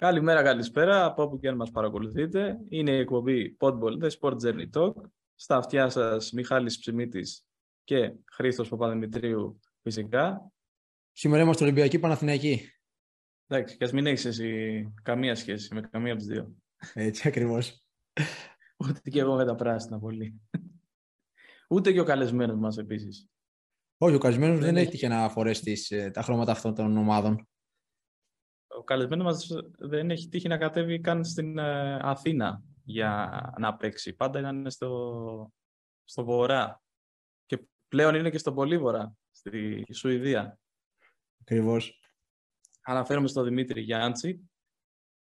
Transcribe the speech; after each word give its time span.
Καλημέρα, 0.00 0.42
καλησπέρα 0.42 1.04
από 1.04 1.22
όπου 1.22 1.38
και 1.38 1.48
αν 1.48 1.56
μας 1.56 1.70
παρακολουθείτε. 1.70 2.58
Είναι 2.68 2.90
η 2.90 2.98
εκπομπή 2.98 3.56
Podball, 3.60 4.02
The 4.02 4.08
Sport 4.20 4.36
Journey 4.42 4.70
Talk. 4.72 4.92
Στα 5.34 5.56
αυτιά 5.56 5.88
σας 5.88 6.32
Μιχάλης 6.32 6.78
Ψημίτης 6.78 7.46
και 7.84 8.12
Χρήστος 8.32 8.68
Παπαδημητρίου 8.68 9.60
φυσικά. 9.82 10.52
Σήμερα 11.12 11.42
είμαστε 11.42 11.64
Ολυμπιακοί 11.64 11.98
Παναθηναϊκοί. 11.98 12.60
Εντάξει, 13.46 13.76
και 13.76 13.84
ας 13.84 13.92
μην 13.92 14.06
έχεις 14.06 14.24
εσύ 14.24 14.92
καμία 15.02 15.34
σχέση 15.34 15.74
με 15.74 15.80
καμία 15.80 16.12
από 16.12 16.20
τις 16.20 16.30
δύο. 16.30 16.54
Έτσι 16.94 17.28
ακριβώς. 17.28 17.84
Ούτε 18.76 19.10
και 19.10 19.20
εγώ 19.20 19.34
με 19.34 19.44
τα 19.44 19.54
πράσινα 19.54 19.98
πολύ. 19.98 20.40
Ούτε 21.68 21.92
και 21.92 22.00
ο 22.00 22.04
καλεσμένος 22.04 22.58
μας 22.58 22.78
επίσης. 22.78 23.28
Όχι, 23.98 24.14
ο 24.14 24.18
καλεσμένος 24.18 24.56
δεν, 24.56 24.64
δεν 24.64 24.76
έχει 24.76 24.90
τύχει 24.90 25.08
να 25.08 25.28
φορέσει 25.28 25.78
ε, 25.88 26.10
τα 26.10 26.22
χρώματα 26.22 26.52
αυτών 26.52 26.74
των 26.74 26.96
ομάδων 26.96 27.49
ο 28.80 28.84
καλεσμένος 28.84 29.24
μας 29.24 29.62
δεν 29.78 30.10
έχει 30.10 30.28
τύχει 30.28 30.48
να 30.48 30.58
κατέβει 30.58 31.00
καν 31.00 31.24
στην 31.24 31.58
ε, 31.58 31.98
Αθήνα 32.02 32.62
για 32.84 33.54
να 33.58 33.76
παίξει. 33.76 34.12
Πάντα 34.12 34.38
ήταν 34.38 34.70
στο, 34.70 35.52
στο 36.04 36.24
βορρά. 36.24 36.82
Και 37.46 37.58
πλέον 37.88 38.14
είναι 38.14 38.30
και 38.30 38.38
στο 38.38 38.52
Πολύβορα, 38.52 39.14
στη 39.30 39.84
Σουηδία. 39.92 40.58
Ακριβώς. 41.40 42.00
Αναφέρομαι 42.82 43.28
στον 43.28 43.44
Δημήτρη 43.44 43.80
Γιάντσι. 43.80 44.50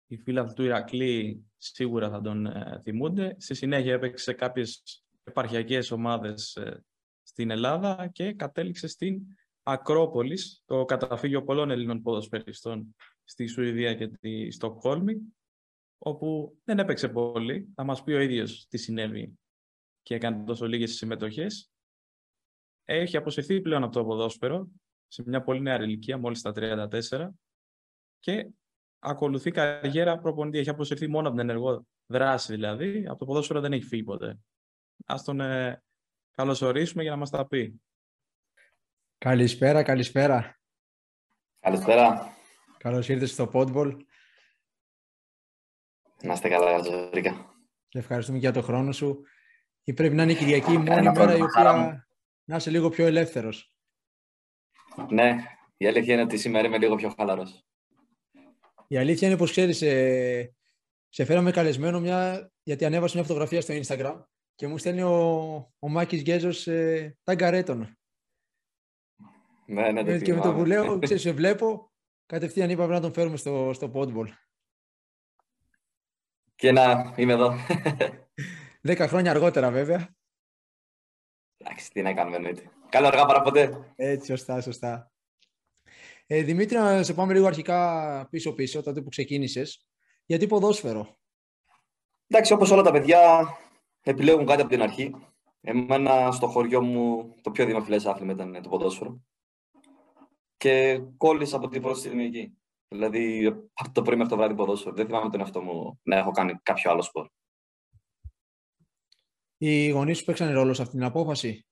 Οι 0.07 0.17
φίλοι 0.17 0.53
του 0.53 0.63
Ηρακλή 0.63 1.45
σίγουρα 1.57 2.09
θα 2.09 2.21
τον 2.21 2.45
ε, 2.45 2.79
θυμούνται. 2.83 3.35
Στη 3.39 3.53
συνέχεια 3.53 3.93
έπαιξε 3.93 4.23
σε 4.23 4.33
κάποιες 4.33 4.83
επαρχιακές 5.23 5.91
ομάδες 5.91 6.55
ε, 6.55 6.85
στην 7.23 7.49
Ελλάδα 7.49 8.07
και 8.07 8.33
κατέληξε 8.33 8.87
στην 8.87 9.21
Ακρόπολης, 9.63 10.61
το 10.65 10.85
καταφύγιο 10.85 11.43
πολλών 11.43 11.71
Ελλήνων 11.71 12.01
ποδοσφαιριστών 12.01 12.95
στη 13.23 13.47
Σουηδία 13.47 13.95
και 13.95 14.07
τη 14.07 14.51
Στοκχόλμη, 14.51 15.17
όπου 15.97 16.57
δεν 16.63 16.79
έπαιξε 16.79 17.09
πολύ. 17.09 17.71
Θα 17.75 17.83
μας 17.83 18.03
πει 18.03 18.11
ο 18.11 18.19
ίδιος 18.19 18.67
τι 18.67 18.77
συνέβη 18.77 19.39
και 20.01 20.15
έκανε 20.15 20.43
τόσο 20.43 20.67
λίγες 20.67 20.91
συμμετοχές. 20.95 21.71
Έχει 22.85 23.17
αποσυρθεί 23.17 23.61
πλέον 23.61 23.83
από 23.83 23.93
το 23.93 24.05
ποδόσφαιρο, 24.05 24.67
σε 25.07 25.23
μια 25.25 25.41
πολύ 25.41 25.61
νέα 25.61 25.83
ηλικία, 25.83 26.17
μόλις 26.17 26.41
τα 26.41 26.51
34, 26.51 27.29
και 28.19 28.49
ακολουθεί 28.99 29.51
καριέρα 29.51 30.19
προπονητή. 30.19 30.57
Έχει 30.57 30.69
αποσυρθεί 30.69 31.07
μόνο 31.07 31.27
από 31.27 31.37
την 31.37 31.49
ενεργό 31.49 31.85
δράση, 32.05 32.53
δηλαδή. 32.53 33.05
Από 33.07 33.17
το 33.19 33.25
ποδόσφαιρο 33.25 33.59
δεν 33.59 33.73
έχει 33.73 33.83
φύγει 33.83 34.03
ποτέ. 34.03 34.39
Ας 35.05 35.23
τον 35.23 35.39
ε, 35.39 35.83
καλωσορίσουμε 36.31 37.01
για 37.01 37.11
να 37.11 37.17
μας 37.17 37.29
τα 37.29 37.47
πει. 37.47 37.81
Καλησπέρα, 39.17 39.83
καλησπέρα. 39.83 40.59
Καλησπέρα. 41.59 42.35
Καλώς 42.81 43.09
ήρθες 43.09 43.31
στο 43.31 43.49
Podball. 43.53 43.97
Να 46.21 46.33
είστε 46.33 46.49
καλά, 46.49 46.83
Ζωρίκα. 46.83 47.55
Και 47.87 47.99
ευχαριστούμε 47.99 48.37
για 48.37 48.51
το 48.51 48.61
χρόνο 48.61 48.91
σου. 48.91 49.23
Ή 49.83 49.93
πρέπει 49.93 50.15
να 50.15 50.23
είναι 50.23 50.31
η 50.31 50.35
Κυριακή 50.35 50.73
η 50.73 50.77
μόνη 50.77 51.09
μέρα 51.09 51.37
η 51.37 51.41
οποία 51.41 52.07
να 52.43 52.55
είσαι 52.55 52.69
λίγο 52.69 52.89
πιο 52.89 53.05
ελεύθερος. 53.05 53.75
Ναι, 55.09 55.35
η 55.77 55.87
αλήθεια 55.87 56.13
είναι 56.13 56.23
ότι 56.23 56.37
σήμερα 56.37 56.67
είμαι 56.67 56.77
λίγο 56.77 56.95
πιο 56.95 57.13
χαλαρός. 57.17 57.65
Η 58.87 58.97
αλήθεια 58.97 59.27
είναι 59.27 59.37
πως 59.37 59.51
ξέρεις, 59.51 59.81
ε, 59.81 60.55
σε 61.09 61.25
φέραμε 61.25 61.51
καλεσμένο 61.51 61.99
μια, 61.99 62.51
γιατί 62.63 62.85
ανέβασε 62.85 63.17
μια 63.17 63.25
φωτογραφία 63.25 63.61
στο 63.61 63.73
Instagram 63.73 64.23
και 64.55 64.67
μου 64.67 64.77
στέλνει 64.77 65.01
ο, 65.01 65.15
ο 65.79 65.89
Μάκης 65.89 66.21
Γκέζος 66.21 66.67
ε, 66.67 67.17
τα 67.23 67.35
γκαρέτων. 67.35 67.97
Ναι, 69.65 69.91
ναι, 69.91 70.03
το 70.03 70.25
και 70.25 70.33
με 70.33 70.41
το 70.41 70.53
που 70.53 70.65
λέω, 70.65 70.99
ξέρεις, 70.99 71.21
σε 71.21 71.31
βλέπω, 71.31 71.90
κατευθείαν 72.31 72.69
είπαμε 72.69 72.93
να 72.93 73.01
τον 73.01 73.13
φέρουμε 73.13 73.37
στο, 73.37 73.71
στο 73.73 73.91
Podball. 73.93 74.27
Και 76.55 76.71
να 76.71 77.13
είμαι 77.15 77.33
εδώ. 77.33 77.53
Δέκα 78.81 79.07
χρόνια 79.07 79.31
αργότερα 79.31 79.71
βέβαια. 79.71 80.15
Εντάξει, 81.57 81.91
τι 81.91 82.01
να 82.01 82.13
κάνουμε 82.13 82.35
εννοείται. 82.35 82.71
Καλό 82.89 83.07
αργά 83.07 83.25
παρά 83.25 83.41
ποτέ. 83.41 83.93
Έτσι, 83.95 84.25
σωστά, 84.25 84.61
σωστά. 84.61 85.11
Ε, 86.27 86.41
Δημήτρη, 86.41 86.77
να 86.77 87.03
σε 87.03 87.13
πάμε 87.13 87.33
λίγο 87.33 87.47
αρχικά 87.47 88.27
πίσω-πίσω, 88.29 88.83
τότε 88.83 89.01
που 89.01 89.09
ξεκίνησες. 89.09 89.87
Γιατί 90.25 90.47
ποδόσφαιρο; 90.47 91.17
Εντάξει, 92.27 92.53
όπως 92.53 92.71
όλα 92.71 92.81
τα 92.81 92.91
παιδιά 92.91 93.47
επιλέγουν 94.01 94.45
κάτι 94.45 94.61
από 94.61 94.69
την 94.69 94.81
αρχή. 94.81 95.15
Εμένα 95.61 96.31
στο 96.31 96.47
χωριό 96.47 96.81
μου 96.81 97.35
το 97.41 97.51
πιο 97.51 97.65
δημοφιλές 97.65 98.05
άθλημα 98.05 98.31
ήταν 98.31 98.61
το 98.61 98.69
ποδόσφαιρο 98.69 99.21
και 100.61 101.01
κόλλησα 101.17 101.55
από 101.55 101.67
την 101.67 101.81
πρώτη 101.81 101.99
στιγμή 101.99 102.25
εκεί. 102.25 102.57
Δηλαδή, 102.87 103.45
από 103.73 103.91
το 103.91 104.01
πρωί 104.01 104.15
μέχρι 104.15 104.31
το 104.31 104.37
βράδυ 104.37 104.53
ποδόσφαιρο. 104.55 104.95
Δεν 104.95 105.05
θυμάμαι 105.05 105.29
τον 105.29 105.39
εαυτό 105.39 105.61
μου 105.61 105.99
να 106.03 106.17
έχω 106.17 106.31
κάνει 106.31 106.59
κάποιο 106.63 106.91
άλλο 106.91 107.01
σπορ. 107.01 107.27
Οι 109.57 109.89
γονείς 109.89 110.17
σου 110.17 110.23
παίξαν 110.23 110.53
ρόλο 110.53 110.73
σε 110.73 110.81
αυτή 110.81 110.95
την 110.95 111.03
απόφαση; 111.03 111.65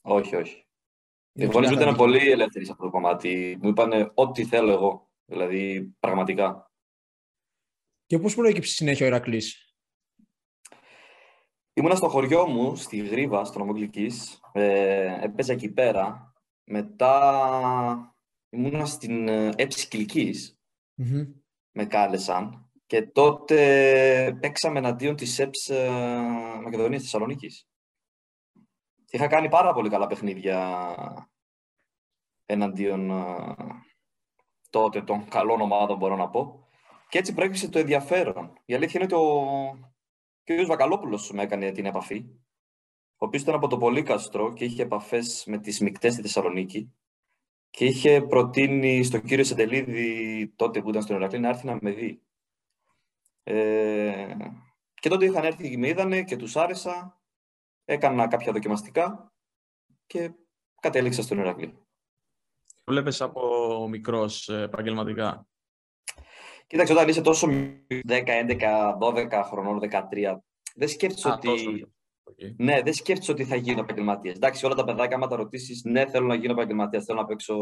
Όχι, 0.00 0.36
όχι. 0.36 0.66
Οι 1.32 1.44
γονείς 1.44 1.70
μου 1.70 1.80
ήταν 1.80 1.96
πολύ 1.96 2.30
ελεύθεροι 2.30 2.64
σε 2.64 2.72
αυτό 2.72 2.84
το 2.84 2.90
κομμάτι. 2.90 3.58
Μου 3.62 3.68
είπαν 3.68 4.12
ό,τι 4.14 4.44
θέλω 4.44 4.72
εγώ. 4.72 5.10
Δηλαδή, 5.24 5.94
πραγματικά. 6.00 6.70
Και 8.06 8.18
πώς 8.18 8.34
προέκυψε 8.34 8.72
συνέχεια 8.72 9.06
ο 9.06 9.08
Ηρακλής; 9.08 9.74
Ήμουνα 11.72 11.94
στο 11.94 12.08
χωριό 12.08 12.46
μου, 12.46 12.76
στη 12.76 12.96
Γρήβα, 12.96 13.44
στο 13.44 13.58
νομό 13.58 13.72
Ε, 14.52 15.24
έπαιζα 15.24 15.52
εκεί 15.52 15.72
πέρα 15.72 16.30
μετά 16.66 18.16
ήμουνα 18.48 18.84
στην 18.84 19.28
έψη 19.28 19.88
κυλικης 19.88 20.58
Με 21.72 21.84
κάλεσαν. 21.88 22.70
Και 22.86 23.02
τότε 23.02 24.38
παίξαμε 24.40 24.78
εναντίον 24.78 25.16
της 25.16 25.38
ΕΠΣ 25.38 25.70
Μακεδονίας 26.62 27.02
Θεσσαλονίκης. 27.02 27.68
Είχα 29.10 29.26
κάνει 29.26 29.48
πάρα 29.48 29.72
πολύ 29.72 29.88
καλά 29.88 30.06
παιχνίδια 30.06 30.86
εναντίον 32.46 33.12
τότε 34.70 35.02
των 35.02 35.28
καλών 35.28 35.60
ομάδων, 35.60 35.96
μπορώ 35.96 36.16
να 36.16 36.28
πω. 36.28 36.68
Και 37.08 37.18
έτσι 37.18 37.34
προέκυψε 37.34 37.68
το 37.68 37.78
ενδιαφέρον. 37.78 38.52
Η 38.64 38.74
αλήθεια 38.74 39.00
είναι 39.00 39.14
ότι 39.14 39.24
ο 39.24 39.78
κ. 40.44 40.66
Βακαλόπουλος 40.66 41.30
με 41.30 41.42
έκανε 41.42 41.72
την 41.72 41.86
επαφή 41.86 42.26
ο 43.18 43.26
οποίος 43.26 43.42
ήταν 43.42 43.54
από 43.54 43.68
το 43.68 43.78
Πολύκαστρο 43.78 44.52
και 44.52 44.64
είχε 44.64 44.82
επαφές 44.82 45.44
με 45.46 45.58
τις 45.58 45.80
μεικτέ 45.80 46.10
στη 46.10 46.22
Θεσσαλονίκη 46.22 46.92
και 47.70 47.84
είχε 47.84 48.22
προτείνει 48.22 49.04
στον 49.04 49.22
κύριο 49.22 49.44
Σεντελίδη, 49.44 50.52
τότε 50.56 50.82
που 50.82 50.88
ήταν 50.88 51.02
στον 51.02 51.16
Ερακλή, 51.16 51.38
να 51.38 51.48
έρθει 51.48 51.66
να 51.66 51.78
με 51.80 51.90
δει. 51.90 52.22
Ε, 53.42 54.36
και 54.94 55.08
τότε 55.08 55.24
είχαν 55.24 55.44
έρθει 55.44 55.70
και 55.70 55.78
με 55.78 55.88
είδανε 55.88 56.22
και 56.22 56.36
τους 56.36 56.56
άρεσα. 56.56 57.20
Έκανα 57.84 58.28
κάποια 58.28 58.52
δοκιμαστικά 58.52 59.32
και 60.06 60.32
κατέληξα 60.80 61.22
στον 61.22 61.38
Ερακλή. 61.38 61.78
Βλέπεις 62.84 63.20
από 63.20 63.86
μικρός 63.88 64.48
ε, 64.48 64.62
επαγγελματικά; 64.62 65.46
Κοίταξε, 66.66 66.92
όταν 66.92 67.08
είσαι 67.08 67.20
τόσο 67.20 67.48
10, 67.48 67.80
11, 68.08 68.98
12 69.00 69.42
χρονών, 69.44 69.80
13, 69.82 70.36
δεν 70.74 70.88
σκέφτεσαι 70.88 71.28
ότι... 71.28 71.86
Ναι, 72.56 72.82
δεν 72.82 72.92
σκέφτεσαι 72.92 73.30
ότι 73.30 73.44
θα 73.44 73.56
γίνω 73.56 73.80
επαγγελματίας. 73.80 74.36
Εντάξει, 74.36 74.66
όλα 74.66 74.74
τα 74.74 74.84
παιδάκια, 74.84 75.16
άμα 75.16 75.26
τα 75.26 75.36
ρωτήσεις, 75.36 75.84
ναι, 75.84 76.06
θέλω 76.06 76.26
να 76.26 76.34
γίνω 76.34 76.52
επαγγελματίας, 76.52 77.04
θέλω 77.04 77.20
να 77.20 77.26
παίξω 77.26 77.56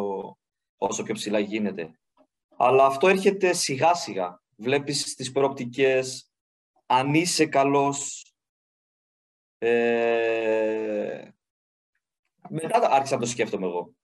όσο 0.76 1.02
πιο 1.02 1.14
ψηλά 1.14 1.38
γίνεται. 1.38 1.98
Αλλά 2.56 2.86
αυτό 2.86 3.08
έρχεται 3.08 3.52
σιγά 3.52 3.94
σιγά. 3.94 4.42
Βλέπεις 4.56 5.14
τι 5.14 5.32
προοπτικές, 5.32 6.32
αν 6.86 7.14
είσαι 7.14 7.46
καλός. 7.46 8.32
Ε... 9.58 11.28
Μετά 12.48 12.90
άρχισα 12.90 13.14
να 13.14 13.20
το 13.20 13.26
σκέφτομαι 13.26 13.66
εγώ. 13.66 13.94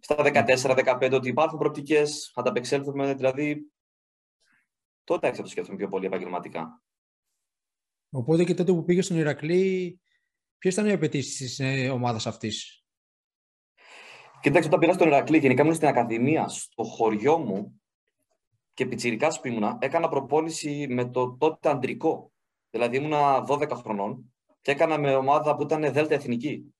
Στα 0.00 0.16
14-15 0.18 1.10
ότι 1.12 1.28
υπάρχουν 1.28 1.58
προοπτικές, 1.58 2.30
θα 2.34 2.42
τα 2.42 2.50
απεξέλθουμε, 2.50 3.14
δηλαδή. 3.14 3.70
Τότε 5.04 5.26
άρχισα 5.26 5.42
να 5.42 5.48
το 5.48 5.52
σκέφτομαι 5.52 5.78
πιο 5.78 5.88
πολύ 5.88 6.06
επαγγελματικά. 6.06 6.82
Οπότε 8.16 8.44
και 8.44 8.54
τότε 8.54 8.72
που 8.72 8.84
πήγε 8.84 9.02
στον 9.02 9.16
Ηρακλή, 9.16 10.00
ποιες 10.58 10.74
ήταν 10.74 10.86
οι 10.86 10.92
απαιτήσεις 10.92 11.36
της 11.36 11.58
ε, 11.58 11.88
ομάδας 11.88 12.26
αυτής; 12.26 12.84
Κοιτάξτε, 14.40 14.66
όταν 14.66 14.78
πήγα 14.78 14.92
στον 14.92 15.06
Ηρακλή, 15.06 15.38
γενικά 15.38 15.62
ήμουν 15.62 15.74
στην 15.74 15.88
Ακαδημία, 15.88 16.48
στο 16.48 16.82
χωριό 16.82 17.38
μου 17.38 17.80
και 18.74 18.86
πιτσιρικά 18.86 19.28
που 19.28 19.46
ήμουνα, 19.48 19.78
έκανα 19.80 20.08
προπόνηση 20.08 20.86
με 20.90 21.10
το 21.10 21.36
τότε 21.36 21.68
αντρικό. 21.68 22.32
Δηλαδή 22.70 22.96
ήμουνα 22.96 23.44
12 23.48 23.70
χρονών 23.70 24.34
και 24.60 24.70
έκανα 24.70 24.98
με 24.98 25.14
ομάδα 25.14 25.56
που 25.56 25.62
ήταν 25.62 25.92
Δέλτα 25.92 26.14
Εθνική. 26.14 26.74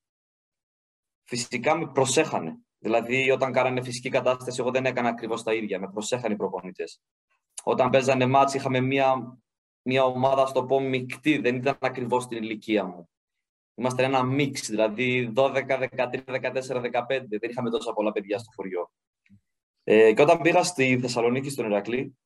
Φυσικά 1.23 1.77
με 1.77 1.91
προσέχανε. 1.91 2.57
Δηλαδή, 2.77 3.31
όταν 3.31 3.51
κάνανε 3.51 3.81
φυσική 3.81 4.09
κατάσταση, 4.09 4.57
εγώ 4.59 4.71
δεν 4.71 4.85
έκανα 4.85 5.09
ακριβώς 5.09 5.43
τα 5.43 5.53
ίδια. 5.53 5.79
Με 5.79 5.89
προσέχανε 5.89 6.33
οι 6.33 6.37
προπονητές. 6.37 7.01
Όταν 7.63 7.89
παίζανε 7.89 8.25
μάτς, 8.25 8.53
είχαμε 8.53 8.79
μία 8.79 9.37
μια 9.87 10.03
ομάδα, 10.03 10.45
στο 10.45 10.65
πω, 10.65 10.79
μεικτή. 10.79 11.37
Δεν 11.37 11.55
ήταν 11.55 11.77
ακριβώς 11.79 12.23
στην 12.23 12.37
ηλικία 12.37 12.85
μου. 12.85 13.09
Είμαστε 13.75 14.03
ένα 14.03 14.23
μίξ, 14.23 14.69
δηλαδή 14.69 15.33
12, 15.35 15.53
13, 15.65 15.87
14, 16.25 16.81
15. 16.81 16.91
Δεν 17.07 17.49
είχαμε 17.49 17.69
τόσα 17.69 17.93
πολλά 17.93 18.11
παιδιά 18.11 18.37
στο 18.37 18.51
χωριό. 18.55 18.91
Ε, 19.83 20.13
και 20.13 20.21
όταν 20.21 20.41
πήγα 20.41 20.63
στη 20.63 20.99
Θεσσαλονίκη, 20.99 21.49
στον 21.49 21.65
Ηρακλή, 21.65 22.17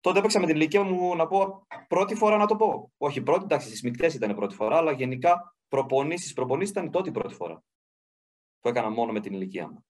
τότε 0.00 0.18
έπαιξα 0.18 0.40
με 0.40 0.46
την 0.46 0.54
ηλικία 0.54 0.82
μου 0.82 1.16
να 1.16 1.26
πω 1.26 1.66
πρώτη 1.88 2.14
φορά 2.14 2.36
να 2.36 2.46
το 2.46 2.56
πω. 2.56 2.92
Όχι 2.96 3.22
πρώτη, 3.22 3.44
εντάξει, 3.44 3.66
στις 3.66 3.82
μεικτές 3.82 4.14
ήταν 4.14 4.30
η 4.30 4.34
πρώτη 4.34 4.54
φορά, 4.54 4.76
αλλά 4.76 4.92
γενικά 4.92 5.56
προπονήσεις, 5.68 6.32
προπονήσεις 6.32 6.70
ήταν 6.70 6.90
τότε 6.90 7.08
η 7.08 7.12
πρώτη 7.12 7.34
φορά 7.34 7.62
που 8.60 8.68
έκανα 8.68 8.90
μόνο 8.90 9.12
με 9.12 9.20
την 9.20 9.32
ηλικία 9.32 9.68
μου. 9.68 9.84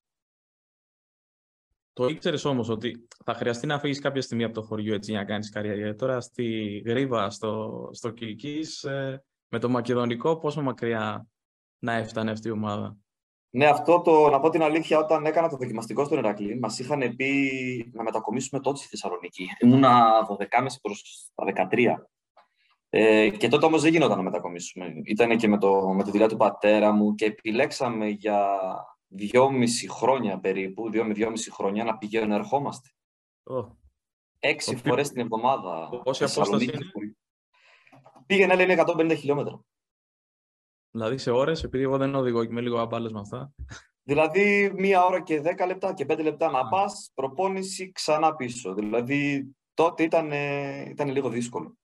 Το 1.93 2.07
ήξερες 2.07 2.45
όμως 2.45 2.69
ότι 2.69 3.07
θα 3.25 3.33
χρειαστεί 3.33 3.67
να 3.67 3.79
φύγεις 3.79 3.99
κάποια 3.99 4.21
στιγμή 4.21 4.43
από 4.43 4.53
το 4.53 4.61
χωριό 4.61 4.93
έτσι 4.93 5.11
για 5.11 5.19
να 5.19 5.25
κάνεις 5.25 5.49
καριέρα. 5.49 5.95
Τώρα 5.95 6.21
στη 6.21 6.77
Γρήβα, 6.85 7.29
στο, 7.29 7.89
στο 7.91 8.09
Κυλκής, 8.09 8.83
ε, 8.83 9.23
με 9.47 9.59
το 9.59 9.69
Μακεδονικό, 9.69 10.37
πόσο 10.37 10.61
μακριά 10.61 11.27
να 11.79 11.93
έφτανε 11.93 12.31
αυτή 12.31 12.47
η 12.47 12.51
ομάδα; 12.51 12.97
Ναι, 13.49 13.65
αυτό 13.65 14.01
το, 14.01 14.29
να 14.29 14.39
πω 14.39 14.49
την 14.49 14.63
αλήθεια, 14.63 14.99
όταν 14.99 15.25
έκανα 15.25 15.49
το 15.49 15.57
δοκιμαστικό 15.57 16.05
στον 16.05 16.17
Ερακλή, 16.17 16.59
μας 16.59 16.79
είχαν 16.79 17.15
πει 17.15 17.91
να 17.93 18.03
μετακομίσουμε 18.03 18.61
τότε 18.61 18.77
στη 18.77 18.87
Θεσσαλονίκη. 18.87 19.47
Ήμουνα 19.59 20.25
12,5 20.29 20.65
προς 20.81 21.31
τα 21.35 21.67
13. 21.71 21.95
Ε, 22.89 23.29
και 23.29 23.47
τότε 23.47 23.65
όμως 23.65 23.81
δεν 23.81 23.91
γινόταν 23.91 24.17
να 24.17 24.23
μετακομίσουμε. 24.23 24.93
Ήταν 25.03 25.37
και 25.37 25.47
με, 25.47 25.57
το, 25.57 25.93
με 25.95 26.03
τη 26.03 26.11
δουλειά 26.11 26.27
του 26.27 26.37
πατέρα 26.37 26.91
μου 26.91 27.15
και 27.15 27.25
επιλέξαμε 27.25 28.07
για 28.07 28.47
δυόμιση 29.15 29.89
χρόνια 29.89 30.39
περίπου, 30.39 30.89
δύο 30.89 31.05
με 31.05 31.13
δυόμιση 31.13 31.51
χρόνια 31.51 31.83
να 31.83 31.97
πηγαίνουμε 31.97 32.35
ερχόμαστε. 32.35 32.89
Oh. 33.43 33.67
Έξι 34.39 34.75
φορές 34.75 35.09
την 35.09 35.21
εβδομάδα. 35.21 35.89
Πόση 36.03 36.23
απόσταση 36.23 36.63
είναι; 36.63 36.77
Πήγαινε, 38.25 38.65
λέει, 38.65 38.77
150 38.79 39.15
χιλιόμετρα. 39.17 39.59
Δηλαδή 40.91 41.17
σε 41.17 41.31
ώρες, 41.31 41.63
επειδή 41.63 41.83
εγώ 41.83 41.97
δεν 41.97 42.15
οδηγώ 42.15 42.45
και 42.45 42.51
είμαι 42.51 42.61
λίγο 42.61 42.79
αμπάλες 42.79 43.11
με 43.11 43.19
αυτά. 43.19 43.53
Δηλαδή 44.03 44.71
μία 44.75 45.05
ώρα 45.05 45.21
και 45.21 45.41
δέκα 45.41 45.65
λεπτά 45.65 45.93
και 45.93 46.05
πέντε 46.05 46.21
λεπτά 46.21 46.51
να 46.51 46.67
πας, 46.67 47.11
προπόνηση 47.13 47.91
ξανά 47.91 48.35
πίσω. 48.35 48.73
Δηλαδή 48.73 49.53
τότε 49.73 50.03
ήταν, 50.03 50.31
ήταν 50.89 51.09
λίγο 51.09 51.29
δύσκολο. 51.29 51.77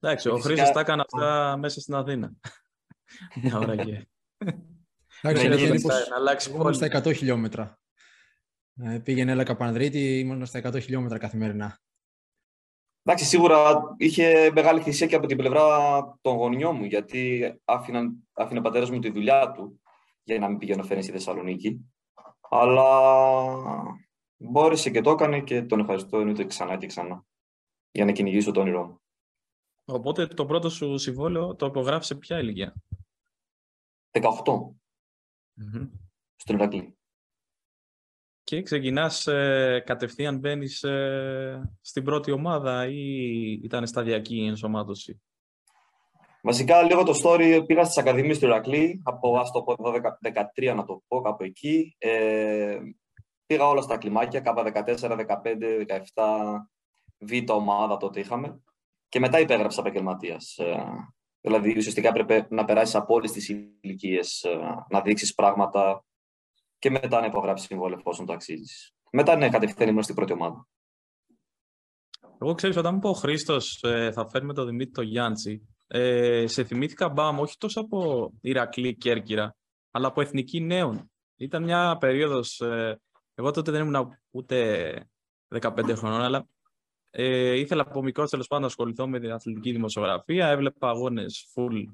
Εντάξει, 0.00 0.28
ο 0.28 0.38
Χρήστος 0.38 0.70
τα 0.70 0.80
έκανε 0.80 1.02
αυτά 1.02 1.56
μέσα 1.56 1.80
στην 1.80 1.94
Αθήνα. 1.94 2.32
Μια 3.42 3.58
ώρα 3.58 3.76
και... 3.76 4.08
Εντάξει, 5.22 5.48
να 5.48 6.16
αλλάξει 6.16 6.50
πόλη. 6.50 6.74
στα 6.74 6.86
100 6.86 7.14
χιλιόμετρα. 7.14 7.78
Ε, 8.82 8.98
πήγαινε 8.98 9.32
έλα 9.32 9.42
Καπανδρίτη, 9.42 10.18
ήμουν 10.18 10.46
στα 10.46 10.60
100 10.64 10.80
χιλιόμετρα 10.80 11.18
καθημερινά. 11.18 11.80
Εντάξει, 13.02 13.24
σίγουρα 13.24 13.82
είχε 13.96 14.50
μεγάλη 14.54 14.80
θυσία 14.80 15.06
και 15.06 15.14
από 15.14 15.26
την 15.26 15.36
πλευρά 15.36 16.00
των 16.20 16.36
γονιών 16.36 16.76
μου, 16.76 16.84
γιατί 16.84 17.52
άφηναν, 17.64 18.28
άφηνε 18.32 18.58
ο 18.58 18.62
πατέρας 18.62 18.90
μου 18.90 18.98
τη 18.98 19.10
δουλειά 19.10 19.52
του 19.52 19.80
για 20.22 20.38
να 20.38 20.48
μην 20.48 20.58
πηγαίνω 20.58 20.82
φέρνει 20.82 21.02
στη 21.02 21.12
Θεσσαλονίκη. 21.12 21.92
Αλλά 22.40 22.84
μπόρεσε 24.36 24.90
και 24.90 25.00
το 25.00 25.10
έκανε 25.10 25.40
και 25.40 25.62
τον 25.62 25.80
ευχαριστώ 25.80 26.18
εννοείται 26.18 26.44
ξανά 26.44 26.76
και 26.76 26.86
ξανά 26.86 27.24
για 27.90 28.04
να 28.04 28.12
κυνηγήσω 28.12 28.52
το 28.52 28.60
όνειρό 28.60 28.86
μου. 28.86 29.00
Οπότε 29.84 30.26
το 30.26 30.46
πρώτο 30.46 30.70
σου 30.70 30.98
συμβόλαιο 30.98 31.54
το 31.54 31.66
υπογράφησε 31.66 32.14
ποια 32.14 32.38
ηλικία; 32.38 32.74
18. 34.10 34.22
Mm-hmm. 35.60 35.88
Στον 36.36 36.56
Ηρακλή. 36.56 36.98
Και 38.44 38.62
ξεκινάς 38.62 39.26
ε, 39.26 39.82
κατευθείαν 39.86 40.38
μπαίνεις 40.38 40.82
ε, 40.82 41.76
στην 41.80 42.04
πρώτη 42.04 42.30
ομάδα 42.30 42.86
ή 42.86 43.52
ήταν 43.62 43.86
σταδιακή 43.86 44.36
η 44.36 44.46
ενσωμάτωση; 44.46 45.22
Βασικά 46.42 46.82
λίγο 46.82 47.02
το 47.02 47.12
story 47.24 47.62
πήγα 47.66 47.84
στις 47.84 47.98
Ακαδημίες 47.98 48.38
του 48.38 48.44
Ηρακλή 48.44 49.00
από 49.04 49.38
ας 49.38 49.50
το 49.50 49.62
πω 49.62 49.74
13 50.56 50.74
να 50.76 50.84
το 50.84 51.02
πω 51.08 51.20
κάπου 51.20 51.44
εκεί. 51.44 51.94
Ε, 51.98 52.78
πήγα 53.46 53.68
όλα 53.68 53.80
στα 53.80 53.96
κλιμάκια, 53.96 54.40
κάπου 54.40 54.62
14, 54.74 55.16
15, 55.16 55.84
17 56.14 56.66
β' 57.18 57.50
ομάδα 57.50 57.96
τότε 57.96 58.20
είχαμε. 58.20 58.62
Και 59.08 59.18
μετά 59.18 59.40
υπέγραψα 59.40 59.80
επαγγελματίας. 59.80 60.58
Ε, 61.40 61.48
δηλαδή 61.48 61.76
ουσιαστικά 61.76 62.08
έπρεπε 62.08 62.46
να 62.50 62.64
περάσεις 62.64 62.94
από 62.94 63.14
όλε 63.14 63.28
τις 63.28 63.48
ηλικίες, 63.48 64.42
ε, 64.42 64.58
να 64.88 65.00
δείξεις 65.00 65.34
πράγματα 65.34 66.04
και 66.78 66.90
μετά 66.90 67.20
να 67.20 67.26
υπογράψεις 67.26 67.66
συμβόλαιο 67.66 67.98
εφόσον 67.98 68.26
το 68.26 68.32
αξίζεις. 68.32 68.94
Μετά 69.12 69.36
ναι, 69.36 69.48
κατευθείαν 69.48 69.88
ήμουν 69.88 70.02
στην 70.02 70.14
πρώτη 70.14 70.32
ομάδα. 70.32 70.68
Εγώ 72.42 72.54
ξέρω, 72.54 72.74
όταν 72.76 72.94
μου 72.94 73.00
πω 73.00 73.08
ο 73.08 73.12
Χρήστος 73.12 73.82
ε, 73.82 74.12
θα 74.12 74.28
φέρουμε 74.28 74.54
τον 74.54 74.66
Δημήτρη 74.66 74.92
το 74.92 75.02
Γιάντσι, 75.02 75.68
ε, 75.86 76.46
σε 76.46 76.64
θυμήθηκα 76.64 77.08
μπαμ, 77.08 77.38
όχι 77.40 77.56
τόσο 77.58 77.80
από 77.80 78.30
Ηρακλή 78.40 78.96
Κέρκυρα, 78.96 79.56
αλλά 79.90 80.06
από 80.06 80.20
Εθνική 80.20 80.60
Νέων. 80.60 81.10
Ήταν 81.36 81.62
μια 81.62 81.96
περίοδος. 82.00 82.60
Ε, 82.60 83.00
εγώ 83.34 83.50
τότε 83.50 83.70
δεν 83.70 83.80
ήμουν 83.86 84.18
ούτε 84.30 85.08
15 85.60 85.94
χρονών, 85.96 86.20
αλλά 86.20 86.46
ε, 87.10 87.58
ήθελα 87.58 87.82
από 87.82 88.02
μικρός 88.02 88.30
τέλος 88.30 88.46
πάντων 88.46 88.62
να 88.62 88.68
ασχοληθώ 88.68 89.08
με 89.08 89.20
την 89.20 89.30
αθλητική 89.32 89.72
δημοσιογραφία. 89.72 90.48
Έβλεπα 90.48 90.88
αγώνες 90.88 91.52
full 91.54 91.84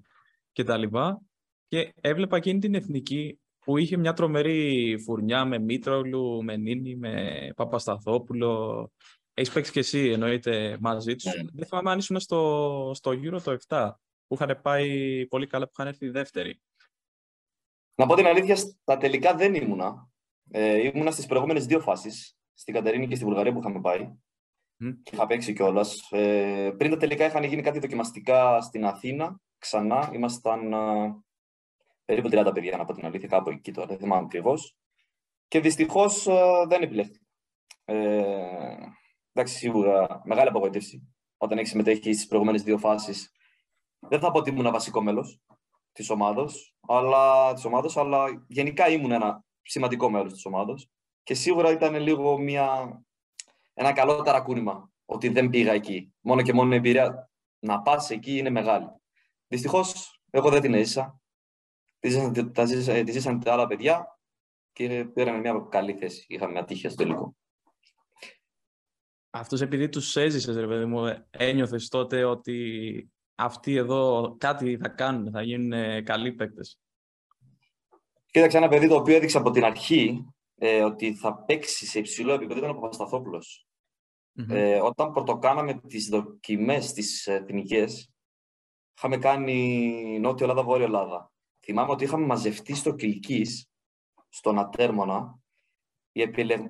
κτλ. 0.53 0.83
Και, 0.83 1.19
και 1.67 1.95
έβλεπα 2.01 2.37
εκείνη 2.37 2.59
την 2.59 2.75
εθνική 2.75 3.41
που 3.59 3.77
είχε 3.77 3.97
μια 3.97 4.13
τρομερή 4.13 4.97
φουρνιά 5.05 5.45
με 5.45 5.59
Μήτρογλου, 5.59 6.45
με 6.45 6.57
Νίνη, 6.57 6.97
με 6.97 7.53
Παπασταθόπουλο. 7.57 8.93
Έχεις 9.35 9.53
παίξει 9.53 9.73
και 9.73 9.79
εσύ 9.79 10.09
εννοείται 10.09 10.77
μαζί 10.81 11.15
τους. 11.15 11.25
Ναι. 11.25 11.43
Δεν 11.53 11.67
θυμάμαι 11.67 11.91
αν 11.91 11.99
ήσουν 11.99 12.21
στο, 12.21 12.91
στο 12.95 13.11
Euro 13.11 13.41
το 13.43 13.57
7 13.69 13.91
που 14.27 14.35
είχαν 14.35 14.61
πάει 14.63 15.27
πολύ 15.27 15.47
καλά, 15.47 15.65
που 15.65 15.73
είχαν 15.75 15.87
έρθει 15.87 16.09
δεύτερη. 16.09 16.61
Να 17.95 18.07
πω 18.07 18.15
την 18.15 18.27
αλήθεια, 18.27 18.57
στα 18.57 18.97
τελικά 18.97 19.35
δεν 19.35 19.55
ήμουνα. 19.55 20.09
Ε, 20.51 20.91
ήμουνα 20.95 21.11
στις 21.11 21.27
προηγούμενες 21.27 21.67
δύο 21.67 21.81
φάσεις, 21.81 22.37
στην 22.55 22.75
Κατερίνη 22.75 23.09
και 23.09 23.15
στην 23.15 23.27
Βουλγαρία 23.27 23.53
που 23.53 23.59
είχαμε 23.59 23.81
πάει. 23.81 24.13
Mm. 24.85 24.95
Και 25.03 25.11
είχα 25.15 25.27
παίξει 25.27 25.53
κιόλας. 25.53 26.09
Ε, 26.11 26.71
πριν 26.77 26.91
τα 26.91 26.97
τελικά 26.97 27.27
είχαν 27.27 27.45
γίνει 27.45 27.63
κάτι 27.63 27.79
δοκιμαστικά 27.79 28.61
στην 28.61 28.85
Αθήνα. 28.85 29.41
Ξανά 29.59 30.11
ήμασταν 30.13 30.75
περίπου 32.05 32.29
30 32.33 32.51
παιδιά, 32.55 32.77
να 32.77 32.85
πω 32.85 32.93
την 32.93 33.07
αλήθεια, 33.07 33.29
κάπου 33.29 33.51
εκεί 33.51 33.73
τώρα, 33.73 33.87
δεν 33.87 33.99
θυμάμαι 33.99 34.25
ακριβώς. 34.25 34.77
Και 35.49 35.61
δυστυχώς 35.61 36.27
ε, 36.27 36.43
δεν 36.69 36.83
επιλέχθηκα. 36.83 37.25
Ε, 37.85 38.77
εντάξει, 39.33 39.55
σίγουρα 39.57 40.21
μεγάλη 40.25 40.49
απογοήτευση 40.49 41.17
όταν 41.37 41.59
έχεις 41.59 41.71
συμμετέχει 41.71 42.13
στις 42.13 42.27
προηγούμενες 42.27 42.63
δύο 42.63 42.79
φάσεις. 42.79 43.31
Δεν 43.99 44.21
θα 44.21 44.31
πω 44.31 44.39
ότι 44.39 44.51
ήμουν 44.51 44.71
βασικό 44.73 45.03
μέλος 45.03 45.41
της 45.93 46.11
ομάδα, 46.11 46.47
αλλά, 46.89 47.53
της 47.53 47.65
ομάδος, 47.65 47.97
αλλά 47.97 48.45
γενικά 48.49 48.89
ήμουν 48.89 49.13
ένα 49.13 49.45
σημαντικό 49.63 50.11
μέλος 50.11 50.33
της 50.33 50.45
ομάδα. 50.45 50.75
Και 51.23 51.35
σίγουρα 51.35 51.71
ήταν 51.71 51.95
λίγο 51.95 52.39
μια, 52.39 52.99
ένα 53.79 53.93
καλό 53.93 54.23
ταρακούνημα 54.23 54.91
ότι 55.05 55.29
δεν 55.29 55.51
πήγα 55.51 55.73
εκεί. 55.73 56.15
Μόνο 56.21 56.43
και 56.43 56.53
μόνο 56.53 56.73
η 56.73 56.77
εμπειρία 56.77 57.31
να 57.59 57.83
πας 57.83 58.11
εκεί 58.11 58.39
είναι 58.39 58.51
μεγάλη. 58.51 58.87
Δυστυχώς, 59.47 60.21
εγώ 60.31 60.51
δεν 60.51 60.61
την 60.61 60.75
έζησα 60.75 61.21
τη 61.99 63.11
ζήσαν 63.11 63.41
τα 63.41 63.53
άλλα 63.53 63.67
παιδιά 63.67 64.19
και 64.73 65.05
πήραν 65.05 65.41
μια 65.41 65.67
καλή 65.71 65.93
θέση. 65.93 66.25
Είχαμε 66.29 66.53
μια 66.53 66.65
τύχη 66.65 66.89
στο 66.89 67.03
τελικό. 67.03 67.37
Αυτός 69.31 69.61
επειδή 69.61 69.89
τους 69.89 70.17
έζησες, 70.17 70.57
ρε 70.57 70.67
παιδί 70.67 70.85
μου, 70.85 71.27
ένιωθες 71.31 71.89
τότε 71.89 72.25
ότι 72.25 73.11
αυτοί 73.35 73.75
εδώ 73.75 74.35
κάτι 74.39 74.77
θα 74.77 74.89
κάνουν, 74.89 75.31
θα 75.31 75.43
γίνουν 75.43 76.05
καλοί 76.05 76.33
παίκτες. 76.33 76.79
Κοίταξε 78.27 78.57
ένα 78.57 78.69
παιδί 78.69 78.89
το 78.89 78.95
οποίο 78.95 79.17
έδειξε 79.17 79.39
από 79.39 79.51
την 79.51 79.65
αρχή 79.65 80.27
ε, 80.59 80.83
ότι 80.83 81.15
θα 81.15 81.35
παίξει 81.35 81.87
σε 81.87 81.99
υψηλό 81.99 82.33
επίπεδο 82.33 82.59
ήταν 82.59 82.71
ο 82.71 82.75
παπασταθοπουλος 82.75 83.67
Ε, 84.49 84.81
όταν 84.81 85.13
πρωτοκάναμε 85.13 85.81
τις 85.81 86.09
δοκιμές 86.09 86.87
στις 86.89 87.27
εθνικές, 87.27 88.11
είχαμε 88.97 89.17
κάνει 89.17 90.19
Νότια 90.21 90.47
Ελλάδα, 90.47 90.63
Βόρεια 90.63 90.85
Ελλάδα 90.85 91.31
θυμάμαι 91.67 91.91
ότι 91.91 92.05
είχαμε 92.05 92.27
μαζευτεί 92.27 92.75
στο 92.75 92.95
Κιλκής, 92.95 93.71
στον 94.29 94.59
Ατέρμονα, 94.59 95.39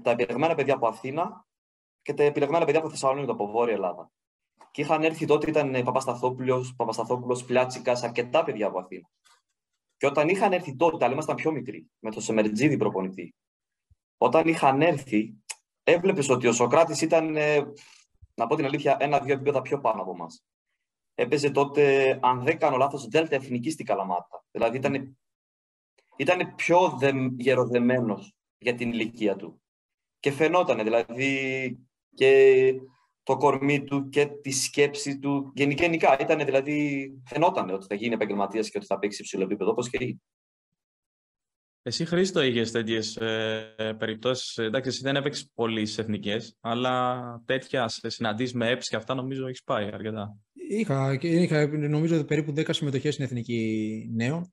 τα 0.02 0.10
επιλεγμένα 0.10 0.54
παιδιά 0.54 0.74
από 0.74 0.86
Αθήνα 0.86 1.46
και 2.02 2.14
τα 2.14 2.22
επιλεγμένα 2.22 2.64
παιδιά 2.64 2.80
από 2.80 2.90
Θεσσαλονίκη, 2.90 3.30
από 3.30 3.46
Βόρεια 3.46 3.74
Ελλάδα. 3.74 4.10
Και 4.70 4.82
είχαν 4.82 5.02
έρθει 5.02 5.26
τότε, 5.26 5.50
ήταν 5.50 5.84
Παπασταθόπουλος, 5.84 6.74
Παπασταθόπουλος, 6.76 7.44
Πλιάτσικας, 7.44 8.02
αρκετά 8.02 8.44
παιδιά 8.44 8.66
από 8.66 8.78
Αθήνα. 8.78 9.10
Και 9.96 10.06
όταν 10.06 10.28
είχαν 10.28 10.52
έρθει 10.52 10.76
τότε, 10.76 11.04
αλλά 11.04 11.12
ήμασταν 11.12 11.36
πιο 11.36 11.52
μικροί, 11.52 11.90
με 11.98 12.10
το 12.10 12.20
Σεμερτζίδη 12.20 12.76
προπονητή. 12.76 13.34
Όταν 14.18 14.48
είχαν 14.48 14.82
έρθει, 14.82 15.34
έβλεπες 15.82 16.28
ότι 16.28 16.46
ο 16.46 16.52
Σοκράτης 16.52 17.00
ήταν, 17.00 17.36
ε, 17.36 17.72
να 18.34 18.46
πω 18.46 18.56
την 18.56 18.64
αλήθεια, 18.64 18.96
ένα-δύο 19.00 19.34
επίπεδα 19.34 19.62
πιο 19.62 19.80
πάνω 19.80 20.02
από 20.02 20.10
εμάς 20.10 20.44
έπαιζε 21.18 21.50
τότε, 21.50 22.18
αν 22.22 22.42
δεν 22.42 22.58
κάνω 22.58 22.76
λάθος, 22.76 23.06
Δέλτα 23.06 23.34
Εθνική 23.34 23.70
στην 23.70 23.86
Καλαμάτα. 23.86 24.44
Δηλαδή 24.50 24.76
ήταν, 24.76 25.18
ήταν 26.16 26.54
πιο 26.54 26.96
δε, 26.98 27.12
γεροδεμένος 27.36 28.34
για 28.58 28.74
την 28.74 28.92
ηλικία 28.92 29.36
του. 29.36 29.62
Και 30.20 30.30
φαινόταν, 30.30 30.82
δηλαδή, 30.82 31.78
και 32.14 32.72
το 33.22 33.36
κορμί 33.36 33.84
του 33.84 34.08
και 34.08 34.26
τη 34.26 34.50
σκέψη 34.50 35.18
του. 35.18 35.52
Γενικά, 35.54 36.18
ήταν 36.20 36.44
δηλαδή, 36.44 37.10
φαινόταν 37.26 37.70
ότι 37.70 37.86
θα 37.86 37.94
γίνει 37.94 38.14
επαγγελματίας 38.14 38.70
και 38.70 38.78
ότι 38.78 38.86
θα 38.86 38.98
παίξει 38.98 39.22
υψηλό 39.22 39.42
επίπεδο, 39.42 39.70
όπως 39.70 39.90
και 39.90 40.16
Εσύ, 41.86 42.04
Χρήστο, 42.04 42.42
είχες 42.42 42.70
τέτοιες 42.70 43.16
ε, 43.16 43.96
περιπτώσεις. 43.98 44.58
Εντάξει, 44.58 44.88
εσύ 44.88 45.00
δεν 45.02 45.16
έπαιξες 45.16 45.50
πολύ 45.54 45.86
στις 45.86 45.98
εθνικές, 45.98 46.56
αλλά 46.60 47.42
τέτοια 47.44 47.88
σε 47.88 48.08
συναντήσεις 48.08 48.54
με 48.54 48.70
έψη 48.70 48.90
και 48.90 48.96
αυτά 48.96 49.14
νομίζω 49.14 49.46
έχεις 49.46 49.62
πάει 49.62 49.86
αρκετά. 49.86 50.36
Είχα, 50.52 51.18
είχα 51.20 51.66
νομίζω 51.66 52.24
περίπου 52.24 52.52
10 52.56 52.68
συμμετοχές 52.70 53.14
στην 53.14 53.24
εθνική 53.24 54.10
νέων 54.14 54.52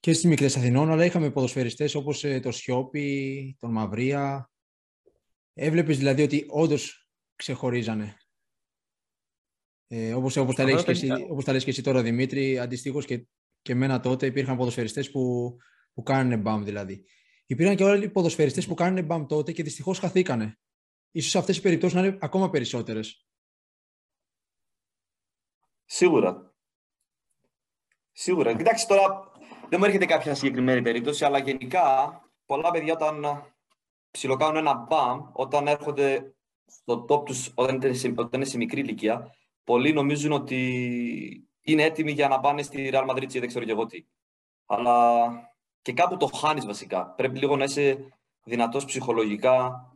και 0.00 0.12
στις 0.12 0.24
μικρές 0.24 0.56
Αθηνών, 0.56 0.90
αλλά 0.90 1.04
είχαμε 1.04 1.30
ποδοσφαιριστές 1.30 1.94
όπως 1.94 2.24
ε, 2.24 2.40
το 2.40 2.52
Σιώπη, 2.52 3.56
τον 3.58 3.72
Μαυρία. 3.72 4.50
Έβλεπες 5.54 5.98
δηλαδή 5.98 6.22
ότι 6.22 6.44
όντως 6.48 7.08
ξεχωρίζανε. 7.36 8.16
Ε, 9.86 10.14
όπως, 10.14 10.36
όπως, 10.36 10.54
τα 10.54 10.64
λες 10.64 10.84
και 10.84 10.90
εσύ, 10.90 11.08
όπως 11.30 11.44
τα 11.44 11.52
λες 11.52 11.64
και 11.64 11.70
εσύ 11.70 11.82
τώρα 11.82 12.02
Δημήτρη, 12.02 12.58
αντιστοίχως 12.58 13.04
και, 13.04 13.26
και 13.62 13.72
εμένα 13.72 14.00
τότε 14.00 14.26
υπήρχαν 14.26 14.56
ποδοσφαιριστές 14.56 15.10
που, 15.10 15.56
που 15.94 16.02
κάνανε 16.02 16.36
μπαμ 16.36 16.64
δηλαδή. 16.64 17.04
Υπήρχαν 17.46 17.76
και 17.76 17.84
όλοι 17.84 18.04
οι 18.04 18.10
ποδοσφαιριστές 18.10 18.66
που 18.66 18.74
κάνανε 18.74 19.02
μπαμ 19.02 19.26
τότε 19.26 19.52
και 19.52 19.62
δυστυχώς 19.62 19.98
χαθήκανε. 19.98 20.58
Ίσως 21.10 21.36
αυτές 21.36 21.56
οι 21.56 21.60
περιπτώσεις 21.60 21.96
να 21.96 22.06
είναι 22.06 22.18
ακόμα 22.20 22.50
περισσότερες. 22.50 23.26
Σίγουρα. 25.84 26.54
Σίγουρα. 28.12 28.56
Κοιτάξτε 28.56 28.94
τώρα, 28.94 29.32
δεν 29.68 29.78
μου 29.78 29.84
έρχεται 29.84 30.06
κάποια 30.06 30.34
συγκεκριμένη 30.34 30.82
περίπτωση, 30.82 31.24
αλλά 31.24 31.38
γενικά 31.38 32.20
πολλά 32.46 32.70
παιδιά 32.70 32.92
όταν 32.92 33.24
ψιλοκάνουν 34.10 34.56
ένα 34.56 34.74
μπαμ, 34.74 35.30
όταν 35.32 35.66
έρχονται 35.66 36.34
στο 36.66 37.04
top 37.08 37.24
τους, 37.24 37.52
όταν 37.54 37.74
είναι, 37.74 38.14
όταν 38.16 38.40
είναι 38.40 38.44
σε 38.44 38.56
μικρή 38.56 38.80
ηλικία, 38.80 39.34
πολλοί 39.64 39.92
νομίζουν 39.92 40.32
ότι 40.32 41.47
είναι 41.62 41.82
έτοιμοι 41.82 42.12
για 42.12 42.28
να 42.28 42.40
πάνε 42.40 42.62
στη 42.62 42.90
Real 42.92 43.10
Madrid 43.10 43.34
ή 43.34 43.38
δεν 43.38 43.48
ξέρω 43.48 43.64
και 43.64 43.70
εγώ 43.70 43.86
τι. 43.86 44.04
Αλλά 44.66 45.28
και 45.82 45.92
κάπου 45.92 46.16
το 46.16 46.26
χάνεις 46.26 46.66
βασικά. 46.66 47.06
Πρέπει 47.06 47.38
λίγο 47.38 47.56
να 47.56 47.64
είσαι 47.64 48.12
δυνατός 48.42 48.84
ψυχολογικά 48.84 49.86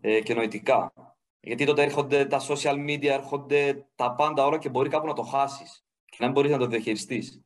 ε, 0.00 0.20
και 0.20 0.34
νοητικά. 0.34 0.92
Γιατί 1.40 1.64
τότε 1.64 1.82
έρχονται 1.82 2.24
τα 2.24 2.40
social 2.48 2.74
media, 2.88 3.04
έρχονται 3.04 3.86
τα 3.94 4.14
πάντα 4.14 4.44
όλα 4.44 4.58
και 4.58 4.68
μπορεί 4.68 4.88
κάπου 4.88 5.06
να 5.06 5.12
το 5.12 5.22
χάσεις 5.22 5.84
και 6.04 6.16
να 6.18 6.24
μην 6.24 6.34
μπορείς 6.34 6.50
να 6.50 6.58
το 6.58 6.66
διαχειριστείς. 6.66 7.44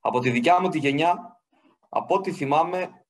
Από 0.00 0.20
τη 0.20 0.30
δικιά 0.30 0.60
μου 0.60 0.68
τη 0.68 0.78
γενιά, 0.78 1.40
από 1.88 2.14
ό,τι 2.14 2.32
θυμάμαι, 2.32 3.06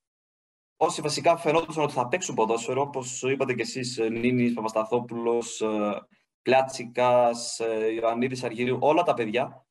όσοι 0.76 1.00
βασικά 1.00 1.36
φαινόντουσαν 1.36 1.82
ότι 1.82 1.92
θα 1.92 2.08
παίξουν 2.08 2.34
ποδόσφαιρο, 2.34 2.80
όπως 2.80 3.22
είπατε 3.22 3.54
κι 3.54 3.60
εσείς, 3.60 3.98
Νίνης, 4.10 4.52
Παπασταθόπουλος, 4.52 5.60
ε, 5.60 6.06
Πλάτσικας, 6.42 7.60
ε, 7.60 7.92
Ιωαννίδης 7.92 8.44
Αργυρίου, 8.44 8.78
όλα 8.80 9.02
τα 9.02 9.14
παιδιά 9.14 9.66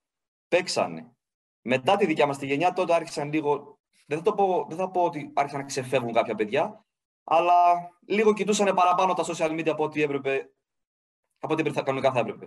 παίξανε. 0.52 1.16
Μετά 1.62 1.96
τη 1.96 2.06
δικιά 2.06 2.28
μας 2.28 2.38
τη 2.38 2.46
γενιά, 2.46 2.74
τότε 2.74 2.94
άρχισαν 2.94 3.32
λίγο, 3.34 3.80
δεν 4.06 4.18
θα, 4.18 4.24
το 4.24 4.34
πω, 4.34 4.66
δεν 4.70 4.78
θα 4.78 4.92
πω 4.92 5.04
ότι 5.04 5.32
άρχισαν 5.36 5.60
να 5.60 5.66
ξεφεύγουν 5.66 6.14
κάποια 6.14 6.36
παιδιά, 6.36 6.86
αλλά 7.24 7.54
λίγο 8.08 8.34
κοιτούσαν 8.34 8.76
παραπάνω 8.76 9.14
τα 9.14 9.24
social 9.26 9.60
media 9.60 9.70
από 9.70 9.84
ό,τι 9.84 10.02
έπρεπε, 10.02 10.52
από 11.40 11.54
ό,τι 11.54 11.72
κανονικά 11.72 12.12
θα 12.12 12.20
έπρεπε. 12.20 12.46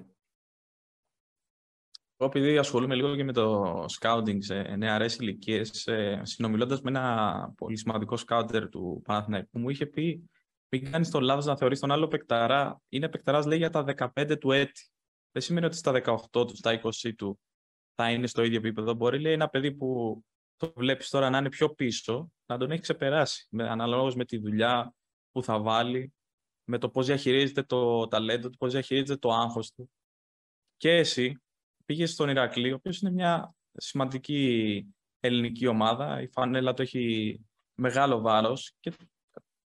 Εγώ 2.16 2.30
επειδή 2.30 2.58
ασχολούμαι 2.58 2.94
λίγο 2.94 3.16
και 3.16 3.25
με 3.25 3.32
το 3.32 3.84
σκάουτινγκ 3.88 4.40
σε 4.42 4.62
νεαρές 4.62 5.16
ηλικίες, 5.16 5.87
ε, 5.87 6.20
συνομιλώντας 6.25 6.80
με 6.80 6.90
ένα 6.90 7.52
πολύ 7.56 7.78
σημαντικό 7.78 8.16
σκάουτερ 8.16 8.68
του 8.68 9.02
Παναθηναϊκού, 9.04 9.58
μου 9.58 9.68
είχε 9.68 9.87
πει 9.87 10.28
μην 10.75 10.90
κάνεις 10.90 11.11
το 11.11 11.20
λάθος 11.20 11.44
να 11.44 11.56
θεωρείς 11.56 11.80
τον 11.80 11.90
άλλο 11.90 12.08
παικταρά. 12.08 12.80
Είναι 12.88 13.08
παικταράς, 13.08 13.46
λέει, 13.46 13.58
για 13.58 13.70
τα 13.70 13.84
15 14.14 14.38
του 14.38 14.52
έτη. 14.52 14.90
Δεν 15.30 15.42
σημαίνει 15.42 15.66
ότι 15.66 15.76
στα 15.76 15.92
18 15.92 16.46
του, 16.46 16.56
στα 16.56 16.80
20 16.82 17.14
του 17.16 17.40
θα 17.94 18.10
είναι 18.10 18.26
στο 18.26 18.42
ίδιο 18.42 18.58
επίπεδο. 18.58 18.94
Μπορεί, 18.94 19.20
λέει, 19.20 19.32
ένα 19.32 19.48
παιδί 19.48 19.72
που 19.72 20.20
το 20.56 20.72
βλέπεις 20.76 21.10
τώρα 21.10 21.30
να 21.30 21.38
είναι 21.38 21.48
πιο 21.48 21.74
πίσω, 21.74 22.32
να 22.46 22.58
τον 22.58 22.70
έχει 22.70 22.80
ξεπεράσει. 22.80 23.48
Αναλόγως 23.58 24.14
με 24.14 24.24
τη 24.24 24.38
δουλειά 24.38 24.94
που 25.32 25.42
θα 25.42 25.60
βάλει, 25.60 26.14
με 26.64 26.78
το 26.78 26.88
πώς 26.90 27.06
διαχειρίζεται 27.06 27.62
το 27.62 28.08
ταλέντο 28.08 28.50
του, 28.50 28.56
πώς 28.56 28.72
διαχειρίζεται 28.72 29.16
το 29.16 29.30
άγχος 29.30 29.72
του. 29.72 29.90
Και 30.76 30.90
εσύ 30.90 31.42
πήγες 31.84 32.10
στον 32.12 32.28
Ηρακλή, 32.28 32.72
ο 32.72 32.74
οποίος 32.74 33.00
είναι 33.00 33.10
μια 33.10 33.54
σημαντική 33.72 34.86
ελληνική 35.20 35.66
ομάδα. 35.66 36.20
Η 36.20 36.28
φανέλα 36.28 36.74
του 36.74 36.82
έχει 36.82 37.40
μεγάλο 37.74 38.20
βάρος 38.20 38.72
και 38.80 38.92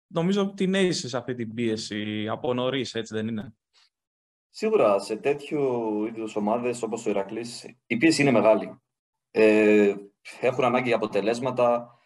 νομίζω 0.08 0.42
ότι 0.42 0.54
την 0.54 0.74
είσαι 0.74 1.08
σε 1.08 1.18
αυτή 1.18 1.34
την 1.34 1.54
πίεση 1.54 2.28
από 2.28 2.54
νωρίς, 2.54 2.94
έτσι 2.94 3.16
δεν 3.16 3.28
είναι; 3.28 3.54
Σίγουρα 4.56 5.00
σε 5.00 5.16
τέτοιου 5.16 6.06
είδους 6.06 6.36
ομάδες 6.36 6.84
όπως 6.84 7.06
ο 7.06 7.10
Ηρακλής 7.10 7.76
η 7.88 7.98
πίεση 7.98 8.22
είναι 8.22 8.32
μεγάλη. 8.32 8.82
Ε, 9.32 9.94
έχουν 10.42 10.64
ανάγκη 10.64 10.88
για 10.88 10.96
αποτελέσματα. 10.96 11.98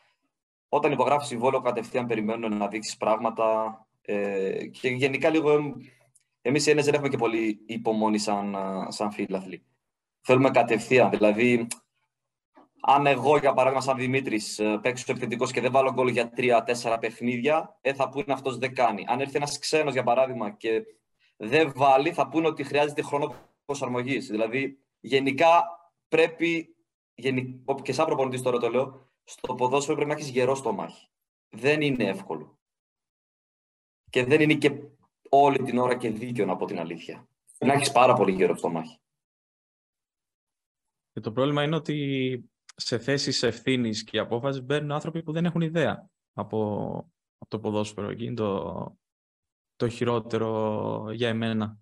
Όταν 0.69 0.91
υπογράφεις 0.91 1.27
συμβόλαιο, 1.27 1.61
κατευθείαν 1.61 2.05
περιμένουν 2.05 2.57
να 2.57 2.67
δείξεις 2.67 2.97
πράγματα. 2.97 3.87
Ε, 4.01 4.65
και 4.65 4.89
γενικά 4.89 5.29
λίγο 5.29 5.75
εμείς 6.41 6.65
οι 6.65 6.69
Έλληνες 6.69 6.85
δεν 6.85 6.93
έχουμε 6.93 7.09
και 7.09 7.17
πολύ 7.17 7.59
υπομονή 7.65 8.17
σαν, 8.17 8.55
σαν 8.87 9.11
φίλαθλοι. 9.11 9.65
Θέλουμε 10.21 10.49
κατευθείαν. 10.49 11.09
Δηλαδή, 11.09 11.67
αν 12.81 13.05
εγώ, 13.05 13.37
για 13.37 13.53
παράδειγμα, 13.53 13.83
σαν 13.83 13.97
Δημήτρης, 13.97 14.59
ε, 14.59 14.79
παίξω 14.81 15.05
επιθετικός 15.07 15.51
και 15.51 15.61
δεν 15.61 15.71
βάλω 15.71 15.93
γκολ 15.93 16.07
για 16.07 16.29
τρία-τέσσερα 16.29 16.97
παιχνίδια, 16.97 17.77
ε, 17.81 17.93
θα 17.93 18.09
πούνε 18.09 18.33
αυτός 18.33 18.57
δεν 18.57 18.75
κάνει. 18.75 19.05
Αν 19.07 19.19
έρθει 19.19 19.35
ένας 19.35 19.59
ξένος, 19.59 19.93
για 19.93 20.03
παράδειγμα, 20.03 20.51
και 20.51 20.83
δεν 21.37 21.71
βάλει, 21.75 22.13
θα 22.13 22.27
πούνε 22.29 22.47
ότι 22.47 22.63
χρειάζεται 22.63 23.01
χρόνο 23.01 23.35
προσαρμογής. 23.65 24.27
Δηλαδή, 24.27 24.79
γενικά 24.99 25.63
πρέπει, 26.07 26.75
και 27.81 27.93
σαν 27.93 28.05
προπονητής 28.05 28.41
τώρα 28.41 28.57
το 28.57 28.69
λέω, 28.69 29.11
στο 29.23 29.55
ποδόσφαιρο 29.55 29.95
πρέπει 29.95 30.11
να 30.11 30.15
έχεις 30.17 30.29
γερό 30.29 30.55
στο 30.55 30.73
μάχη. 30.73 31.09
Δεν 31.49 31.81
είναι 31.81 32.03
εύκολο. 32.03 32.59
Και 34.09 34.23
δεν 34.23 34.41
είναι 34.41 34.53
και 34.53 34.81
όλη 35.29 35.63
την 35.63 35.77
ώρα 35.77 35.97
και 35.97 36.09
δίκαιο, 36.09 36.45
να 36.45 36.55
πω 36.55 36.65
την 36.65 36.79
αλήθεια. 36.79 37.27
Να 37.59 37.73
έχεις 37.73 37.91
πάρα 37.91 38.13
πολύ 38.13 38.31
γερό 38.31 38.57
στο 38.57 38.69
μάχη. 38.69 38.99
Και 41.11 41.19
το 41.19 41.31
πρόβλημα 41.31 41.63
είναι 41.63 41.75
ότι 41.75 42.49
σε 42.75 42.97
θέσεις 42.97 43.43
ευθύνης 43.43 44.03
και 44.03 44.19
απόφασης 44.19 44.61
μπαίνουν 44.61 44.91
άνθρωποι 44.91 45.23
που 45.23 45.31
δεν 45.31 45.45
έχουν 45.45 45.61
ιδέα 45.61 46.09
από, 46.33 46.91
από 47.37 47.49
το 47.49 47.59
ποδόσφαιρο. 47.59 48.09
Εκεί 48.09 48.25
είναι 48.25 48.35
το, 48.35 48.97
το 49.77 49.89
χειρότερο 49.89 51.05
για 51.11 51.29
εμένα. 51.29 51.77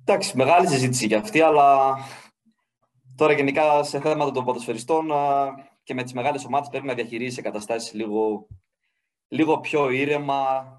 Εντάξει, 0.00 0.36
μεγάλη 0.36 0.68
συζήτηση 0.68 1.06
για 1.06 1.18
αυτή, 1.18 1.40
αλλά 1.40 1.96
τώρα 3.16 3.32
γενικά 3.32 3.82
σε 3.82 4.00
θέματα 4.00 4.30
των 4.30 4.44
ποδοσφαιριστών 4.44 5.08
και 5.82 5.94
με 5.94 6.02
τις 6.02 6.12
μεγάλες 6.12 6.44
ομάδες 6.44 6.68
πρέπει 6.68 6.86
να 6.86 6.94
διαχειρίσει 6.94 7.42
καταστάσεις 7.42 7.92
λίγο, 7.92 8.46
λίγο 9.28 9.60
πιο 9.60 9.90
ήρεμα. 9.90 10.70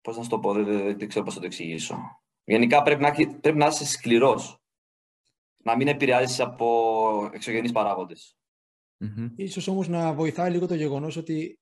Πώς 0.00 0.16
να 0.16 0.22
σου 0.22 0.28
το 0.28 0.38
πω, 0.38 0.52
δεν, 0.52 0.64
δεν, 0.98 1.08
ξέρω 1.08 1.24
πώς 1.24 1.34
θα 1.34 1.40
το 1.40 1.46
εξηγήσω. 1.46 1.98
Γενικά 2.44 2.82
πρέπει 2.82 3.02
να, 3.02 3.10
πρέπει 3.40 3.58
να 3.58 3.66
είσαι 3.66 3.86
σκληρός 3.86 4.58
να 5.56 5.76
μην 5.76 5.88
επηρεάζει 5.88 6.42
από 6.42 7.30
εξωγενείς 7.32 7.72
παράγοντες. 7.72 8.36
Mm-hmm. 9.00 9.30
Ίσως 9.36 9.68
όμως 9.68 9.88
να 9.88 10.12
βοηθάει 10.12 10.50
λίγο 10.50 10.66
το 10.66 10.74
γεγονός 10.74 11.16
ότι 11.16 11.58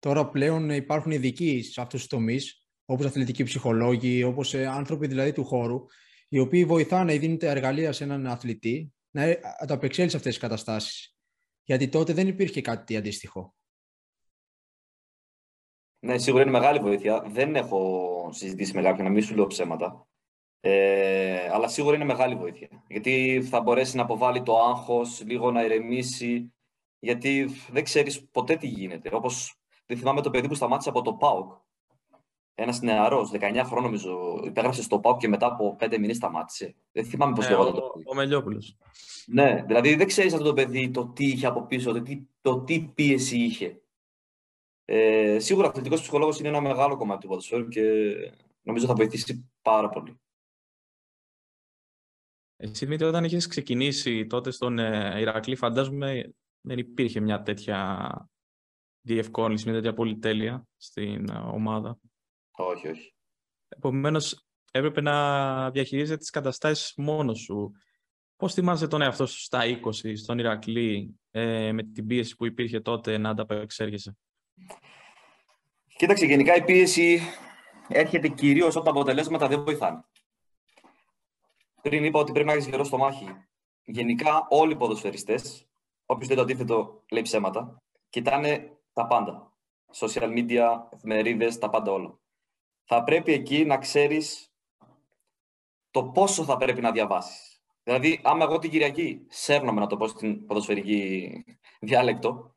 τώρα 0.00 0.28
πλέον 0.28 0.70
υπάρχουν 0.70 1.12
ειδικοί 1.12 1.62
σε 1.62 1.80
αυτούς 1.80 2.00
τους 2.00 2.08
τομείς, 2.08 2.66
όπως 2.84 3.06
αθλητικοί 3.06 3.42
ψυχολόγοι, 3.42 4.22
όπως 4.22 4.54
ε, 4.54 4.66
άνθρωποι 4.66 5.06
δηλαδή 5.06 5.32
του 5.32 5.44
χώρου, 5.44 5.84
οι 6.28 6.38
οποίοι 6.38 6.64
βοηθάνε 6.64 7.14
ή 7.14 7.18
δίνουν 7.18 7.38
τα 7.38 7.50
εργαλεία 7.50 7.92
σε 7.92 8.04
έναν 8.04 8.26
αθλητή 8.26 8.92
να 9.10 9.22
ε, 9.22 9.40
ανταπεξέλθει 9.58 10.10
σε 10.10 10.16
αυτές 10.16 10.32
τις 10.32 10.42
καταστάσεις. 10.42 11.14
Γιατί 11.64 11.88
τότε 11.88 12.12
δεν 12.12 12.28
υπήρχε 12.28 12.60
κάτι 12.60 12.96
αντίστοιχο. 12.96 13.54
Ναι, 15.98 16.18
σίγουρα 16.18 16.42
είναι 16.42 16.50
μεγάλη 16.50 16.78
βοήθεια. 16.78 17.24
Δεν 17.26 17.56
έχω 17.56 18.30
συζητήσει 18.32 18.74
με 18.74 18.82
κάποιον 18.82 19.06
να 19.06 19.12
μην 19.12 19.22
σου 19.22 19.34
λέω 19.34 19.46
ψέματα. 19.46 20.08
Ε, 20.60 21.48
αλλά 21.48 21.68
σίγουρα 21.68 21.94
είναι 21.94 22.04
μεγάλη 22.04 22.34
βοήθεια. 22.34 22.84
Γιατί 22.88 23.42
θα 23.48 23.60
μπορέσει 23.60 23.96
να 23.96 24.02
αποβάλει 24.02 24.42
το 24.42 24.58
άγχος, 24.58 25.22
λίγο 25.24 25.50
να 25.50 25.64
ηρεμήσει, 25.64 26.52
γιατί 26.98 27.50
δεν 27.70 27.84
ξέρεις 27.84 28.28
ποτέ 28.30 28.56
τι 28.56 28.66
γίνεται. 28.66 29.10
Όπως 29.12 29.54
δεν 29.54 29.59
θυμάμαι 29.96 30.20
το 30.20 30.30
παιδί 30.30 30.48
που 30.48 30.54
σταμάτησε 30.54 30.88
από 30.88 31.02
το 31.02 31.12
ΠΑΟΚ. 31.12 31.52
Ένας 32.54 32.80
νεαρός, 32.80 33.30
19 33.30 33.38
χρόνια 33.38 33.80
νομίζω, 33.80 34.40
υπέγραψε 34.44 34.82
στο 34.82 34.98
ΠΑΟΚ 34.98 35.18
και 35.18 35.28
μετά 35.28 35.46
από 35.46 35.76
5 35.80 35.98
μήνες 35.98 36.16
σταμάτησε. 36.16 36.74
Δεν 36.92 37.04
θυμάμαι 37.04 37.34
πώς 37.34 37.46
ε, 37.46 37.50
λέγονταν 37.50 37.74
το 37.74 37.80
παιδί. 37.80 38.04
Ο 38.08 38.14
Μελιόπουλος. 38.14 38.76
Ναι, 39.26 39.64
δηλαδή 39.66 39.94
δεν 39.94 40.06
ξέρεις 40.06 40.32
αυτό 40.32 40.44
το 40.44 40.52
παιδί 40.52 40.90
το 40.90 41.06
τι 41.06 41.24
είχε 41.24 41.46
από 41.46 41.66
πίσω, 41.66 41.92
το 41.92 42.02
τι, 42.02 42.22
το 42.40 42.60
τι 42.60 42.80
πίεση 42.80 43.38
είχε. 43.38 43.82
Ε, 44.84 45.38
σίγουρα 45.38 45.66
ο 45.66 45.70
αθλητικός 45.70 46.00
ψυχολόγος 46.00 46.38
είναι 46.38 46.48
ένα 46.48 46.60
μεγάλο 46.60 46.96
κομμάτι 46.96 47.20
του 47.20 47.28
ποδοσφαίρου 47.28 47.68
και 47.68 47.82
νομίζω 48.62 48.86
θα 48.86 48.94
βοηθήσει 48.94 49.50
πάρα 49.62 49.88
πολύ. 49.88 50.20
Εσύ, 52.56 52.84
Δημήτρη, 52.84 53.06
όταν 53.06 53.24
είχες 53.24 53.46
ξεκινήσει 53.46 54.26
τότε 54.26 54.50
στον 54.50 54.78
ε, 54.78 55.20
Ηρακλή, 55.20 55.56
φαντάζομαι 55.56 56.34
δεν 56.60 56.78
υπήρχε 56.78 57.20
μια 57.20 57.42
τέτοια 57.42 58.08
διευκόλυνση, 59.00 59.64
μια 59.64 59.74
τέτοια 59.74 59.94
πολυτέλεια 59.94 60.66
στην 60.76 61.30
ε, 61.30 61.38
ομάδα. 61.38 61.98
Όχι, 62.50 62.88
όχι. 62.88 63.14
Επομένως, 63.68 64.46
έπρεπε 64.70 65.00
να 65.00 65.70
διαχειρίζεται 65.70 66.16
τις 66.16 66.30
καταστάσεις 66.30 66.92
μόνος 66.96 67.40
σου. 67.40 67.72
Πώς 68.36 68.54
θυμάσαι 68.54 68.86
τον 68.86 69.02
εαυτό 69.02 69.26
σου 69.26 69.40
στα 69.40 69.60
20, 69.64 70.16
στον 70.16 70.38
Ηρακλή, 70.38 71.20
ε, 71.30 71.72
με 71.72 71.82
την 71.82 72.06
πίεση 72.06 72.36
που 72.36 72.46
υπήρχε 72.46 72.80
τότε 72.80 73.18
να 73.18 73.30
ανταπεξέργεσαι. 73.30 74.16
Κοίταξε, 75.96 76.26
γενικά 76.26 76.56
η 76.56 76.64
πίεση 76.64 77.20
έρχεται 77.88 78.28
κυρίως 78.28 78.76
όταν 78.76 78.84
τα 78.84 78.90
αποτελέσματα 78.90 79.48
δεν 79.48 79.64
βοηθάνε. 79.64 80.04
Πριν 81.82 82.04
είπα 82.04 82.18
ότι 82.18 82.32
πρέπει 82.32 82.46
να 82.46 82.52
έχεις 82.52 82.66
γερό 82.66 82.84
στο 82.84 82.96
μάχη. 82.96 83.26
Γενικά, 83.84 84.46
όλοι 84.48 84.72
οι 84.72 84.76
ποδοσφαιριστές, 84.76 85.68
όποιος 86.06 86.28
λέει 86.28 86.36
το 86.36 86.42
αντίθετο, 86.42 87.04
λέει 87.10 87.22
ψέματα, 87.22 87.82
κοιτάνε 88.10 88.79
τα 89.00 89.06
πάντα. 89.06 89.52
Social 89.94 90.32
media, 90.36 90.66
εφημερίδες, 90.90 91.58
τα 91.58 91.70
πάντα 91.70 91.92
όλα. 91.92 92.18
Θα 92.84 93.02
πρέπει 93.04 93.32
εκεί 93.32 93.64
να 93.64 93.78
ξέρεις 93.78 94.52
το 95.90 96.04
πόσο 96.04 96.44
θα 96.44 96.56
πρέπει 96.56 96.80
να 96.80 96.90
διαβάσεις. 96.90 97.62
Δηλαδή, 97.82 98.20
άμα 98.22 98.44
εγώ 98.44 98.58
την 98.58 98.70
Κυριακή 98.70 99.26
σέρνομαι 99.28 99.80
να 99.80 99.86
το 99.86 99.96
πω 99.96 100.06
στην 100.06 100.46
ποδοσφαιρική 100.46 101.44
διάλεκτο, 101.80 102.56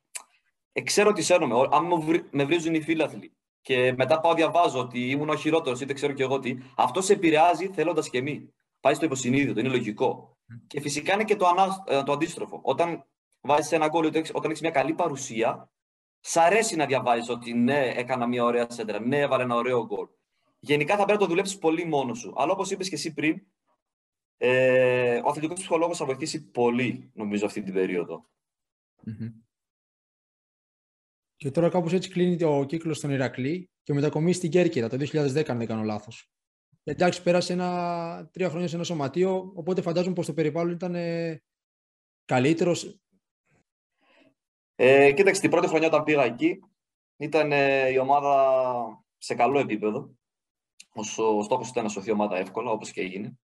ε, 0.71 0.81
ξέρω 0.81 1.09
ότι 1.09 1.21
σέρνομαι. 1.21 1.67
Αν 1.71 1.87
με 2.31 2.43
βρίζουν 2.43 2.75
οι 2.75 2.81
φίλαθλοι 2.81 3.37
και 3.61 3.93
μετά 3.97 4.19
πάω 4.19 4.33
διαβάζω 4.33 4.79
ότι 4.79 5.09
ήμουν 5.09 5.29
ο 5.29 5.35
χειρότερος 5.35 5.81
ή 5.81 5.85
δεν 5.85 5.95
ξέρω 5.95 6.13
και 6.13 6.23
εγώ 6.23 6.39
τι, 6.39 6.57
αυτό 6.75 7.01
σε 7.01 7.13
επηρεάζει 7.13 7.67
θέλοντας 7.67 8.09
και 8.09 8.21
μη. 8.21 8.53
Πάει 8.79 8.93
στο 8.93 9.05
υποσυνείδητο, 9.05 9.59
είναι 9.59 9.69
λογικό. 9.69 10.37
Και 10.67 10.81
φυσικά 10.81 11.13
είναι 11.13 11.23
και 11.23 11.35
το, 11.35 11.47
ανά, 11.47 11.83
ε, 11.87 12.03
το 12.03 12.11
αντίστροφο. 12.11 12.59
Όταν 12.63 13.05
βάζεις 13.41 13.71
ένα 13.71 13.87
γκολ, 13.87 14.05
όταν 14.05 14.49
έχεις 14.49 14.61
μια 14.61 14.71
καλή 14.71 14.93
παρουσία, 14.93 15.71
σ' 16.25 16.37
αρέσει 16.37 16.75
να 16.75 16.85
διαβάζεις 16.85 17.29
ότι 17.29 17.53
ναι, 17.53 17.93
έκανα 17.95 18.27
μια 18.27 18.43
ωραία 18.43 18.69
σέντρα, 18.69 18.99
ναι, 18.99 19.19
έβαλε 19.19 19.43
ένα 19.43 19.55
ωραίο 19.55 19.85
γκολ. 19.85 20.07
Γενικά 20.59 20.95
θα 20.95 21.03
πρέπει 21.05 21.19
να 21.19 21.25
το 21.25 21.29
δουλέψεις 21.29 21.57
πολύ 21.57 21.85
μόνος 21.85 22.19
σου. 22.19 22.33
Αλλά 22.35 22.51
όπως 22.51 22.71
είπες 22.71 22.89
και 22.89 22.95
εσύ 22.95 23.13
πριν, 23.13 23.41
ε, 24.37 25.21
ο 25.23 25.29
αθλητικός 25.29 25.59
ψυχολόγος 25.59 25.97
θα 25.97 26.05
βοηθήσει 26.05 26.43
πολύ, 26.43 27.11
νομίζω, 27.13 27.45
αυτή 27.45 27.61
την 27.61 27.73
περιοδο 27.73 28.29
Και 31.35 31.51
τώρα 31.51 31.69
κάπως 31.69 31.93
έτσι 31.93 32.09
κλείνει 32.09 32.43
ο 32.43 32.65
κύκλος 32.65 32.97
στον 32.97 33.09
Ηρακλή 33.11 33.69
και 33.83 33.93
μετακομίσει 33.93 34.37
στην 34.37 34.49
Κέρκυρα 34.49 34.89
το 34.89 34.97
2010, 34.97 35.51
αν 35.51 35.57
δεν 35.57 35.67
κάνω 35.67 35.83
λάθος. 35.83 36.31
Εντάξει, 36.83 37.23
πέρασε 37.23 37.53
ένα, 37.53 38.29
τρία 38.31 38.49
χρόνια 38.49 38.67
σε 38.67 38.75
ένα 38.75 38.83
σωματείο, 38.83 39.51
οπότε 39.55 39.81
φαντάζομαι 39.81 40.13
πως 40.13 40.25
το 40.25 40.33
περιβάλλον 40.33 40.73
ήταν 40.73 40.95
ε, 40.95 41.41
καλύτερος. 42.25 43.02
Ε, 44.85 45.11
κοίταξε, 45.11 45.41
την 45.41 45.49
πρώτη 45.49 45.67
χρονιά 45.67 45.87
όταν 45.87 46.03
πήγα 46.03 46.23
εκεί, 46.23 46.59
ήταν 47.17 47.51
ε, 47.51 47.89
η 47.89 47.97
ομάδα 47.97 49.03
σε 49.17 49.35
καλό 49.35 49.59
επίπεδο. 49.59 50.15
Ο 50.93 51.43
στόχος 51.43 51.69
ήταν 51.69 51.83
να 51.83 51.89
σωθεί 51.89 52.09
η 52.09 52.11
ομάδα 52.11 52.37
εύκολα, 52.37 52.71
όπως 52.71 52.91
και 52.91 53.01
έγινε. 53.01 53.37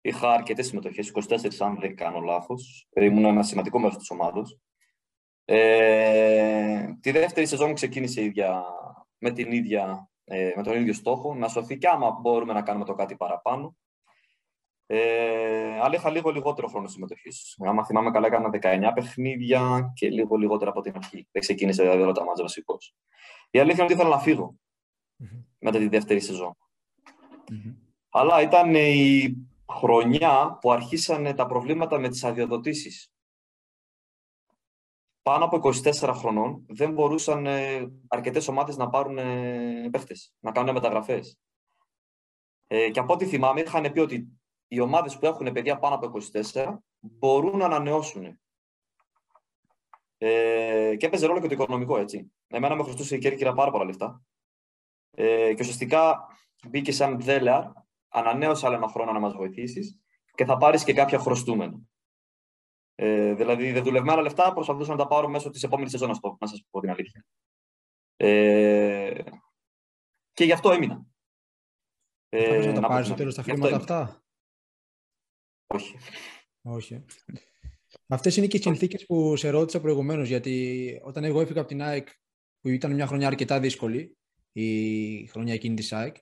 Είχα 0.00 0.32
αρκετές 0.32 0.66
συμμετοχές, 0.66 1.12
24 1.28 1.50
αν 1.58 1.78
δεν 1.80 1.96
κάνω 1.96 2.20
λάθος. 2.20 2.88
Ήμουν 2.94 3.24
ένα 3.24 3.42
σημαντικό 3.42 3.78
μέρος 3.78 3.96
της 3.96 4.10
ομάδα. 4.10 4.42
Ε, 5.44 6.92
τη 7.00 7.10
δεύτερη 7.10 7.46
σεζόν 7.46 7.74
ξεκίνησε 7.74 8.22
ίδια, 8.22 8.64
με, 9.18 9.30
την 9.30 9.52
ίδια, 9.52 10.10
ε, 10.24 10.52
με 10.56 10.62
τον 10.62 10.76
ίδιο 10.76 10.92
στόχο, 10.92 11.34
να 11.34 11.48
σωθεί 11.48 11.78
και 11.78 11.88
άμα 11.88 12.10
μπορούμε 12.10 12.52
να 12.52 12.62
κάνουμε 12.62 12.84
το 12.84 12.94
κάτι 12.94 13.16
παραπάνω. 13.16 13.76
Ε, 14.94 15.80
αλλά 15.80 15.94
είχα 15.94 16.10
λίγο 16.10 16.30
λιγότερο 16.30 16.68
χρόνο 16.68 16.88
συμμετοχής. 16.88 17.56
Αν 17.66 17.84
θυμάμαι 17.84 18.10
καλά, 18.10 18.26
έκανα 18.26 18.50
19 18.50 18.92
παιχνίδια 18.94 19.92
και 19.94 20.10
λίγο 20.10 20.36
λιγότερο 20.36 20.70
από 20.70 20.80
την 20.80 20.92
αρχή. 20.96 21.28
Δεν 21.32 21.42
ξεκίνησε 21.42 21.82
δηλαδή 21.82 22.02
όλα 22.02 22.12
τα 22.12 22.24
μάτια 22.24 22.42
βασικός. 22.42 22.94
Η 23.50 23.58
αλήθεια 23.58 23.84
είναι 23.84 23.92
ότι 23.92 23.92
ήθελα 23.92 24.16
να 24.16 24.22
φύγω 24.22 24.56
mm-hmm. 25.22 25.44
μετά 25.58 25.78
τη 25.78 25.88
δεύτερη 25.88 26.20
σεζόν. 26.20 26.56
Mm-hmm. 27.50 27.74
Αλλά 28.10 28.40
ήταν 28.42 28.74
η 28.74 29.34
χρονιά 29.70 30.58
που 30.60 30.72
αρχίσανε 30.72 31.34
τα 31.34 31.46
προβλήματα 31.46 31.98
με 31.98 32.08
τις 32.08 32.24
αδειοδοτήσεις. 32.24 33.12
Πάνω 35.22 35.44
από 35.44 35.60
24 35.62 36.12
χρονών 36.14 36.66
δεν 36.68 36.92
μπορούσαν 36.92 37.46
ε, 37.46 37.92
αρκετές 38.08 38.48
ομάδες 38.48 38.76
να 38.76 38.88
πάρουν 38.88 39.18
ε, 39.18 39.88
παίχτες, 39.90 40.34
να 40.40 40.52
κάνουν 40.52 40.74
μεταγραφές. 40.74 41.38
Ε, 42.66 42.90
και 42.90 43.00
από 43.00 43.12
ό,τι 43.12 43.26
θυμάμαι 43.26 43.60
είχαν 43.60 43.92
πει 43.92 44.00
ότι 44.00 44.41
οι 44.72 44.80
ομάδες 44.80 45.18
που 45.18 45.26
έχουν 45.26 45.52
παιδιά 45.52 45.78
πάνω 45.78 45.94
από 45.94 46.18
24 46.52 46.76
μπορούν 47.00 47.56
να 47.56 47.64
ανανεώσουν. 47.64 48.40
Ε, 50.18 50.96
και 50.96 51.06
έπαιζε 51.06 51.26
ρόλο 51.26 51.40
και 51.40 51.46
το 51.46 51.54
οικονομικό, 51.54 51.98
έτσι. 51.98 52.32
Εμένα 52.46 52.74
με 52.74 52.82
χρωστούσε 52.82 53.14
η 53.14 53.18
Κέρκυρα 53.18 53.52
πάρα 53.52 53.70
πολλά 53.70 53.84
λεφτά. 53.84 54.22
Ε, 55.10 55.54
και 55.54 55.60
ουσιαστικά 55.60 56.26
μπήκε 56.68 56.92
σαν 56.92 57.20
δέλεαρ 57.20 57.64
ανανέωσε 58.08 58.66
άλλο 58.66 58.76
ένα 58.76 58.88
χρόνο 58.88 59.12
να 59.12 59.18
μας 59.18 59.34
βοηθήσεις 59.34 60.00
και 60.34 60.44
θα 60.44 60.56
πάρεις 60.56 60.84
και 60.84 60.92
κάποια 60.92 61.18
χρωστούμενα. 61.18 61.78
Ε, 62.94 63.34
δηλαδή, 63.34 63.72
δεν 63.72 63.82
δουλευμένα 63.82 64.20
λεφτά 64.20 64.52
προσπαθούσα 64.52 64.90
να 64.90 64.98
τα 64.98 65.06
πάρω 65.06 65.28
μέσω 65.28 65.50
της 65.50 65.62
επόμενης 65.62 65.90
σεζόν, 65.90 66.08
να 66.38 66.46
σας 66.46 66.64
πω 66.70 66.80
την 66.80 66.90
αλήθεια. 66.90 67.24
Ε, 68.16 69.22
και 70.32 70.44
γι' 70.44 70.52
αυτό 70.52 70.70
έμεινα. 70.70 71.06
Ε, 72.28 72.66
να 72.66 72.80
τα 72.80 72.88
πάρεις 72.88 73.06
στο 73.06 73.14
τέλος 73.14 73.34
τα 73.34 73.42
χρήματα 73.42 73.76
αυτά; 73.76 74.21
Όχι. 75.72 75.96
Όχι. 76.62 77.04
Αυτές 78.06 78.36
είναι 78.36 78.46
και 78.46 78.56
οι 78.56 78.60
συνθήκες 78.60 79.06
που 79.06 79.36
σε 79.36 79.50
ρώτησα 79.50 79.80
προηγουμένως, 79.80 80.28
γιατί 80.28 81.00
όταν 81.02 81.24
εγώ 81.24 81.40
έφυγα 81.40 81.60
από 81.60 81.68
την 81.68 81.82
ΑΕΚ, 81.82 82.08
που 82.60 82.68
ήταν 82.68 82.94
μια 82.94 83.06
χρονιά 83.06 83.26
αρκετά 83.26 83.60
δύσκολη, 83.60 84.16
η 84.52 85.26
χρονιά 85.26 85.54
εκείνη 85.54 85.74
της 85.74 85.92
ΑΕΚ, 85.92 86.16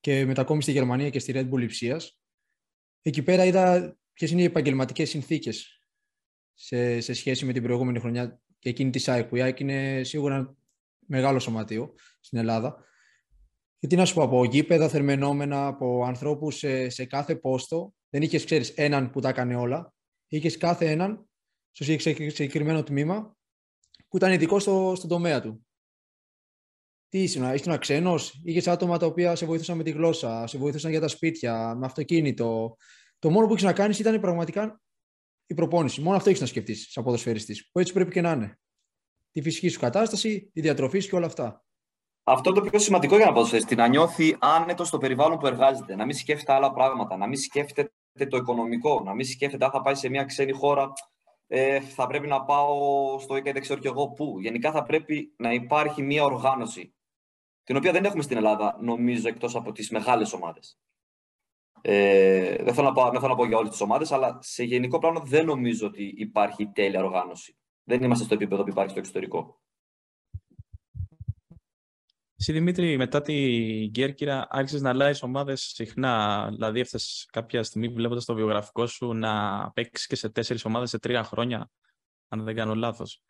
και 0.00 0.24
μετακόμιση 0.24 0.70
στη 0.70 0.78
Γερμανία 0.78 1.10
και 1.10 1.18
στη 1.18 1.32
Red 1.36 1.50
Bull 1.50 1.62
Ιψίας. 1.62 2.18
Εκεί 3.02 3.22
πέρα 3.22 3.44
είδα 3.44 3.96
ποιες 4.12 4.30
είναι 4.30 4.40
οι 4.40 4.44
επαγγελματικές 4.44 5.08
συνθήκες 5.08 5.80
σε, 6.54 7.00
σε 7.00 7.12
σχέση 7.12 7.44
με 7.44 7.52
την 7.52 7.62
προηγούμενη 7.62 7.98
χρονιά 7.98 8.40
και 8.58 8.68
εκείνη 8.68 8.90
της 8.90 9.08
ΑΕΚ, 9.08 9.28
που 9.28 9.36
η 9.36 9.42
ΑΕΚ 9.42 9.60
είναι 9.60 10.02
σίγουρα 10.04 10.56
μεγάλο 11.06 11.38
σωματείο 11.38 11.94
στην 12.20 12.38
Ελλάδα. 12.38 12.84
Γιατί 13.78 13.96
να 13.96 14.04
σου 14.04 14.14
πω, 14.14 14.22
από 14.22 14.44
γήπεδα 14.44 14.88
θερμενόμενα, 14.88 15.66
από 15.66 16.04
ανθρώπους 16.04 16.56
σε, 16.56 16.88
σε 16.88 17.04
κάθε 17.04 17.36
πόστο, 17.36 17.94
δεν 18.12 18.22
είχες, 18.22 18.44
ξέρεις, 18.44 18.70
έναν 18.70 19.10
που 19.10 19.20
τα 19.20 19.28
έκανε 19.28 19.56
όλα. 19.56 19.94
Είχες 20.28 20.56
κάθε 20.56 20.90
έναν 20.90 21.28
στο 21.70 21.84
συγκεκριμένο 21.84 22.82
τμήμα 22.82 23.36
που 24.08 24.16
ήταν 24.16 24.32
ειδικό 24.32 24.58
στο, 24.58 24.92
στον 24.96 25.08
τομέα 25.08 25.40
του. 25.40 25.66
Τι 27.08 27.22
ήσουν, 27.22 27.54
ήσουν 27.54 27.78
ξένος, 27.78 28.40
είχες 28.44 28.68
άτομα 28.68 28.98
τα 28.98 29.06
οποία 29.06 29.36
σε 29.36 29.46
βοηθούσαν 29.46 29.76
με 29.76 29.82
τη 29.82 29.90
γλώσσα, 29.90 30.46
σε 30.46 30.58
βοηθούσαν 30.58 30.90
για 30.90 31.00
τα 31.00 31.08
σπίτια, 31.08 31.74
με 31.74 31.86
αυτοκίνητο. 31.86 32.76
Το 33.18 33.30
μόνο 33.30 33.46
που 33.46 33.54
έχει 33.54 33.64
να 33.64 33.72
κάνεις 33.72 33.98
ήταν 33.98 34.20
πραγματικά 34.20 34.80
η 35.46 35.54
προπόνηση. 35.54 36.00
Μόνο 36.00 36.16
αυτό 36.16 36.28
έχεις 36.28 36.40
να 36.40 36.46
σκεφτείς 36.46 36.90
σαν 36.90 37.04
ποδοσφαιριστής. 37.04 37.70
Που 37.70 37.78
έτσι 37.78 37.92
πρέπει 37.92 38.10
και 38.10 38.20
να 38.20 38.32
είναι. 38.32 38.58
Τη 39.30 39.42
φυσική 39.42 39.68
σου 39.68 39.78
κατάσταση, 39.78 40.50
τη 40.52 40.60
διατροφή 40.60 41.08
και 41.08 41.16
όλα 41.16 41.26
αυτά. 41.26 41.64
Αυτό 42.22 42.50
είναι 42.50 42.60
το 42.60 42.70
πιο 42.70 42.78
σημαντικό 42.78 43.16
για 43.16 43.26
να 43.26 43.32
ποδοσφαιριστή. 43.32 43.74
Να 43.74 43.88
νιώθει 43.88 44.36
άνετος 44.40 44.88
στο 44.88 44.98
περιβάλλον 44.98 45.38
που 45.38 45.46
εργάζεται. 45.46 45.94
Να 45.94 46.04
μην 46.04 46.14
σκέφτεται 46.14 46.52
άλλα 46.52 46.72
πράγματα. 46.72 47.16
Να 47.16 47.26
μην 47.26 47.38
σκέφτεται 47.38 47.92
το 48.28 48.36
οικονομικό. 48.36 49.02
Να 49.04 49.14
μην 49.14 49.24
σκέφτεται 49.24 49.64
αν 49.64 49.70
θα 49.70 49.80
πάει 49.80 49.94
σε 49.94 50.08
μια 50.08 50.24
ξένη 50.24 50.52
χώρα. 50.52 50.92
Ε, 51.46 51.80
θα 51.80 52.06
πρέπει 52.06 52.26
να 52.26 52.44
πάω 52.44 53.18
στο 53.18 53.36
ΙΚΑ, 53.36 53.52
δεν 53.52 53.62
ξέρω 53.62 53.80
κι 53.80 53.86
εγώ 53.86 54.08
πού. 54.08 54.40
Γενικά 54.40 54.72
θα 54.72 54.82
πρέπει 54.82 55.34
να 55.36 55.52
υπάρχει 55.52 56.02
μια 56.02 56.24
οργάνωση 56.24 56.94
την 57.64 57.76
οποία 57.76 57.92
δεν 57.92 58.04
έχουμε 58.04 58.22
στην 58.22 58.36
Ελλάδα, 58.36 58.78
νομίζω, 58.80 59.28
εκτός 59.28 59.56
από 59.56 59.72
τις 59.72 59.90
μεγάλες 59.90 60.32
ομάδες. 60.32 60.78
Ε, 61.80 62.56
δεν, 62.62 62.74
θέλω 62.74 62.86
να 62.86 62.92
πω, 62.92 63.02
δεν 63.02 63.20
θέλω 63.20 63.32
να 63.32 63.34
πω 63.34 63.46
για 63.46 63.56
όλες 63.56 63.70
τις 63.70 63.80
ομάδες, 63.80 64.12
αλλά 64.12 64.38
σε 64.42 64.64
γενικό 64.64 64.98
πλάνο 64.98 65.20
δεν 65.20 65.46
νομίζω 65.46 65.86
ότι 65.86 66.14
υπάρχει 66.16 66.66
τέλεια 66.66 67.04
οργάνωση. 67.04 67.56
Δεν 67.84 68.02
είμαστε 68.02 68.24
στο 68.24 68.34
επίπεδο 68.34 68.62
που 68.62 68.68
υπάρχει 68.68 68.90
στο 68.90 68.98
εξωτερικό. 68.98 69.61
Εσύ 72.42 72.52
Δημήτρη, 72.52 72.96
μετά 72.96 73.20
την 73.20 73.90
Κέρκυρα 73.90 74.46
άρχισες 74.50 74.80
να 74.80 74.88
αλλάζεις 74.90 75.22
ομάδες 75.22 75.60
συχνά. 75.60 76.48
Δηλαδή, 76.50 76.80
έφτασες 76.80 77.28
κάποια 77.32 77.62
στιγμή 77.62 77.88
βλέποντας 77.88 78.24
το 78.24 78.34
βιογραφικό 78.34 78.86
σου 78.86 79.12
να 79.12 79.70
παίξεις 79.70 80.06
και 80.06 80.16
σε 80.16 80.28
τέσσερις 80.28 80.64
ομάδες 80.64 80.90
σε 80.90 80.98
τρία 80.98 81.22
χρόνια, 81.22 81.70
αν 82.28 82.44
δεν 82.44 82.54
κάνω 82.54 82.74
λάθος. 82.74 83.22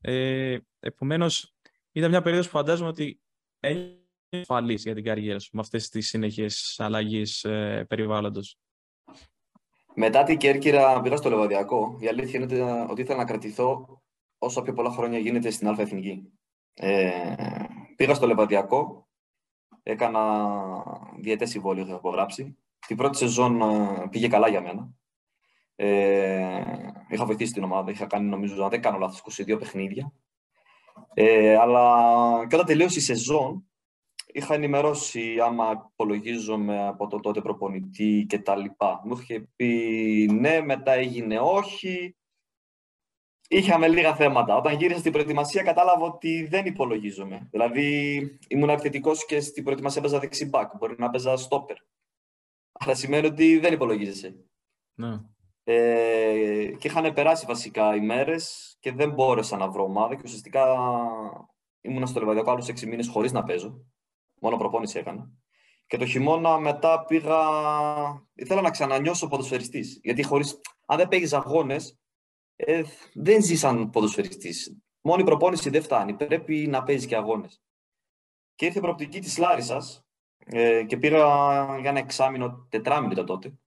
Ε, 0.00 0.58
Επομένως, 0.80 1.54
ήταν 1.92 2.10
μια 2.10 2.22
περίοδος 2.22 2.46
που 2.46 2.56
φαντάζομαι 2.56 2.88
ότι 2.88 3.20
έχει 3.60 4.06
ασφαλής 4.30 4.82
για 4.82 4.94
την 4.94 5.04
καριέρα 5.04 5.38
σου 5.38 5.50
με 5.52 5.60
αυτές 5.60 5.88
τις 5.88 6.08
συνεχείς 6.08 6.80
αλλαγές 6.80 7.44
ε, 7.44 7.84
περιβάλλοντος. 7.88 8.58
Μετά 9.94 10.22
την 10.22 10.36
Κέρκυρα 10.36 11.00
πήγα 11.00 11.16
στο 11.16 11.28
Λεβαδιακό. 11.28 11.96
Η 12.00 12.08
αλήθεια 12.08 12.40
είναι 12.40 12.72
ότι 12.90 13.00
ήθελα 13.00 13.18
να 13.18 13.24
κρατηθώ 13.24 14.02
όσο 14.38 14.62
πιο 14.62 14.72
πολλά 14.72 14.90
χρόνια 14.90 15.18
γίνεται 15.18 15.50
στην 15.50 15.68
Αλφα 15.68 15.82
Εθνική. 15.82 16.32
Ε, 16.74 17.34
πήγα 18.00 18.14
στο 18.14 18.26
Λεβαδιακό, 18.26 19.08
έκανα 19.82 20.22
διαιτές 21.18 21.50
συμβόλαιο, 21.50 21.84
είχα 21.84 21.94
απογράψει. 21.94 22.56
Την 22.86 22.96
πρώτη 22.96 23.16
σεζόν 23.16 23.60
ε, 23.60 24.08
πήγε 24.10 24.28
καλά 24.28 24.48
για 24.48 24.60
μένα. 24.60 24.88
Ε, 25.74 26.64
είχα 27.08 27.24
βοηθήσει 27.24 27.52
την 27.52 27.64
ομάδα, 27.64 27.90
είχα 27.90 28.06
κάνει 28.06 28.28
νομίζω, 28.28 28.64
αν 28.64 28.70
δεν 28.70 28.80
κάνω 28.82 28.98
λάθος, 28.98 29.40
22 29.40 29.58
παιχνίδια. 29.58 30.12
Ε, 31.14 31.56
αλλά 31.56 32.46
και 32.48 32.54
όταν 32.54 32.66
τελείωσε 32.66 32.98
η 32.98 33.02
σεζόν, 33.02 33.70
είχα 34.26 34.54
ενημερώσει 34.54 35.40
άμα 35.40 35.90
υπολογίζομαι 35.92 36.86
από 36.86 37.06
το 37.06 37.20
τότε 37.20 37.40
προπονητή 37.40 38.26
και 38.28 38.38
τα 38.38 38.56
λοιπά. 38.56 39.00
Μου 39.04 39.18
είχε 39.20 39.48
πει 39.56 39.68
ναι, 40.32 40.60
μετά 40.60 40.92
έγινε 40.92 41.38
όχι. 41.38 42.16
Είχαμε 43.52 43.88
λίγα 43.88 44.14
θέματα. 44.14 44.56
Όταν 44.56 44.76
γύρισα 44.76 44.98
στην 44.98 45.12
προετοιμασία 45.12 45.62
κατάλαβα 45.62 46.04
ότι 46.04 46.46
δεν 46.46 46.66
υπολογίζομαι. 46.66 47.48
Δηλαδή 47.50 48.18
ήμουν 48.48 48.68
επιθετικό 48.68 49.12
και 49.26 49.40
στην 49.40 49.64
προετοιμασία 49.64 50.00
έπαιζα 50.00 50.18
δεξιμπάκ. 50.18 50.76
Μπορεί 50.76 50.94
να 50.98 51.10
παίζα 51.10 51.36
στόπερ. 51.36 51.76
Αλλά 52.72 52.94
σημαίνει 52.94 53.26
ότι 53.26 53.58
δεν 53.58 53.72
υπολογίζεσαι. 53.72 54.44
Ναι. 54.94 55.20
Ε, 55.64 56.72
και 56.78 56.88
είχαν 56.88 57.12
περάσει 57.12 57.46
βασικά 57.46 57.94
οι 57.94 58.00
μέρες 58.00 58.76
και 58.80 58.92
δεν 58.92 59.10
μπόρεσα 59.10 59.56
να 59.56 59.68
βρω 59.70 59.84
ομάδα 59.84 60.14
και 60.14 60.22
ουσιαστικά 60.24 60.76
ήμουν 61.80 62.06
στο 62.06 62.20
Λεβαδιακό 62.20 62.50
άλλους 62.50 62.66
6 62.66 62.86
μήνες 62.86 63.08
χωρίς 63.08 63.32
να 63.32 63.42
παίζω. 63.42 63.84
Μόνο 64.40 64.56
προπόνηση 64.56 64.98
έκανα. 64.98 65.30
Και 65.86 65.96
το 65.96 66.06
χειμώνα 66.06 66.58
μετά 66.58 67.04
πήγα. 67.04 67.38
ήθελα 68.34 68.60
να 68.60 68.70
ξανανιώσω 68.70 69.28
ποδοσφαιριστής. 69.28 70.00
Γιατί 70.02 70.22
χωρίς... 70.22 70.60
αν 70.86 70.98
δεν 70.98 71.08
παίγεις 71.08 71.32
αγώνες, 71.32 71.99
ε, 72.66 72.82
δεν 73.14 73.42
ζει 73.42 73.56
σαν 73.56 73.90
ποδοσφαιριστής. 73.90 74.76
Μόνο 75.00 75.20
η 75.20 75.24
προπόνηση 75.24 75.70
δεν 75.70 75.82
φτάνει. 75.82 76.14
Πρέπει 76.14 76.66
να 76.66 76.82
παίζει 76.82 77.06
και 77.06 77.16
αγώνες. 77.16 77.62
Και 78.54 78.66
ήρθε 78.66 78.78
η 78.78 78.82
προοπτική 78.82 79.20
της 79.20 79.38
Λάρισας 79.38 80.04
ε, 80.46 80.84
και 80.84 80.96
πήγα 80.96 81.18
για 81.80 81.90
ένα 81.90 81.98
εξάμεινο, 81.98 82.66
τετράμινο 82.68 83.24
τότε, 83.24 83.58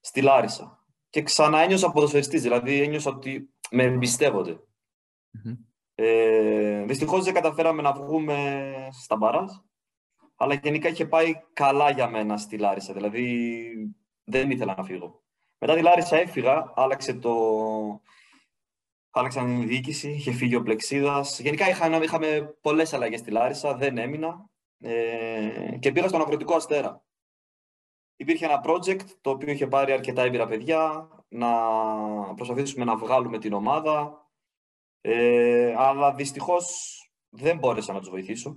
στη 0.00 0.20
Λάρισα. 0.20 0.84
Και 1.10 1.22
ξανά 1.22 1.58
ένιωσα 1.58 1.90
ποδοσφαιριστής, 1.90 2.42
δηλαδή 2.42 2.82
ένιωσα 2.82 3.10
ότι 3.10 3.54
με 3.70 3.82
εμπιστεύονται. 3.82 4.52
Mm-hmm. 4.52 5.56
Ε, 5.94 6.84
δυστυχώς 6.84 7.24
δεν 7.24 7.34
καταφέραμε 7.34 7.82
να 7.82 7.92
βγούμε 7.92 8.72
στα 9.02 9.16
μπαράζ, 9.16 9.50
αλλά 10.36 10.54
γενικά 10.54 10.88
είχε 10.88 11.06
πάει 11.06 11.34
καλά 11.52 11.90
για 11.90 12.08
μένα 12.08 12.36
στη 12.36 12.58
Λάρισα, 12.58 12.92
δηλαδή 12.92 13.66
δεν 14.24 14.50
ήθελα 14.50 14.74
να 14.76 14.84
φύγω. 14.84 15.22
Μετά 15.58 15.74
τη 15.74 15.82
Λάρισα 15.82 16.16
έφυγα, 16.16 16.72
άλλαξε 16.74 17.14
το... 17.14 17.34
Άλλαξαν 19.10 19.62
η 19.62 19.66
διοίκηση, 19.66 20.10
είχε 20.10 20.32
φύγει 20.32 20.54
ο 20.54 20.62
Πλεξίδας. 20.62 21.40
Γενικά 21.40 21.68
είχα, 21.68 22.02
είχαμε 22.02 22.56
πολλές 22.60 22.92
αλλαγές 22.92 23.20
στη 23.20 23.30
Λάρισα, 23.30 23.74
δεν 23.74 23.98
έμεινα 23.98 24.50
ε, 24.78 25.76
και 25.78 25.92
πήγα 25.92 26.08
στον 26.08 26.20
Αγροτικό 26.20 26.54
Αστέρα. 26.54 27.02
Υπήρχε 28.16 28.44
ένα 28.44 28.62
project 28.64 29.04
το 29.20 29.30
οποίο 29.30 29.52
είχε 29.52 29.66
πάρει 29.66 29.92
αρκετά 29.92 30.22
έμπειρα 30.22 30.46
παιδιά, 30.46 31.08
να 31.28 31.50
προσπαθήσουμε 32.34 32.84
να 32.84 32.96
βγάλουμε 32.96 33.38
την 33.38 33.52
ομάδα, 33.52 34.26
ε, 35.00 35.74
αλλά 35.76 36.14
δυστυχώς 36.14 36.94
δεν 37.28 37.58
μπόρεσα 37.58 37.92
να 37.92 37.98
τους 37.98 38.08
βοηθήσω. 38.10 38.56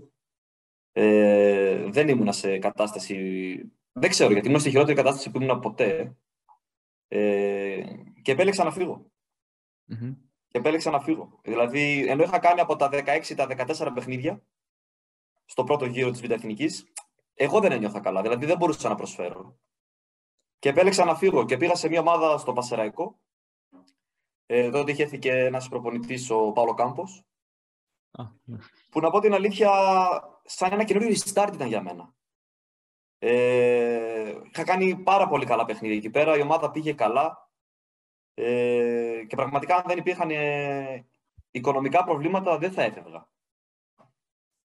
Ε, 0.91 1.85
δεν 1.89 2.07
ήμουνα 2.07 2.31
σε 2.31 2.57
κατάσταση... 2.57 3.15
Δεν 3.91 4.09
ξέρω, 4.09 4.31
γιατί 4.31 4.47
ήμουν 4.47 4.59
στη 4.59 4.69
χειρότερη 4.69 4.95
κατάσταση 4.95 5.31
που 5.31 5.41
ήμουν 5.41 5.59
ποτέ. 5.59 6.15
Ε, 7.07 7.83
και 8.21 8.31
επέλεξα 8.31 8.63
να 8.63 8.71
φύγω. 8.71 9.11
Mm-hmm. 9.91 10.15
Και 10.51 10.57
επέλεξα 10.57 10.91
να 10.91 10.99
φύγω. 10.99 11.39
Δηλαδή, 11.41 12.07
ενώ 12.07 12.23
είχα 12.23 12.39
κάνει 12.39 12.59
από 12.59 12.75
τα 12.75 12.89
16 12.91 13.35
τα 13.35 13.47
14 13.47 13.91
παιχνίδια, 13.93 14.43
στο 15.45 15.63
πρώτο 15.63 15.85
γύρο 15.85 16.11
της 16.11 16.21
Β' 16.21 16.31
εγώ 17.33 17.59
δεν 17.59 17.71
ένιωθα 17.71 17.99
καλά, 17.99 18.21
δηλαδή 18.21 18.45
δεν 18.45 18.57
μπορούσα 18.57 18.89
να 18.89 18.95
προσφέρω. 18.95 19.59
Και 20.59 20.69
επέλεξα 20.69 21.05
να 21.05 21.15
φύγω 21.15 21.45
και 21.45 21.57
πήγα 21.57 21.75
σε 21.75 21.89
μια 21.89 21.99
ομάδα 21.99 22.37
στο 22.37 22.53
Πασεραϊκό. 22.53 23.19
Ε, 24.45 24.69
τότε 24.69 24.91
είχε 24.91 25.03
έρθει 25.03 25.19
και 25.19 25.31
ένας 25.31 25.69
προπονητής, 25.69 26.29
ο 26.29 26.51
Παύλο 26.51 26.73
Κάμπος. 26.73 27.25
Ναι. 28.43 28.57
Που 28.89 28.99
να 28.99 29.09
πω 29.09 29.19
την 29.19 29.33
αλήθεια, 29.33 29.71
σαν 30.43 30.71
ένα 30.71 30.83
καινούριο 30.83 31.09
restart 31.09 31.51
ήταν 31.53 31.67
για 31.67 31.81
μένα. 31.81 32.13
Ε, 33.17 34.35
είχα 34.51 34.63
κάνει 34.63 34.95
πάρα 34.95 35.27
πολύ 35.27 35.45
καλά 35.45 35.65
παιχνίδια 35.65 35.97
εκεί 35.97 36.09
πέρα, 36.09 36.37
η 36.37 36.41
ομάδα 36.41 36.71
πήγε 36.71 36.93
καλά. 36.93 37.50
Ε, 38.33 39.23
και 39.27 39.35
πραγματικά 39.35 39.75
αν 39.75 39.83
δεν 39.87 39.97
υπήρχαν 39.97 40.29
ε, 40.29 41.05
οικονομικά 41.51 42.03
προβλήματα 42.03 42.57
δεν 42.57 42.71
θα 42.71 42.83
έφευγα. 42.83 43.29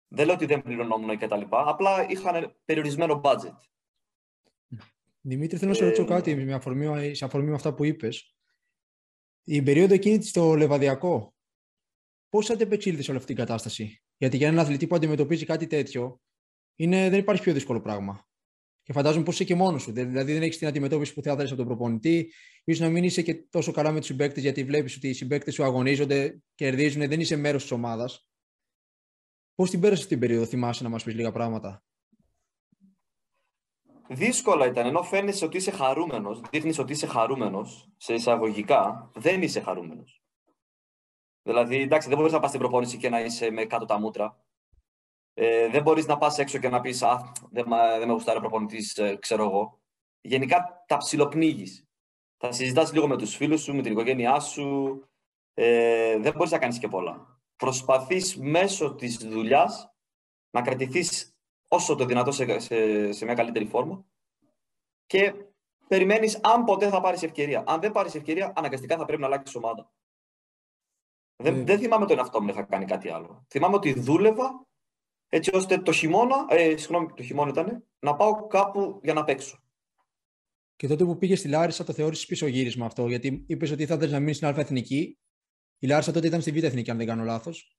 Δεν 0.08 0.26
λέω 0.26 0.34
ότι 0.34 0.46
δεν 0.46 0.62
πληρωνόμουν 0.62 1.18
και 1.18 1.26
τα 1.26 1.36
λοιπά, 1.36 1.68
απλά 1.68 2.08
είχαν 2.08 2.56
περιορισμένο 2.64 3.20
budget. 3.24 3.56
Δημήτρη, 5.20 5.58
θέλω 5.58 5.70
να 5.70 5.76
σε 5.76 5.84
ρωτήσω 5.84 6.02
ε, 6.02 6.06
κάτι 6.06 6.34
με 6.34 6.52
αφορμή, 6.52 7.14
σε 7.14 7.24
αφορμή 7.24 7.48
με 7.48 7.54
αυτά 7.54 7.74
που 7.74 7.84
είπες. 7.84 8.36
Η 9.44 9.62
περίοδο 9.62 9.94
εκείνη 9.94 10.22
στο 10.22 10.54
Λεβαδιακό, 10.54 11.34
πώς 12.28 12.50
αντεπεξήλθες 12.50 13.04
σε 13.04 13.10
όλη 13.10 13.20
αυτή 13.20 13.34
την 13.34 13.44
κατάσταση; 13.44 14.02
Γιατί 14.16 14.36
για 14.36 14.48
έναν 14.48 14.64
αθλητή 14.64 14.86
που 14.86 14.94
αντιμετωπίζει 14.94 15.44
κάτι 15.44 15.66
τέτοιο, 15.66 16.20
είναι, 16.76 17.10
δεν 17.10 17.18
υπάρχει 17.18 17.42
πιο 17.42 17.52
δύσκολο 17.52 17.80
πράγμα. 17.80 18.25
Και 18.86 18.92
φαντάζομαι 18.92 19.24
πως 19.24 19.34
είσαι 19.34 19.44
και 19.44 19.54
μόνος 19.54 19.82
σου. 19.82 19.92
Δηλαδή 19.92 20.32
δεν 20.32 20.42
έχεις 20.42 20.58
την 20.58 20.66
αντιμετώπιση 20.66 21.14
που 21.14 21.22
θα 21.22 21.32
ήθελε 21.32 21.48
από 21.48 21.56
τον 21.56 21.66
προπονητή, 21.66 22.32
ίσως 22.64 22.80
να 22.80 22.88
μην 22.88 23.04
είσαι 23.04 23.22
και 23.22 23.34
τόσο 23.34 23.72
καλά 23.72 23.90
με 23.90 23.98
τους 23.98 24.06
συμπαίκτες, 24.06 24.42
γιατί 24.42 24.64
βλέπεις 24.64 24.96
ότι 24.96 25.08
οι 25.08 25.12
συμπαίκτες 25.12 25.54
σου 25.54 25.64
αγωνίζονται, 25.64 26.42
κερδίζουν, 26.54 27.08
δεν 27.08 27.20
είσαι 27.20 27.36
μέρος 27.36 27.62
της 27.62 27.70
ομάδας. 27.70 28.28
Πώς 29.54 29.70
την 29.70 29.80
πέρασες 29.80 30.04
αυτή 30.04 30.16
την 30.16 30.26
περίοδο, 30.26 30.46
θυμάσαι 30.46 30.82
να 30.82 30.88
μας 30.88 31.04
πεις 31.04 31.14
λίγα 31.14 31.32
πράγματα; 31.32 31.84
Δύσκολα 34.08 34.66
ήταν, 34.66 34.86
ενώ 34.86 35.02
φαίνεσαι 35.02 35.44
ότι 35.44 35.56
είσαι 35.56 35.70
χαρούμενος, 35.70 36.40
δείχνεις 36.50 36.78
ότι 36.78 36.92
είσαι 36.92 37.06
χαρούμενος, 37.06 37.92
σε 37.96 38.14
εισαγωγικά, 38.14 39.10
δεν 39.14 39.42
είσαι 39.42 39.60
χαρούμενος. 39.60 40.22
Δηλαδή, 41.42 41.76
εντάξει, 41.76 42.08
δεν 42.08 42.16
μπορείς 42.16 42.32
να 42.32 42.40
πας 42.40 42.48
στην 42.48 42.60
προπόνηση 42.60 42.96
και 42.96 43.08
να 43.08 43.20
είσαι 43.20 43.50
με 43.50 43.64
κάτω 43.64 43.84
τα 43.84 43.98
μούτρα. 43.98 44.45
Ε, 45.38 45.68
δεν 45.68 45.82
μπορείς 45.82 46.06
να 46.06 46.18
πας 46.18 46.38
έξω 46.38 46.58
και 46.58 46.68
να 46.68 46.80
πεις 46.80 47.02
Α, 47.02 47.32
δεν, 47.50 47.64
δεν 47.98 48.06
με 48.06 48.12
γουστάρει 48.12 48.38
ο 48.38 48.40
προπονητής, 48.40 48.96
ε, 48.96 49.16
ξέρω 49.16 49.44
εγώ. 49.44 49.80
Γενικά 50.20 50.84
τα 50.86 50.96
ψιλοπνίγεις. 50.96 51.84
Θα 52.36 52.52
συζητάς 52.52 52.92
λίγο 52.92 53.06
με 53.06 53.16
τους 53.16 53.36
φίλους 53.36 53.62
σου, 53.62 53.74
με 53.74 53.82
την 53.82 53.92
οικογένειά 53.92 54.40
σου. 54.40 55.02
Ε, 55.54 56.18
δεν 56.18 56.32
μπορείς 56.32 56.50
να 56.50 56.58
κάνεις 56.58 56.78
και 56.78 56.88
πολλά. 56.88 57.40
Προσπαθείς 57.56 58.36
μέσω 58.36 58.94
της 58.94 59.16
δουλειάς 59.16 59.94
να 60.50 60.62
κρατηθείς 60.62 61.36
όσο 61.68 61.94
το 61.94 62.04
δυνατό 62.04 62.32
σε, 62.32 62.58
σε, 62.58 63.12
σε 63.12 63.24
μια 63.24 63.34
καλύτερη 63.34 63.66
φόρμα 63.66 64.04
και 65.06 65.34
περιμένεις 65.88 66.40
αν 66.42 66.64
ποτέ 66.64 66.88
θα 66.88 67.00
πάρεις 67.00 67.22
ευκαιρία. 67.22 67.64
Αν 67.66 67.80
δεν 67.80 67.92
πάρεις 67.92 68.14
ευκαιρία, 68.14 68.52
αναγκαστικά 68.56 68.96
θα 68.96 69.04
πρέπει 69.04 69.20
να 69.20 69.26
αλλάξεις 69.26 69.56
ομάδα. 69.56 69.92
Δεν, 71.36 71.60
mm. 71.60 71.64
δεν 71.64 71.78
θυμάμαι 71.78 72.06
τον 72.06 72.18
εαυτό 72.18 72.40
μου 72.40 72.46
να 72.46 72.52
είχα 72.52 72.62
κάνει 72.62 72.84
κάτι 72.84 73.08
άλλο. 73.08 73.46
Θυμάμαι 73.48 73.74
ότι 73.74 74.00
δούλευα 74.00 74.66
έτσι 75.28 75.50
ώστε 75.54 75.78
το 75.78 75.92
χειμώνα, 75.92 76.46
ε, 76.48 76.76
συγγνώμη, 76.76 77.12
το 77.16 77.22
χειμώνα 77.22 77.50
ήταν, 77.50 77.84
να 77.98 78.16
πάω 78.16 78.46
κάπου 78.46 79.00
για 79.02 79.12
να 79.12 79.24
παίξω. 79.24 79.60
Και 80.76 80.86
τότε 80.86 81.04
που 81.04 81.18
πήγες 81.18 81.38
στη 81.38 81.48
Λάρισα, 81.48 81.84
το 81.84 81.92
θεώρησες 81.92 82.26
πίσω 82.26 82.46
γύρισμα 82.46 82.86
αυτό, 82.86 83.08
γιατί 83.08 83.44
είπες 83.46 83.70
ότι 83.70 83.86
θα 83.86 83.94
ήθελε 83.94 84.12
να 84.12 84.18
μείνεις 84.18 84.36
στην 84.36 84.48
Α 84.48 84.54
Εθνική. 84.56 85.18
Η 85.78 85.86
Λάρισα 85.86 86.12
τότε 86.12 86.26
ήταν 86.26 86.40
στη 86.40 86.52
Β 86.52 86.62
Εθνική, 86.62 86.90
αν 86.90 86.96
δεν 86.96 87.06
κάνω 87.06 87.24
λάθος. 87.24 87.76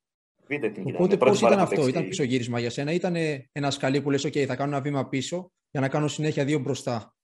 Β 0.47 0.51
Εθνική. 0.51 0.93
Οπότε 0.93 1.17
πώς 1.17 1.39
ήταν 1.39 1.59
αυτό, 1.59 1.75
παίξεις... 1.75 1.87
ήταν 1.91 2.07
πίσω 2.07 2.23
γύρισμα 2.23 2.59
για 2.59 2.69
σένα, 2.69 2.91
ήταν 2.91 3.15
ένα 3.51 3.71
σκαλί 3.71 4.01
που 4.01 4.09
λες: 4.09 4.25
OK, 4.25 4.45
θα 4.45 4.55
κάνω 4.55 4.71
ένα 4.71 4.81
βήμα 4.81 5.07
πίσω 5.07 5.51
για 5.71 5.81
να 5.81 5.89
κάνω 5.89 6.07
συνέχεια 6.07 6.45
δύο 6.45 6.59
μπροστά. 6.59 7.15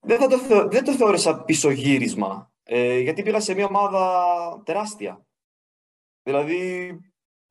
Δεν, 0.00 0.18
θα 0.18 0.26
το, 0.26 0.38
θεω... 0.38 0.68
δεν 0.68 0.84
το 0.84 0.92
θεώρησα 0.92 1.44
πίσω 1.44 1.70
γύρισμα. 1.70 2.52
Ε, 2.62 2.98
γιατί 2.98 3.22
πήγα 3.22 3.40
σε 3.40 3.54
μια 3.54 3.66
ομάδα 3.66 4.62
τεράστια. 4.64 5.26
Δηλαδή, 6.22 6.90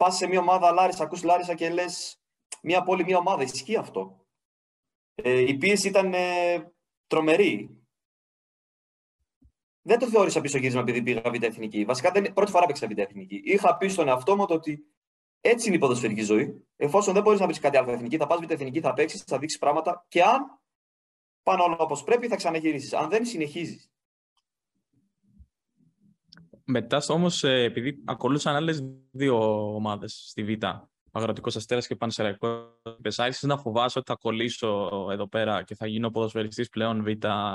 πας 0.05 0.15
σε 0.15 0.27
μια 0.27 0.39
ομάδα 0.39 0.71
Λάρισα, 0.71 1.03
ακούς 1.03 1.23
Λάρισα 1.23 1.55
και 1.55 1.69
λες 1.69 2.21
μια 2.61 2.83
πόλη, 2.83 3.03
μια 3.03 3.17
ομάδα. 3.17 3.43
Ισχύει 3.43 3.75
αυτό. 3.75 4.25
Ε, 5.15 5.39
η 5.39 5.57
πίεση 5.57 5.87
ήταν 5.87 6.13
ε, 6.13 6.73
τρομερή. 7.07 7.79
Δεν 9.81 9.99
το 9.99 10.07
θεώρησα 10.07 10.41
πίσω 10.41 10.57
γύρισμα 10.57 10.79
επειδή 10.79 11.01
πήγα 11.01 11.21
β' 11.21 11.43
εθνική. 11.43 11.85
Βασικά, 11.85 12.11
δεν, 12.11 12.33
πρώτη 12.33 12.51
φορά 12.51 12.65
παίξα 12.65 12.87
β' 12.87 12.97
εθνική. 12.97 13.41
Είχα 13.43 13.77
πει 13.77 13.87
στον 13.87 14.07
εαυτό 14.07 14.35
μου 14.35 14.45
ότι 14.49 14.85
έτσι 15.41 15.67
είναι 15.67 15.75
η 15.75 15.79
ποδοσφαιρική 15.79 16.21
ζωή. 16.21 16.67
Εφόσον 16.75 17.13
δεν 17.13 17.23
μπορείς 17.23 17.39
να 17.39 17.45
βρεις 17.45 17.59
κάτι 17.59 17.77
άλλο 17.77 17.91
εθνική, 17.91 18.17
θα 18.17 18.27
πας 18.27 18.39
β' 18.39 18.51
εθνική, 18.51 18.79
θα 18.79 18.93
παίξεις, 18.93 19.23
θα 19.23 19.39
δείξεις 19.39 19.59
πράγματα 19.59 20.05
και 20.07 20.23
αν 20.23 20.61
πάνε 21.43 21.61
όλα 21.61 21.77
όπως 21.77 22.03
πρέπει, 22.03 22.27
θα 22.27 22.35
ξαναγυρίσεις. 22.35 22.93
Αν 22.93 23.09
δεν, 23.09 23.25
συνεχίζεις. 23.25 23.91
Μετά 26.65 27.01
όμως, 27.07 27.43
ε, 27.43 27.63
επειδή 27.63 28.03
ακολούθησαν 28.05 28.55
άλλες 28.55 28.83
δύο 29.11 29.37
ομάδες 29.75 30.25
στη 30.29 30.43
Β, 30.43 30.63
Αγροτικός 31.11 31.55
Αστέρας 31.55 31.87
και 31.87 31.95
Πανσεραϊκός, 31.95 33.19
άρχισε 33.19 33.47
να 33.47 33.57
φοβάσαι 33.57 33.99
ότι 33.99 34.11
θα 34.11 34.17
κολλήσω 34.17 34.89
εδώ 35.11 35.27
πέρα 35.27 35.63
και 35.63 35.75
θα 35.75 35.87
γίνω 35.87 36.09
ποδοσφαιριστής 36.09 36.69
πλέον 36.69 37.03
Β 37.03 37.07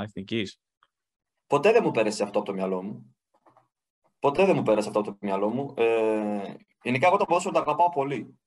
εθνικής. 0.02 0.60
Ποτέ 1.46 1.72
δεν 1.72 1.82
μου 1.84 1.90
πέρασε 1.90 2.22
αυτό 2.22 2.38
από 2.38 2.46
το 2.46 2.54
μυαλό 2.54 2.82
μου. 2.82 3.16
Ποτέ 4.18 4.44
δεν 4.44 4.56
μου 4.56 4.62
πέρασε 4.62 4.88
αυτό 4.88 5.00
από 5.00 5.10
το 5.10 5.16
μυαλό 5.20 5.48
μου. 5.48 5.74
Ε, 5.76 6.54
γενικά, 6.82 7.06
εγώ 7.06 7.16
το 7.16 7.24
ποδόσφαιρο 7.24 7.54
το 7.54 7.60
αγαπάω 7.60 7.88
πολύ. 7.88 8.38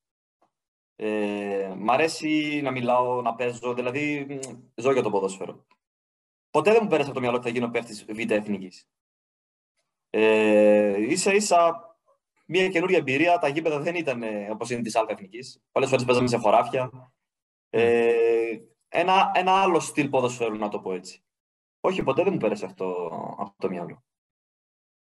Ε, 0.96 1.74
μ' 1.78 1.92
αρέσει 1.92 2.62
να 2.64 2.72
μιλάω, 2.72 3.22
να 3.22 3.36
παίζω, 3.36 3.74
δηλαδή 3.74 4.40
ζω 4.76 4.92
για 4.92 5.02
το 5.02 5.10
ποδόσφαιρο. 5.10 5.66
Ποτέ 6.50 6.72
δεν 6.72 6.80
μου 6.84 6.90
πέρασε 6.90 7.06
από 7.06 7.16
το 7.16 7.22
μυαλό 7.22 7.38
ότι 7.38 7.46
θα 7.46 7.52
γίνω 7.52 7.70
παίχτη 7.70 8.14
β' 8.14 8.32
εθνικής. 8.32 8.88
Ε, 10.16 11.02
ίσα 11.10 11.34
ίσα 11.34 11.88
μια 12.46 12.70
καινούργια 12.70 12.98
εμπειρία. 12.98 13.38
Τα 13.38 13.48
γήπεδα 13.48 13.80
δεν 13.80 13.96
ήταν 13.96 14.24
όπως 14.52 14.70
είναι 14.70 14.82
της 14.82 14.96
Αλφα 14.96 15.12
Εθνικής. 15.12 15.62
Πολλές 15.72 15.90
φορές 15.90 16.06
παίζαμε 16.06 16.28
σε 16.28 16.38
χωράφια. 16.38 17.12
Ε, 17.70 18.58
ένα, 18.90 19.32
ένα 19.34 19.52
άλλο 19.52 19.80
στυλ 19.80 20.10
ποδοσφαίρου, 20.10 20.58
να 20.58 20.70
το 20.70 20.80
πω 20.80 20.94
έτσι. 20.94 21.24
Όχι, 21.80 22.04
ποτέ 22.04 22.24
δεν 22.24 22.34
μου 22.34 22.40
πέρασε 22.40 22.66
αυτό 22.66 23.10
από 23.38 23.54
το 23.58 23.70
μυαλό. 23.70 24.04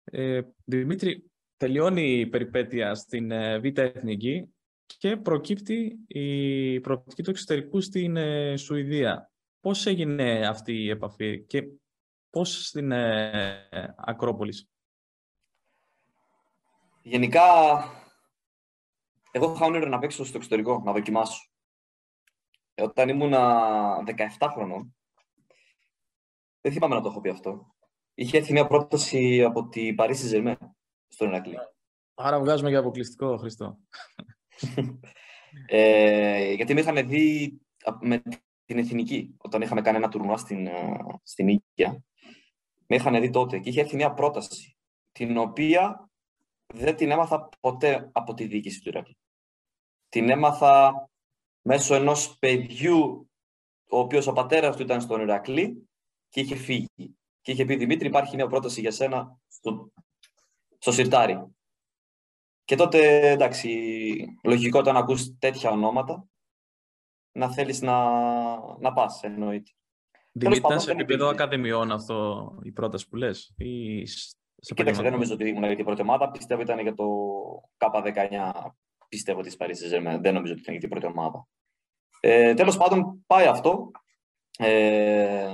Ε, 0.03 0.41
Δημήτρη, 0.63 1.31
τελειώνει 1.57 2.19
η 2.19 2.27
περιπέτεια 2.27 2.95
στην 2.95 3.31
ε, 3.31 3.59
Β' 3.59 3.77
Εθνική 3.77 4.53
και 4.85 5.17
προκύπτει 5.17 5.99
η 6.07 6.79
προοπτική 6.79 7.23
του 7.23 7.29
εξωτερικού 7.29 7.81
στην 7.81 8.17
ε, 8.17 8.57
Σουηδία. 8.57 9.31
Πώς 9.59 9.85
έγινε 9.85 10.47
αυτή 10.47 10.73
η 10.73 10.89
επαφή 10.89 11.43
και 11.43 11.63
πώς 12.29 12.65
στην 12.65 12.91
ε, 12.91 13.95
Ακρόπολης; 13.97 14.67
Γενικά, 17.05 17.43
εγώ 19.31 19.53
είχα 19.53 19.65
όνειρο 19.65 19.87
να 19.87 19.99
παίξω 19.99 20.25
στο 20.25 20.37
εξωτερικό, 20.37 20.81
να 20.85 20.91
δοκιμάσω. 20.91 21.49
Όταν 22.75 23.09
ήμουν 23.09 23.33
17 24.39 24.47
χρονών, 24.51 24.95
δεν 26.61 26.71
θυμάμαι 26.71 26.95
να 26.95 27.01
το 27.01 27.09
έχω 27.09 27.21
πει 27.21 27.29
αυτό, 27.29 27.75
είχε 28.13 28.37
έρθει 28.37 28.51
μια 28.51 28.67
πρόταση 28.67 29.43
από 29.43 29.67
την 29.67 29.95
Παρίσι 29.95 30.27
Ζερμέ 30.27 30.57
στον 31.07 31.27
Ηρακλή. 31.27 31.57
Άρα 32.13 32.39
βγάζουμε 32.39 32.69
για 32.69 32.79
αποκλειστικό, 32.79 33.37
Χριστό. 33.37 33.77
ε, 35.67 36.53
γιατί 36.53 36.73
με 36.73 36.79
είχαν 36.79 37.07
δει 37.07 37.57
με 38.01 38.21
την 38.65 38.77
Εθνική, 38.77 39.35
όταν 39.37 39.61
είχαμε 39.61 39.81
κάνει 39.81 39.97
ένα 39.97 40.09
τουρνουά 40.09 40.37
στην, 40.37 40.67
στην 41.23 41.47
Ίκαια. 41.47 42.03
Με 42.87 42.95
είχαν 42.95 43.21
δει 43.21 43.29
τότε 43.29 43.59
και 43.59 43.69
είχε 43.69 43.81
έρθει 43.81 43.95
μια 43.95 44.13
πρόταση, 44.13 44.77
την 45.11 45.37
οποία 45.37 46.07
δεν 46.73 46.95
την 46.95 47.12
έμαθα 47.12 47.49
ποτέ 47.60 48.10
από 48.12 48.34
τη 48.34 48.45
διοίκηση 48.45 48.82
του 48.82 48.89
Ηρακλή. 48.89 49.17
Την 50.10 50.30
έμαθα 50.30 51.10
μέσω 51.62 51.95
ενός 51.95 52.38
παιδιού, 52.39 53.30
ο 53.89 53.99
οποίος 53.99 54.28
ο 54.28 54.34
πατέρας 54.34 54.76
του 54.76 54.82
ήταν 54.82 55.02
στον 55.02 55.21
Ηρακλή 55.21 55.89
και 56.30 56.39
είχε 56.39 56.56
φύγει. 56.56 57.17
Και 57.41 57.52
είχε 57.52 57.65
πει, 57.65 57.76
Δημήτρη, 57.76 58.08
υπάρχει 58.08 58.36
μια 58.36 58.47
πρόταση 58.47 58.82
για 58.82 58.91
σένα 58.91 59.38
στο, 59.47 59.91
στο 60.78 60.91
Σιρτάρι. 60.91 61.43
Και 62.63 62.76
τότε, 62.76 63.30
εντάξει, 63.30 63.69
λογικό 64.43 64.80
όταν 64.80 64.97
ακούς 64.97 65.38
τέτοια 65.38 65.69
ονόματα, 65.69 66.28
να 67.32 67.52
θέλεις 67.52 67.82
να, 67.82 67.97
να 68.80 68.93
πας, 68.93 69.23
εννοείται. 69.23 69.71
Δημήτρη, 70.32 70.80
σε 70.80 70.91
επίπεδο 70.91 71.28
ακαδημιών 71.28 71.91
αυτό 71.91 72.60
η 72.63 72.71
πρόταση 72.71 73.10
που 73.10 73.15
λες 73.15 73.54
ή 73.58 74.06
σε 74.06 74.36
Κοίταξε, 74.63 75.02
δεν 75.02 75.12
νομίζω 75.12 75.34
ότι 75.34 75.47
ήμουν 75.47 75.63
για 75.63 75.76
την 75.76 75.86
πρώτη 75.86 76.02
ομάδα. 76.02 76.32
Πιστεύω 76.32 76.62
ήταν 76.62 76.80
για 76.80 76.93
το 76.93 77.06
K19. 77.78 78.52
Πιστεύω 79.10 79.41
τη 79.41 79.56
Παρίσι 79.56 79.88
Δεν 79.99 80.34
νομίζω 80.34 80.54
ότι 80.54 80.62
ήταν 80.62 80.73
για 80.73 80.80
την 80.80 80.89
πρώτη 80.89 81.06
ομάδα. 81.06 81.47
Ε, 82.19 82.54
Τέλος 82.54 82.78
πάντων, 82.78 83.23
πάει 83.28 83.45
αυτό. 83.45 83.91
Ε, 84.58 85.54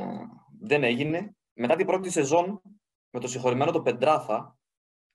δεν 0.59 0.83
έγινε. 0.83 1.35
Μετά 1.53 1.75
την 1.75 1.85
πρώτη 1.85 2.09
σεζόν, 2.09 2.61
με 3.09 3.19
το 3.19 3.27
συγχωρημένο 3.27 3.71
το 3.71 3.81
Πεντράθα 3.81 4.57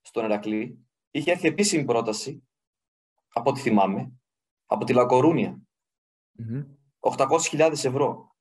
στον 0.00 0.24
Ερακλή, 0.24 0.86
είχε 1.10 1.30
έρθει 1.30 1.48
επίσημη 1.48 1.84
πρόταση, 1.84 2.48
από 3.28 3.50
ό,τι 3.50 3.60
θυμάμαι, 3.60 4.12
από 4.66 4.84
τη 4.84 4.92
λακορουνια 4.92 5.60
800.000 7.00 7.70
ευρώ. 7.72 8.36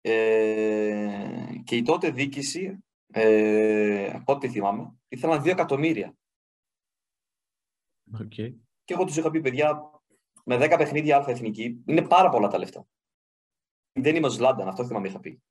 Ε, 0.00 1.46
και 1.64 1.76
η 1.76 1.82
τότε 1.82 2.10
διοίκηση 2.10 2.84
ε, 3.16 4.10
από 4.12 4.32
ό,τι 4.32 4.48
θυμάμαι, 4.48 4.94
ήθελαν 5.08 5.42
2 5.42 5.46
εκατομμύρια. 5.46 6.16
Okay. 8.18 8.54
Και 8.84 8.94
εγώ 8.94 9.04
τους 9.04 9.16
είχα 9.16 9.30
πει, 9.30 9.40
παιδιά, 9.40 9.90
με 10.44 10.56
10 10.56 10.74
παιχνίδια 10.78 11.16
αλφα 11.16 11.30
εθνική, 11.30 11.82
είναι 11.86 12.06
πάρα 12.06 12.28
πολλά 12.28 12.48
τα 12.48 12.58
λεφτά. 12.58 12.86
Δεν 13.92 14.16
είμαι 14.16 14.26
ο 14.26 14.30
Ζλάνταν, 14.30 14.68
αυτό 14.68 14.86
θυμάμαι 14.86 15.08
είχα 15.08 15.20
πει. 15.20 15.42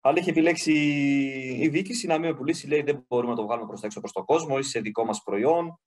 Αλλά 0.00 0.18
είχε 0.18 0.30
επιλέξει 0.30 0.72
η 1.60 1.68
διοίκηση 1.68 2.06
να 2.06 2.18
μην 2.18 2.30
με 2.30 2.36
πουλήσει, 2.36 2.66
λέει 2.66 2.82
δεν 2.82 3.04
μπορούμε 3.08 3.30
να 3.30 3.36
το 3.36 3.44
βγάλουμε 3.44 3.66
προς 3.66 3.80
τα 3.80 3.86
έξω 3.86 4.00
προς 4.00 4.12
τον 4.12 4.24
κόσμο, 4.24 4.58
είσαι 4.58 4.80
δικό 4.80 5.04
μας 5.04 5.22
προϊόν. 5.22 5.80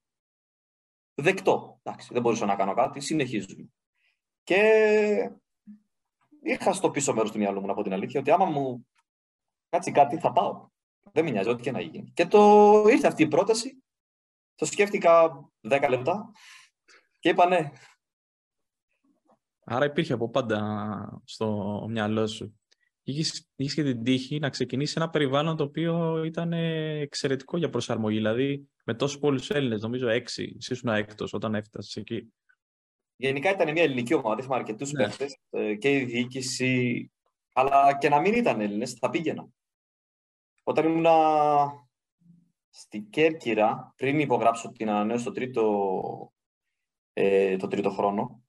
Δεκτό. 1.15 1.79
Εντάξει, 1.83 2.09
δεν 2.11 2.21
μπορούσα 2.21 2.45
να 2.45 2.55
κάνω 2.55 2.73
κάτι, 2.73 2.99
συνεχίζουμε. 2.99 3.69
Και 4.43 4.61
είχα 6.41 6.73
στο 6.73 6.91
πίσω 6.91 7.13
μέρος 7.13 7.31
του 7.31 7.37
μυαλού 7.37 7.59
μου, 7.59 7.67
να 7.67 7.73
πω 7.73 7.83
την 7.83 7.93
αλήθεια, 7.93 8.19
ότι 8.19 8.31
άμα 8.31 8.45
μου 8.45 8.87
κάτσει 9.69 9.91
κάτι 9.91 10.17
θα 10.17 10.31
πάω. 10.31 10.69
Δεν 11.13 11.23
με 11.23 11.31
νοιάζει, 11.31 11.49
ό,τι 11.49 11.61
και 11.61 11.71
να 11.71 11.81
γίνει. 11.81 12.11
Και 12.13 12.25
το 12.25 12.83
ήρθε 12.89 13.07
αυτή 13.07 13.23
η 13.23 13.27
πρόταση. 13.27 13.83
Το 14.55 14.65
σκέφτηκα 14.65 15.29
10 15.69 15.85
λεπτά 15.89 16.31
και 17.19 17.29
είπα 17.29 17.47
ναι. 17.47 17.71
Άρα 19.63 19.85
υπήρχε 19.85 20.13
από 20.13 20.29
πάντα 20.29 21.21
στο 21.25 21.85
μυαλό 21.89 22.27
σου. 22.27 22.59
Είχες, 23.03 23.47
και 23.55 23.83
την 23.83 24.03
τύχη 24.03 24.39
να 24.39 24.49
ξεκινήσεις 24.49 24.95
ένα 24.95 25.09
περιβάλλον 25.09 25.55
το 25.55 25.63
οποίο 25.63 26.23
ήταν 26.23 26.53
εξαιρετικό 26.53 27.57
για 27.57 27.69
προσαρμογή. 27.69 28.17
Δηλαδή 28.17 28.69
με 28.83 28.93
τόσους 28.93 29.19
πολλούς 29.19 29.49
Έλληνες, 29.49 29.81
νομίζω 29.81 30.07
έξι, 30.07 30.55
εσύ 30.57 30.73
ήσουν 30.73 30.89
έκτος 30.89 31.33
όταν 31.33 31.55
έφτασες 31.55 31.95
εκεί. 31.95 32.33
Γενικά 33.15 33.49
ήταν 33.49 33.71
μια 33.71 33.83
ελληνική 33.83 34.13
ομάδα, 34.13 34.39
είχαμε 34.39 34.55
αρκετούς 34.55 34.91
ναι. 34.91 35.03
παίχτε 35.03 35.27
ε, 35.49 35.75
και 35.75 35.95
η 35.95 36.05
διοίκηση. 36.05 37.11
Αλλά 37.53 37.97
και 37.97 38.09
να 38.09 38.19
μην 38.19 38.33
ήταν 38.33 38.61
Έλληνες, 38.61 38.93
θα 38.93 39.09
πήγαινα. 39.09 39.47
Όταν 40.69 40.85
ήμουν 40.85 41.05
στην 42.69 43.09
Κέρκυρα, 43.09 43.93
πριν 43.95 44.19
υπογράψω 44.19 44.71
την 44.71 44.89
ανανέωση 44.89 45.23
το 45.23 45.31
τρίτο, 45.31 46.33
ε, 47.13 47.57
το 47.57 47.67
τρίτο 47.67 47.89
χρόνο, 47.89 48.43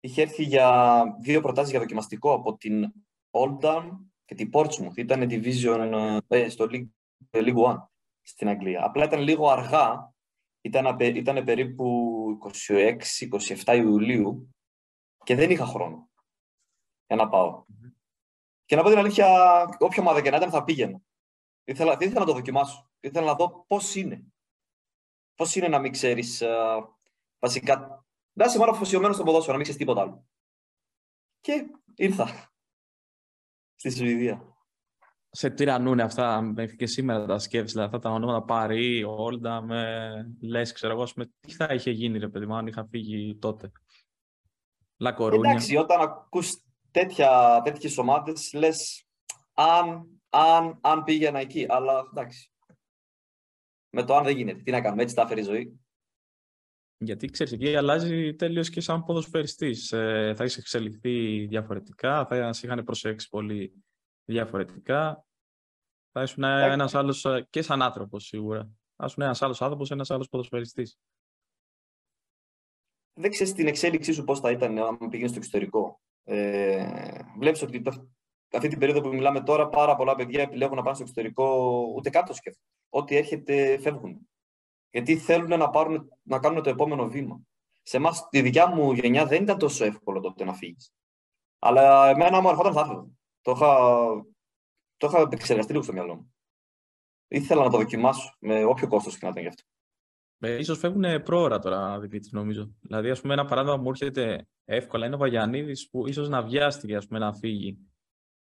είχε 0.00 0.22
έρθει 0.22 0.42
για 0.42 1.02
δύο 1.20 1.40
προτάσεις 1.40 1.70
για 1.70 1.80
δοκιμαστικό 1.80 2.32
από 2.32 2.56
την 2.56 2.92
Oldham 3.30 3.90
και 4.24 4.34
την 4.34 4.50
Portsmouth. 4.52 4.96
Ήταν 4.96 5.26
division 5.30 6.20
ε, 6.28 6.48
στο 6.48 6.66
League, 6.70 6.88
League 7.30 7.64
One 7.64 7.78
στην 8.20 8.48
Αγγλία. 8.48 8.84
Απλά 8.84 9.04
ήταν 9.04 9.20
λίγο 9.20 9.48
αργά. 9.48 10.14
Ήταν, 10.60 10.98
ήταν 11.00 11.44
περίπου 11.44 12.38
26-27 13.64 13.76
Ιουλίου 13.76 14.54
και 15.24 15.34
δεν 15.34 15.50
είχα 15.50 15.66
χρόνο 15.66 16.10
για 17.06 17.16
να 17.16 17.28
πάω. 17.28 17.64
Και 18.64 18.76
να 18.76 18.82
πω 18.82 18.88
την 18.88 18.98
αλήθεια, 18.98 19.26
όποια 19.78 20.02
ομάδα 20.02 20.22
και 20.22 20.30
να 20.30 20.36
ήταν 20.36 20.50
θα 20.50 20.64
πήγαινα. 20.64 21.00
Ήθελα, 21.64 21.96
δεν 21.96 22.08
ήθελα 22.08 22.20
να 22.20 22.26
το 22.26 22.32
δοκιμάσω. 22.32 22.90
Ήθελα 23.00 23.26
να 23.26 23.34
δω 23.34 23.64
πώς 23.66 23.94
είναι. 23.94 24.24
Πώς 25.34 25.54
είναι 25.54 25.68
να 25.68 25.78
μην 25.78 25.92
ξέρεις 25.92 26.42
uh, 26.44 26.82
βασικά. 27.38 28.04
Να 28.32 28.44
είσαι 28.44 28.58
μόνο 28.58 28.70
αφοσιωμένος 28.70 29.16
στο 29.16 29.24
ποδόσφαιρο, 29.24 29.52
να 29.52 29.58
μην 29.58 29.68
ξέρεις 29.68 29.80
τίποτα 29.86 30.00
άλλο. 30.00 30.26
Και 31.40 31.66
ήρθα 31.94 32.26
στη 33.80 33.90
Σουηδία. 33.90 34.44
Σε 35.30 35.50
τυραννούν 35.50 36.00
αυτά 36.00 36.40
μέχρι 36.40 36.76
και 36.76 36.86
σήμερα 36.86 37.26
τα 37.26 37.38
σκέφτεσαι, 37.38 37.72
δηλαδή 37.72 37.94
αυτά 37.94 38.08
τα 38.08 38.14
ονόματα 38.14 38.42
Παρί, 38.44 39.04
Όλντα, 39.04 39.62
με 39.62 40.10
λες, 40.40 40.72
ξέρω 40.72 40.92
εγώ, 40.92 41.08
με 41.16 41.30
τι 41.40 41.52
θα 41.52 41.74
είχε 41.74 41.90
γίνει, 41.90 42.18
ρε 42.18 42.28
παιδί 42.28 42.46
μου, 42.46 42.54
αν 42.54 42.66
είχα 42.66 42.86
φύγει 42.90 43.36
τότε. 43.38 43.72
Λακορούνια. 44.96 45.50
Εντάξει, 45.50 45.76
όταν 45.76 46.00
ακούς 46.00 46.62
τέτοιες 47.62 47.98
ομάδες, 47.98 48.52
λες, 48.52 49.06
αν 49.54 50.19
αν, 50.30 50.78
αν 50.82 51.04
πήγαινα 51.04 51.38
εκεί. 51.38 51.66
Αλλά 51.68 52.08
εντάξει. 52.10 52.52
Με 53.90 54.04
το 54.04 54.16
αν 54.16 54.24
δεν 54.24 54.36
γίνεται. 54.36 54.62
Τι 54.62 54.70
να 54.70 54.80
κάνουμε, 54.80 55.02
έτσι 55.02 55.14
τα 55.14 55.22
έφερε 55.22 55.40
η 55.40 55.44
ζωή. 55.44 55.80
Γιατί 57.02 57.26
ξέρεις, 57.26 57.52
εκεί 57.52 57.76
αλλάζει 57.76 58.34
τέλειω 58.34 58.62
και 58.62 58.80
σαν 58.80 59.04
ποδοσφαιριστής. 59.04 59.92
Ε, 59.92 60.34
θα 60.36 60.44
έχει 60.44 60.60
εξελιχθεί 60.60 61.46
διαφορετικά, 61.46 62.26
θα 62.26 62.52
σε 62.52 62.66
είχαν 62.66 62.84
προσέξει 62.84 63.28
πολύ 63.28 63.84
διαφορετικά. 64.24 65.24
Θα 66.12 66.22
ήσουν 66.22 66.44
ένας 66.44 66.94
άλλος 66.94 67.24
ε, 67.24 67.46
και 67.50 67.62
σαν 67.62 67.82
άνθρωπος 67.82 68.24
σίγουρα. 68.24 68.70
Θα 68.96 69.04
ήσουν 69.04 69.22
ένας 69.22 69.42
άλλος 69.42 69.62
άνθρωπος, 69.62 69.90
ένας 69.90 70.10
άλλος 70.10 70.28
ποδοσφαιριστής. 70.28 70.98
Δεν 73.20 73.30
ξέρεις 73.30 73.52
την 73.52 73.66
εξέλιξή 73.66 74.12
σου 74.12 74.24
πώς 74.24 74.40
θα 74.40 74.50
ήταν 74.50 74.78
αν 74.78 74.98
πήγαινες 74.98 75.30
στο 75.30 75.38
εξωτερικό. 75.38 76.00
Ε, 76.24 77.20
Βλέπεις 77.38 77.62
ότι 77.62 77.82
αυτή 78.56 78.68
την 78.68 78.78
περίοδο 78.78 79.00
που 79.00 79.08
μιλάμε 79.08 79.40
τώρα, 79.40 79.68
πάρα 79.68 79.96
πολλά 79.96 80.14
παιδιά 80.14 80.42
επιλέγουν 80.42 80.76
να 80.76 80.82
πάνε 80.82 80.94
στο 80.94 81.02
εξωτερικό, 81.02 81.84
ούτε 81.96 82.10
κάτω 82.10 82.34
σκέφτονται. 82.34 82.66
Ό,τι 82.88 83.16
έρχεται, 83.16 83.78
φεύγουν. 83.78 84.28
Γιατί 84.90 85.16
θέλουν 85.16 85.58
να, 85.58 85.70
πάρουν, 85.70 86.08
να 86.22 86.38
κάνουν 86.38 86.62
το 86.62 86.70
επόμενο 86.70 87.08
βήμα. 87.08 87.40
Σε 87.82 87.96
εμάς, 87.96 88.28
τη 88.28 88.40
δικιά 88.40 88.66
μου 88.66 88.92
γενιά 88.92 89.26
δεν 89.26 89.42
ήταν 89.42 89.58
τόσο 89.58 89.84
εύκολο 89.84 90.20
τότε 90.20 90.44
να 90.44 90.54
φύγεις. 90.54 90.92
Αλλά 91.58 92.08
εμένα 92.08 92.40
μου 92.40 92.48
ερχόταν 92.48 92.72
θα 92.72 92.80
έφευγα. 92.80 93.06
Το 93.40 93.50
είχα, 93.50 94.06
το 94.96 95.06
είχα 95.06 95.20
επεξεργαστεί 95.20 95.72
λίγο 95.72 95.84
στο 95.84 95.92
μυαλό 95.92 96.14
μου. 96.14 96.34
Ήθελα 97.28 97.64
να 97.64 97.70
το 97.70 97.76
δοκιμάσω 97.76 98.36
με 98.40 98.64
όποιο 98.64 98.88
κόστος 98.88 99.18
και 99.18 99.24
να 99.26 99.30
ήταν 99.30 99.42
γι' 99.42 99.48
αυτό. 99.48 99.62
Ε, 100.42 100.56
ίσως 100.56 100.78
φεύγουν 100.78 101.22
πρόωρα 101.22 101.58
τώρα, 101.58 102.00
Δημήτρη, 102.00 102.28
νομίζω. 102.32 102.74
Δηλαδή, 102.80 103.10
ας 103.10 103.20
πούμε, 103.20 103.32
ένα 103.32 103.44
παράδειγμα 103.44 103.76
που 103.76 103.82
μου 103.82 103.90
έρχεται 103.90 104.48
εύκολα 104.64 105.06
είναι 105.06 105.14
ο 105.14 105.18
Βαγιανίδης 105.18 105.88
που 105.90 106.06
ίσως 106.06 106.28
να 106.28 106.42
βιάστηκε 106.42 106.96
ας 106.96 107.06
πούμε, 107.06 107.18
να 107.18 107.34
φύγει 107.34 107.89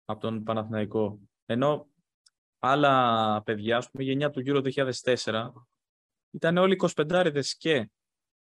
από 0.05 0.21
τον 0.21 0.43
Παναθηναϊκό. 0.43 1.19
Ενώ 1.47 1.89
άλλα 2.59 3.43
παιδιά, 3.43 3.77
ας 3.77 3.91
πούμε, 3.91 4.05
γενιά 4.05 4.31
του 4.31 4.41
γύρω 4.41 4.61
2004, 4.65 5.51
ήταν 6.31 6.57
όλοι 6.57 6.77
25 6.95 7.41
και 7.59 7.91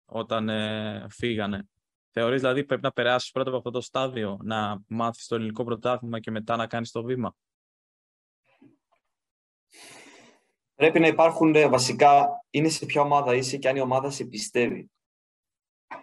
όταν 0.06 0.50
ε, 0.50 1.06
φύγανε. 1.10 1.68
Θεωρείς 2.10 2.42
δηλαδή 2.42 2.64
πρέπει 2.64 2.82
να 2.82 2.92
περάσεις 2.92 3.32
πρώτα 3.32 3.50
από 3.50 3.58
αυτό 3.58 3.70
το 3.70 3.82
στάδιο, 3.82 4.40
να 4.44 4.82
μάθεις 4.88 5.28
το 5.28 5.36
ελληνικό 5.36 5.64
πρωτάθλημα 5.64 6.20
και 6.20 6.32
μετά 6.32 6.56
να 6.56 6.68
κάνεις 6.68 6.92
το 6.92 7.04
βήμα; 7.04 7.36
Πρέπει 10.76 11.00
να 11.00 11.08
υπάρχουν 11.08 11.56
ε, 11.56 11.68
βασικά, 11.68 12.28
είναι 12.50 12.70
σε 12.70 12.86
ποια 12.86 13.02
ομάδα 13.02 13.36
είσαι 13.36 13.58
και 13.58 13.70
αν 13.70 13.76
η 13.76 13.80
ομάδα 13.80 14.10
σε 14.10 14.26
πιστεύει. 14.26 14.92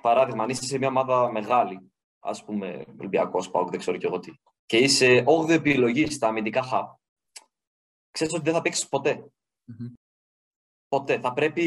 Παράδειγμα, 0.00 0.42
αν 0.42 0.48
είσαι 0.48 0.64
σε 0.64 0.78
μια 0.78 0.88
ομάδα 0.88 1.30
μεγάλη, 1.32 1.92
ας 2.18 2.44
πούμε 2.44 2.84
Ολυμπιακός, 2.98 3.50
Πάουκ, 3.50 3.70
δεν 3.70 3.78
ξέρω 3.78 3.96
και 3.96 4.06
εγώ 4.06 4.18
τι, 4.18 4.32
και 4.70 4.78
είσαι 4.78 5.24
8η 5.26 5.48
επιλογή 5.48 6.10
στα 6.10 6.28
αμυντικά 6.28 6.68
hub, 6.72 6.94
ξέρεις 8.10 8.34
ότι 8.34 8.42
δεν 8.42 8.54
θα 8.54 8.60
παίξεις 8.60 8.88
Ποτέ. 10.88 11.20
Θα 11.20 11.32
πρέπει 11.32 11.64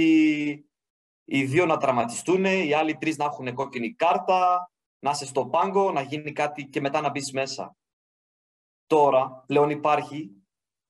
οι 1.24 1.44
δύο 1.44 1.66
να 1.66 1.78
τραυματιστούν, 1.78 2.46
οι 2.46 2.74
άλλοι 2.74 2.98
τρεις 2.98 3.18
να 3.18 3.26
έχουν 3.26 3.54
κόκκινη 3.54 3.94
κάρτα, 3.94 4.72
να 5.00 5.10
είσαι 5.12 5.26
στο 5.26 5.48
πάγκο, 5.48 5.92
να 5.92 6.02
γίνει 6.02 6.32
κάτι 6.32 6.66
και 6.66 6.82
μετά 6.82 7.02
να 7.02 7.10
μπεις 7.10 7.32
μέσα. 7.32 7.76
Τώρα 8.86 9.44
πλέον 9.48 9.70
υπάρχει 9.70 10.32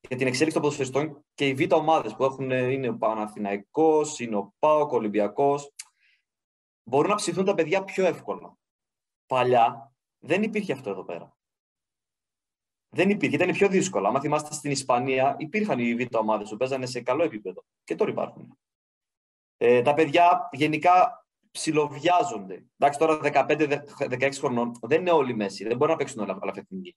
για 0.07 0.17
την 0.17 0.27
εξέλιξη 0.27 0.53
των 0.53 0.61
ποδοσφαιριστών 0.61 1.25
και 1.33 1.47
οι 1.47 1.53
β' 1.53 1.73
ομάδες 1.73 2.15
που 2.15 2.23
έχουν, 2.23 2.51
είναι 2.51 2.89
ο 2.89 2.97
Παναθηναϊκός, 2.97 4.19
είναι 4.19 4.35
ο 4.35 4.53
ΠΑΟΚ, 4.59 4.91
ο 4.91 4.95
Ολυμπιακός. 4.95 5.73
Μπορούν 6.83 7.09
να 7.09 7.15
ψηθούν 7.15 7.45
τα 7.45 7.53
παιδιά 7.53 7.83
πιο 7.83 8.05
εύκολα. 8.05 8.57
Παλιά 9.25 9.93
δεν 10.19 10.43
υπήρχε 10.43 10.73
αυτό 10.73 10.89
εδώ 10.89 11.03
πέρα. 11.03 11.37
Δεν 12.95 13.09
υπήρχε, 13.09 13.35
ήταν 13.35 13.51
πιο 13.51 13.67
δύσκολο. 13.67 14.07
Αν 14.07 14.21
θυμάστε 14.21 14.53
στην 14.53 14.71
Ισπανία, 14.71 15.35
υπήρχαν 15.39 15.79
οι 15.79 15.95
β' 15.95 16.15
ομάδες 16.15 16.49
που 16.49 16.57
παίζανε 16.57 16.85
σε 16.85 17.01
καλό 17.01 17.23
επίπεδο. 17.23 17.63
Και 17.83 17.95
τώρα 17.95 18.11
υπάρχουν. 18.11 18.57
Ε, 19.57 19.81
τα 19.81 19.93
παιδιά 19.93 20.49
γενικά 20.51 21.25
ψιλοβιάζονται. 21.51 22.65
Εντάξει, 22.77 22.99
τώρα 22.99 23.19
15-16 23.23 24.29
χρονών 24.33 24.71
δεν 24.81 24.99
είναι 24.99 25.11
όλοι 25.11 25.35
μέση. 25.35 25.67
Δεν 25.67 25.77
μπορεί 25.77 25.91
να 25.91 25.97
παίξουν 25.97 26.21
όλα, 26.21 26.39
αυτά 26.41 26.51
την 26.51 26.95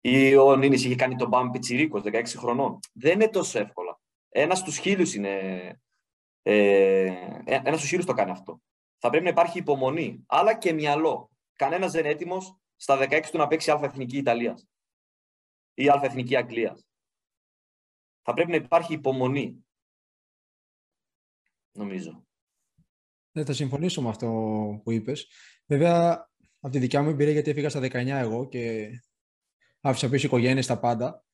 Ή 0.00 0.36
ο 0.36 0.56
Νίνης 0.56 0.84
είχε 0.84 0.94
κάνει 0.94 1.16
τον 1.16 1.28
Μπαμ 1.28 1.50
Πιτσυρίκο 1.50 2.02
16 2.04 2.22
χρονών. 2.36 2.78
Δεν 2.92 3.12
είναι 3.12 3.28
τόσο 3.28 3.58
εύκολα. 3.58 4.00
Ένας 4.28 4.58
στους 4.58 4.76
χίλιους 4.76 5.14
είναι. 5.14 5.40
Ε, 6.42 7.12
ένας 7.44 7.76
στους 7.76 7.88
χίλιους 7.88 8.06
το 8.06 8.12
κάνει 8.12 8.30
αυτό. 8.30 8.60
Θα 8.98 9.08
πρέπει 9.08 9.24
να 9.24 9.30
υπάρχει 9.30 9.58
υπομονή, 9.58 10.24
αλλά 10.26 10.54
και 10.54 10.72
μυαλό. 10.72 11.30
Κανένας 11.52 11.92
δεν 11.92 12.00
είναι 12.00 12.12
έτοιμος 12.12 12.56
στα 12.76 12.98
16 12.98 13.30
του 13.30 13.38
να 13.38 13.46
παίξει 13.46 13.70
Α 13.70 13.80
Εθνική 13.82 14.16
Ιταλίας 14.16 14.66
ή 15.74 15.88
Α 15.88 16.00
Εθνική 16.02 16.36
Αγγλίας. 16.36 16.86
Θα 18.22 18.32
πρέπει 18.32 18.50
να 18.50 18.56
υπάρχει 18.56 18.92
υπομονή 18.92 19.64
νομίζω. 21.72 22.26
Ναι, 23.32 23.44
θα 23.44 23.52
συμφωνήσω 23.52 24.02
με 24.02 24.08
αυτό 24.08 24.28
που 24.84 24.90
είπες. 24.90 25.26
Βέβαια, 25.66 26.28
από 26.60 26.72
τη 26.72 26.78
δικιά 26.78 27.02
μου 27.02 27.08
εμπειρία, 27.08 27.32
γιατί 27.32 27.50
έφυγα 27.50 27.68
στα 27.68 27.80
19 27.80 28.06
εγώ 28.06 28.48
και 28.48 28.90
άφησα 29.80 30.08
πίσω 30.08 30.26
οικογένειες 30.26 30.66
τα 30.66 30.78
πάντα, 30.78 31.24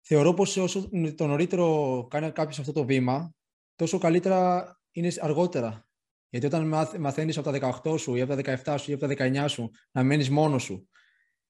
θεωρώ 0.00 0.34
πως 0.34 0.56
όσο 0.56 0.90
το 1.14 1.26
νωρίτερο 1.26 2.06
κάνει 2.10 2.32
κάποιος 2.32 2.58
αυτό 2.58 2.72
το 2.72 2.84
βήμα, 2.84 3.34
τόσο 3.74 3.98
καλύτερα 3.98 4.70
είναι 4.90 5.12
αργότερα. 5.18 5.88
Γιατί 6.28 6.46
όταν 6.46 6.66
μαθαίνεις 6.98 7.38
από 7.38 7.50
τα 7.50 7.80
18 7.84 7.98
σου 7.98 8.14
ή 8.14 8.20
από 8.20 8.34
τα 8.34 8.60
17 8.64 8.78
σου 8.78 8.90
ή 8.90 8.94
από 8.94 9.06
τα 9.06 9.14
19 9.44 9.48
σου 9.48 9.70
να 9.90 10.02
μένεις 10.02 10.30
μόνος 10.30 10.62
σου, 10.62 10.88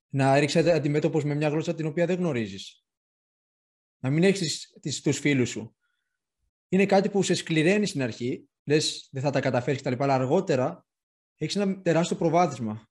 να 0.08 0.38
ρίξεις 0.38 0.66
αντιμέτωπος 0.66 1.24
με 1.24 1.34
μια 1.34 1.48
γλώσσα 1.48 1.74
την 1.74 1.86
οποία 1.86 2.06
δεν 2.06 2.16
γνωρίζεις, 2.16 2.84
να 3.98 4.10
μην 4.10 4.22
έχεις 4.22 4.70
τους 5.02 5.18
φίλους 5.18 5.48
σου, 5.48 5.76
είναι 6.68 6.86
κάτι 6.86 7.08
που 7.08 7.22
σε 7.22 7.34
σκληραίνει 7.34 7.86
στην 7.86 8.02
αρχή, 8.02 8.48
λες 8.64 9.08
δεν 9.12 9.22
θα 9.22 9.30
τα 9.30 9.40
καταφέρεις 9.40 9.82
κτλ. 9.82 10.02
Αλλά 10.02 10.14
αργότερα 10.14 10.86
έχεις 11.36 11.56
ένα 11.56 11.80
τεράστιο 11.80 12.16
προβάδισμα 12.16 12.88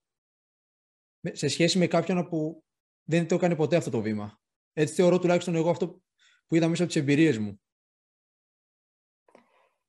σε 1.31 1.47
σχέση 1.47 1.77
με 1.77 1.87
κάποιον 1.87 2.29
που 2.29 2.63
δεν 3.03 3.27
το 3.27 3.35
έκανε 3.35 3.55
ποτέ 3.55 3.75
αυτό 3.75 3.89
το 3.89 4.01
βήμα. 4.01 4.39
Έτσι 4.73 4.93
θεωρώ 4.93 5.19
τουλάχιστον 5.19 5.55
εγώ 5.55 5.69
αυτό 5.69 6.01
που 6.47 6.55
είδα 6.55 6.67
μέσα 6.67 6.83
από 6.83 6.91
τις 6.91 7.01
εμπειρίες 7.01 7.37
μου. 7.37 7.61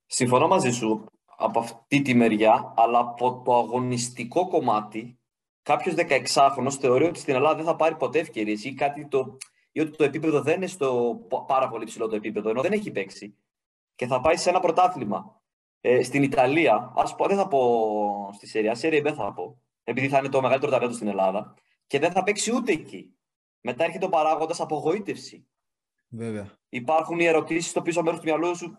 Συμφωνώ 0.07 0.49
μαζί 0.49 0.71
σου 0.71 1.07
από 1.25 1.59
αυτή 1.59 2.03
τη 2.03 2.15
μεριά, 2.15 2.75
αλλά 2.77 2.99
από 2.99 3.43
το 3.43 3.59
αγωνιστικό 3.59 4.49
κομμάτι, 4.49 5.16
κάποιος 5.67 5.95
16χρονο 5.97 6.71
θεωρεί 6.81 7.05
ότι 7.05 7.19
στην 7.19 7.35
Ελλάδα 7.35 7.55
δεν 7.55 7.65
θα 7.65 7.77
πάρει 7.77 7.97
ποτέ 7.97 8.19
ευκαιρίες 8.19 8.65
ή, 8.65 8.75
κάτι 8.75 9.07
το, 9.07 9.37
ή 9.73 9.81
ότι 9.81 9.97
το 9.97 10.05
επίπεδο 10.05 10.41
δεν 10.41 10.57
είναι 10.57 10.67
στο 10.67 11.19
πάρα 11.47 11.69
πολύ 11.69 11.85
ψηλό 11.85 12.09
το 12.09 12.17
επίπεδο, 12.17 12.51
ενώ 12.51 12.63
δεν 12.63 12.73
έχει 12.73 12.91
παίξει 12.91 13.37
και 13.95 14.07
θα 14.07 14.21
πάει 14.21 14.37
σε 14.37 14.49
ένα 14.49 14.61
πρωτάθλημα. 14.61 15.41
Ε, 15.81 16.03
στην 16.03 16.23
Ιταλία, 16.23 16.93
ας 16.97 17.15
πω, 17.15 17.27
δεν 17.27 17.37
θα 17.37 17.49
πω 17.49 18.31
στη 18.35 18.47
Σερία, 18.47 18.75
Σερία 18.75 19.03
δεν 19.03 19.15
θα 19.15 19.33
πω, 19.33 19.63
επειδή 19.85 20.09
θα 20.09 20.19
είναι 20.19 20.29
το 20.29 20.41
μεγαλύτερο 20.41 20.73
ταλέντο 20.73 20.93
στην 20.93 21.09
Ελλάδα, 21.09 21.55
και 21.87 21.99
δεν 21.99 22.13
θα 22.13 22.23
παίξει 22.23 22.55
ούτε 22.55 22.73
εκεί. 22.73 23.17
Μετά 23.61 23.85
έρχεται 23.85 24.05
ο 24.05 24.09
παράγοντας 24.09 24.61
απογοήτευση. 24.61 25.47
Βέβαια. 26.09 26.59
Υπάρχουν 26.69 27.21
οι 27.21 27.25
ερωτήσεις 27.25 27.71
στο 27.71 27.83
πίσω 27.83 28.03
μέρος 28.03 28.19
του 28.19 28.25
μυαλού 28.25 28.57
σου. 28.57 28.77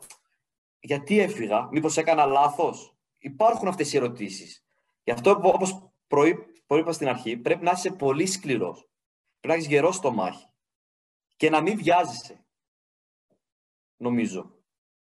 Γιατί 0.80 1.20
έφυγα, 1.20 1.68
μήπως 1.72 1.98
έκανα 1.98 2.26
λάθος. 2.26 2.96
Υπάρχουν 3.18 3.68
αυτές 3.68 3.94
οι 3.94 3.98
ερωτήσεις. 3.98 4.66
Γι' 5.04 5.12
αυτό, 5.12 5.40
όπως 5.44 5.92
προείπα 6.68 6.92
στην 6.92 7.08
αρχή, 7.08 7.38
πρέπει 7.38 7.64
να 7.64 7.72
είσαι 7.72 7.92
πολύ 7.92 8.26
σκληρός. 8.26 8.90
Πρέπει 9.40 9.48
να 9.48 9.54
έχεις 9.54 9.68
γερό 9.68 9.92
στο 9.92 10.12
μάχη. 10.12 10.46
Και 11.36 11.50
να 11.50 11.62
μην 11.62 11.78
βιάζεσαι. 11.78 12.46
Νομίζω. 13.98 14.52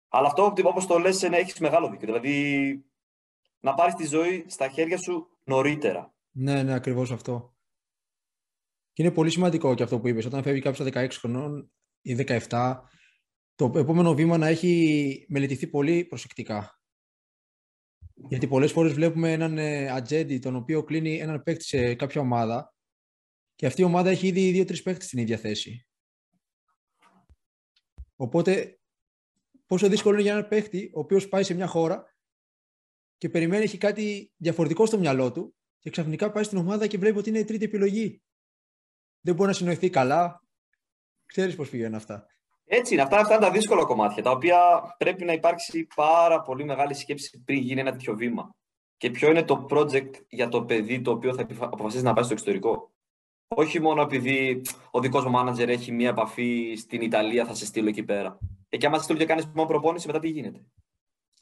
Αλλά 0.08 0.26
αυτό 0.26 0.54
όπως 0.64 0.86
το 0.86 0.98
λες 0.98 1.22
να 1.22 1.36
έχεις 1.36 1.58
μεγάλο 1.58 1.90
δίκιο. 1.90 2.06
Δηλαδή 2.06 2.84
να 3.60 3.74
πάρεις 3.74 3.94
τη 3.94 4.06
ζωή 4.06 4.44
στα 4.48 4.68
χέρια 4.68 4.98
σου 4.98 5.28
νωρίτερα. 5.44 6.14
Ναι, 6.30 6.62
ναι, 6.62 6.74
ακριβώς 6.74 7.10
αυτό. 7.10 7.56
Και 8.92 9.02
είναι 9.02 9.12
πολύ 9.12 9.30
σημαντικό 9.30 9.74
και 9.74 9.82
αυτό 9.82 10.00
που 10.00 10.08
είπες. 10.08 10.24
Όταν 10.24 10.42
φεύγει 10.42 10.60
κάποιος 10.60 10.88
στα 10.88 11.00
16 11.04 11.08
χρονών 11.10 11.72
ή 12.00 12.14
17, 12.14 12.80
το 13.54 13.72
επόμενο 13.74 14.14
βήμα 14.14 14.38
να 14.38 14.46
έχει 14.46 15.26
μελετηθεί 15.28 15.66
πολύ 15.66 16.04
προσεκτικά. 16.04 16.83
Γιατί 18.14 18.46
πολλές 18.46 18.72
φορές 18.72 18.92
βλέπουμε 18.92 19.33
έναν 19.33 19.59
ε, 19.59 19.90
ατζέντη 19.90 20.38
τον 20.38 20.57
οποίο 20.57 20.85
κλείνει 20.85 21.18
έναν 21.18 21.42
παίκτη 21.42 21.64
σε 21.64 21.94
κάποια 21.94 22.20
ομάδα 22.20 22.74
και 23.55 23.66
αυτή 23.66 23.81
η 23.81 23.85
ομάδα 23.85 24.11
έχει 24.11 24.27
ήδη 24.27 24.50
δύο-τρεις 24.50 24.83
παίκτες 24.83 25.07
στην 25.07 25.18
ίδια 25.18 25.37
θέση. 25.37 25.87
Οπότε 28.16 28.79
πόσο 29.66 29.88
δύσκολο 29.88 30.14
είναι 30.14 30.22
για 30.22 30.33
έναν 30.33 30.48
παίχτη 30.48 30.90
ο 30.94 31.00
οποίος 31.00 31.29
πάει 31.29 31.42
σε 31.42 31.55
μια 31.55 31.66
χώρα 31.66 32.14
και 33.16 33.29
περιμένει, 33.29 33.64
έχει 33.64 33.79
κάτι 33.79 34.33
διαφορετικό 34.37 34.87
στο 34.87 34.98
μυαλό 34.98 35.33
του 35.33 35.55
και 35.79 35.90
ξαφνικά 35.90 36.33
πάει 36.33 36.44
στην 36.44 36.59
ομάδα 36.59 36.87
και 36.87 36.98
βλέπει 36.98 37.18
ότι 37.18 37.29
είναι 37.29 37.38
η 37.38 37.44
τρίτη 37.44 37.64
επιλογή. 37.64 38.22
Δεν 39.20 39.35
μπορεί 39.35 39.48
να 39.48 39.55
συνοηθεί 39.55 39.90
καλά. 39.90 40.40
Ξέρεις 41.27 41.57
πώς 41.57 41.70
πηγαίνουν 41.70 41.94
αυτά. 41.94 42.27
Έτσι 42.66 42.92
είναι. 42.92 43.03
Αυτά, 43.03 43.18
αυτά 43.18 43.35
είναι 43.35 43.44
τα 43.44 43.50
δύσκολα 43.50 43.85
κομμάτια, 43.85 44.22
τα 44.22 44.31
οποία 44.31 44.59
πρέπει 44.98 45.24
να 45.24 45.33
υπάρξει 45.33 45.87
πάρα 45.94 46.40
πολύ 46.40 46.64
μεγάλη 46.64 46.94
σκέψη 46.94 47.42
πριν 47.44 47.59
γίνει 47.59 47.81
ένα 47.81 47.90
τέτοιο 47.90 48.16
βήμα. 48.16 48.55
Και 48.96 49.11
ποιο 49.11 49.31
είναι 49.31 49.42
το 49.42 49.66
project 49.70 50.11
για 50.29 50.48
το 50.48 50.62
παιδί 50.62 51.00
το 51.00 51.11
οποίο 51.11 51.35
θα 51.35 51.46
αποφασίσει 51.59 52.03
να 52.03 52.12
πάει 52.12 52.24
στο 52.24 52.33
εξωτερικό. 52.33 52.92
Όχι 53.48 53.81
μόνο 53.81 54.03
επειδή 54.03 54.62
ο 54.90 55.00
δικός 55.00 55.24
μου 55.24 55.38
manager 55.38 55.68
έχει 55.68 55.92
μία 55.92 56.09
επαφή 56.09 56.74
στην 56.77 57.00
Ιταλία, 57.00 57.44
θα 57.44 57.55
σε 57.55 57.66
στείλω 57.66 57.88
εκεί 57.88 58.03
πέρα. 58.03 58.38
Ε, 58.68 58.77
και 58.77 58.87
άμα 58.87 58.96
σε 58.96 59.03
στείλω 59.03 59.18
και 59.18 59.27
κάνεις 59.27 59.46
μόνο 59.55 59.68
προπόνηση, 59.68 60.07
μετά 60.07 60.18
τι 60.18 60.29
γίνεται. 60.29 60.64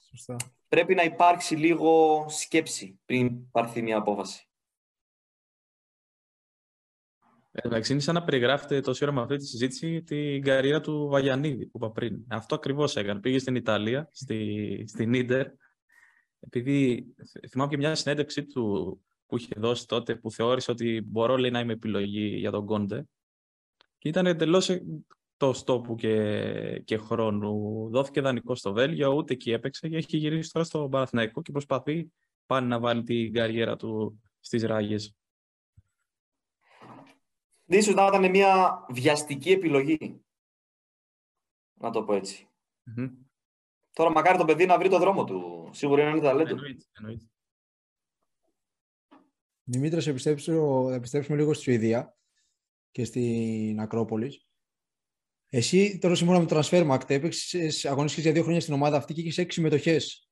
Σωστά. 0.09 0.37
Πρέπει 0.69 0.95
να 0.95 1.03
υπάρξει 1.03 1.57
λίγο 1.57 2.25
σκέψη 2.29 3.01
πριν 3.05 3.51
πάρθει 3.51 3.83
μια 3.83 3.97
απόφαση. 3.97 4.49
Εντάξει, 7.55 7.93
είναι 7.93 8.01
σαν 8.01 8.15
να 8.15 8.25
περιγράφετε 8.25 8.81
τόση 8.81 9.05
ώρα 9.05 9.13
με 9.13 9.21
αυτή 9.21 9.37
τη 9.37 9.47
συζήτηση 9.47 10.03
την 10.03 10.43
καριέρα 10.43 10.81
του 10.81 11.09
Βαγιανίδη 11.11 11.67
που 11.67 11.77
είπα 11.77 11.91
πριν. 11.91 12.25
Αυτό 12.29 12.55
ακριβώς 12.55 12.97
έκανε. 12.97 13.21
Πήγε 13.21 13.39
στην 13.39 13.55
Ιταλία, 13.55 14.09
στη, 14.13 14.85
στην 14.89 15.15
Ίντερ, 15.15 15.47
επειδή 16.41 17.07
θυμάμαι 17.49 17.71
και 17.71 17.77
μια 17.77 17.95
συνέντευξή 17.95 18.47
του 18.47 19.01
που 19.27 19.37
είχε 19.37 19.55
δώσει 19.57 19.87
τότε 19.87 20.17
που 20.17 20.31
θεώρησε 20.31 20.71
ότι 20.71 21.03
μπορώ 21.07 21.37
λέει, 21.37 21.51
να 21.51 21.61
είμαι 21.61 21.73
επιλογή 21.73 22.27
για 22.27 22.51
τον 22.51 22.67
Κόντε. 22.67 23.07
Και 23.99 24.09
ήταν 24.09 24.27
εντελώς 24.27 24.71
το 25.37 25.53
στόπου 25.53 25.95
και, 25.95 26.83
και 26.85 26.97
χρόνου. 26.97 27.89
Δόθηκε 27.91 28.21
δανεικό 28.21 28.55
στο 28.55 28.73
Βέλγιο, 28.73 29.15
ούτε 29.15 29.33
εκεί 29.33 29.53
έπαιξε 29.53 29.89
και 29.89 29.97
έχει 29.97 30.17
γυρίσει 30.17 30.51
τώρα 30.53 30.65
στο 30.65 30.89
Παναθηναϊκό 30.91 31.43
και 31.43 31.53
προσπαθεί 31.53 32.13
πάλι 32.47 32.67
να 32.67 32.79
βάλει 32.79 33.03
την 33.03 33.33
καριέρα 33.33 33.77
του 33.77 34.21
στις 34.41 34.63
ράγες. 34.63 35.15
Ίσως 37.73 37.95
να 37.95 38.07
ήταν 38.07 38.31
μια 38.31 38.85
βιαστική 38.89 39.51
επιλογή. 39.51 40.25
Να 41.75 41.91
το 41.91 42.05
πω 42.05 42.15
ετσι 42.15 42.49
Τώρα 43.93 44.11
μακάρι 44.11 44.39
το 44.39 44.45
παιδί 44.45 44.67
να 44.67 44.79
βρει 44.79 44.89
το 44.89 44.99
δρόμο 44.99 45.25
του. 45.25 45.71
Σίγουρα 45.73 46.09
είναι 46.09 46.21
ταλέντο. 46.21 46.51
Εννοείται, 46.51 46.85
εννοείται. 46.93 47.25
Δημήτρης, 49.65 50.05
σε 50.05 50.31
επιστρέψουμε 50.95 51.37
λίγο 51.37 51.53
στη 51.53 51.63
Σουηδία 51.63 52.17
και 52.91 53.05
στην 53.05 53.81
Ακρόπολη. 53.81 54.43
Εσύ 55.49 55.99
τώρα 55.99 56.15
σύμφωνα 56.15 56.39
με 56.39 56.47
το 56.47 56.59
Transfermarkt 56.59 57.11
έπαιξες, 57.11 57.85
αγωνίστηκες 57.85 58.25
για 58.25 58.33
δύο 58.33 58.43
χρόνια 58.43 58.61
στην 58.61 58.75
ομάδα 58.75 58.97
αυτή 58.97 59.15
και 59.15 59.21
είχες 59.21 59.39
έξι 59.39 59.59
συμμετοχές. 59.59 60.31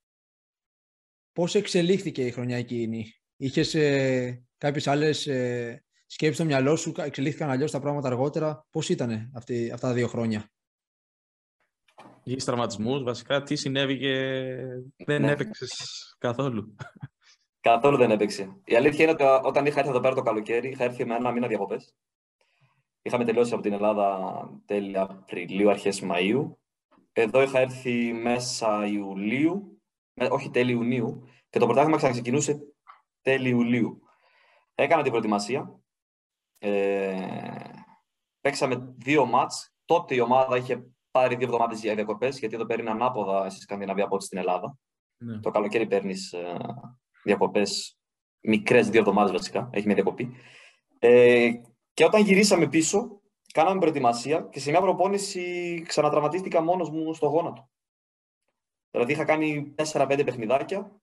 Πώς 1.33 1.55
εξελίχθηκε 1.55 2.27
η 2.27 2.31
χρονιά 2.31 2.57
εκείνη; 2.57 3.15
Είχες 3.37 3.75
ε, 3.75 4.47
κάποιες 4.59 4.87
άλλες 4.87 5.27
ε, 5.27 5.85
σκέψεις 6.13 6.37
στο 6.37 6.45
μυαλό 6.45 6.77
σου, 6.77 6.93
εξελίχθηκαν 6.97 7.51
αλλιώς 7.51 7.71
τα 7.71 7.81
πράγματα 7.81 8.09
αργότερα. 8.09 8.67
Πώς 8.71 8.89
ήταν 8.89 9.31
αυτή, 9.35 9.71
αυτά 9.73 9.89
τα 9.89 9.95
δύο 9.95 10.09
χρόνια; 10.09 10.51
Είχε 12.23 12.37
τραυματισμού, 12.37 13.03
βασικά 13.03 13.43
τι 13.43 13.57
συνέβη 13.57 13.99
και 13.99 14.15
δεν 14.97 15.23
ναι. 15.23 15.31
έπαιξες 15.31 16.15
καθόλου. 16.19 16.75
Καθόλου 17.61 17.97
δεν 17.97 18.11
έπαιξε. 18.11 18.61
Η 18.65 18.77
αλήθεια 18.77 19.05
είναι 19.05 19.13
ότι 19.13 19.47
όταν 19.49 19.67
είχα 19.67 19.79
έρθει 19.79 19.91
εδώ 19.91 20.01
πέρα 20.01 20.15
το 20.15 20.23
καλοκαίρι, 20.23 20.69
είχα 20.69 20.85
έρθει 20.85 21.05
με 21.05 21.15
ένα 21.15 21.33
μήνα 21.33 21.47
διακοπές. 21.47 21.95
Είχαμε 23.03 23.25
τελειώσει 23.25 23.53
από 23.53 23.63
την 23.63 23.73
Ελλάδα 23.73 24.41
τέλη 24.67 24.99
Απριλίου, 24.99 25.71
αρχές 25.71 26.03
Μαΐου. 26.05 26.55
Εδώ 27.13 27.43
είχα 27.43 27.59
έρθει 27.59 28.13
μέσα 28.13 28.87
Ιουλίου, 28.87 29.83
όχι 30.31 30.51
τέλη 30.51 30.73
Ιουνίου, 30.73 31.25
και 31.51 31.59
το 31.59 31.67
πρωτάθλημα 31.67 31.97
ξαναξεκινούσε 31.97 32.59
τέλη 33.23 33.49
Ιουλίου. 33.49 34.03
Έκανα 34.75 35.03
την 35.03 35.11
προετοιμασία. 35.11 35.80
Ε, 36.63 37.71
παίξαμε 38.41 38.95
δύο 38.97 39.27
μάτς. 39.27 39.75
Τότε 39.85 40.15
η 40.15 40.21
ομάδα 40.21 40.57
είχε 40.57 40.85
πάρει 41.11 41.35
δύο 41.35 41.47
εβδομάδες 41.47 41.81
για 41.81 41.95
διακοπές, 41.95 42.39
γιατί 42.39 42.55
εδώ 42.55 42.67
παίρνει 42.67 42.89
ανάποδα 42.89 43.51
στη 43.51 43.61
Σκανδιναβία 43.61 44.05
από 44.05 44.15
ό,τι 44.15 44.25
στην 44.25 44.39
Ελλάδα. 44.39 44.77
Ναι. 45.17 45.39
Το 45.41 45.51
καλοκαίρι 45.51 45.87
παίρνεις 45.87 46.33
ε, 46.33 46.57
διακοπές, 47.25 47.99
μικρές 48.41 48.89
δύο 48.89 49.01
εβδομάδες 49.01 49.33
βασικά. 49.33 49.71
Έχει 49.73 49.87
μια 49.87 49.95
διακοπή. 49.95 50.35
Ε, 50.99 51.51
και 51.95 52.05
όταν 52.05 52.23
γυρίσαμε 52.23 52.69
πίσω, 52.69 53.21
κάναμε 53.53 53.81
προετοιμασία 53.81 54.49
και 54.51 54.61
σε 54.61 54.71
μια 54.71 54.81
προπόνηση 54.81 55.83
ξανατραυματίστηκα 55.87 56.63
μόνος 56.63 56.91
μου 56.91 57.15
στο 57.15 57.27
γόνατο. 57.27 57.69
Δηλαδή 58.91 59.13
είχα 59.13 59.25
κάνει 59.25 59.75
4-5 59.93 60.23
παιχνιδάκια. 60.25 61.01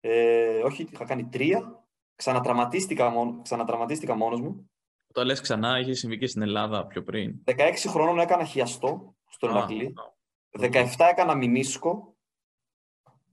Ε, 0.00 0.62
όχι, 0.62 0.88
είχα 0.92 1.04
κάνει 1.04 1.28
τρία. 1.28 1.84
Ξανατραυματίστηκα, 2.14 3.10
μόνο, 3.10 3.42
ξανατραυματίστηκα 3.42 4.14
μόνος 4.14 4.40
μου. 4.40 4.70
Το 5.12 5.24
λες 5.24 5.40
ξανά, 5.40 5.78
είχε 5.78 5.94
συμβεί 5.94 6.18
και 6.18 6.26
στην 6.26 6.42
Ελλάδα 6.42 6.86
πιο 6.86 7.02
πριν. 7.02 7.44
16 7.44 7.56
χρόνων 7.86 8.18
έκανα 8.18 8.44
χιαστό 8.44 9.16
στον 9.28 9.50
Ηρακλή. 9.50 9.94
17 10.60 10.84
έκανα 11.10 11.34
μηνίσκο. 11.34 12.16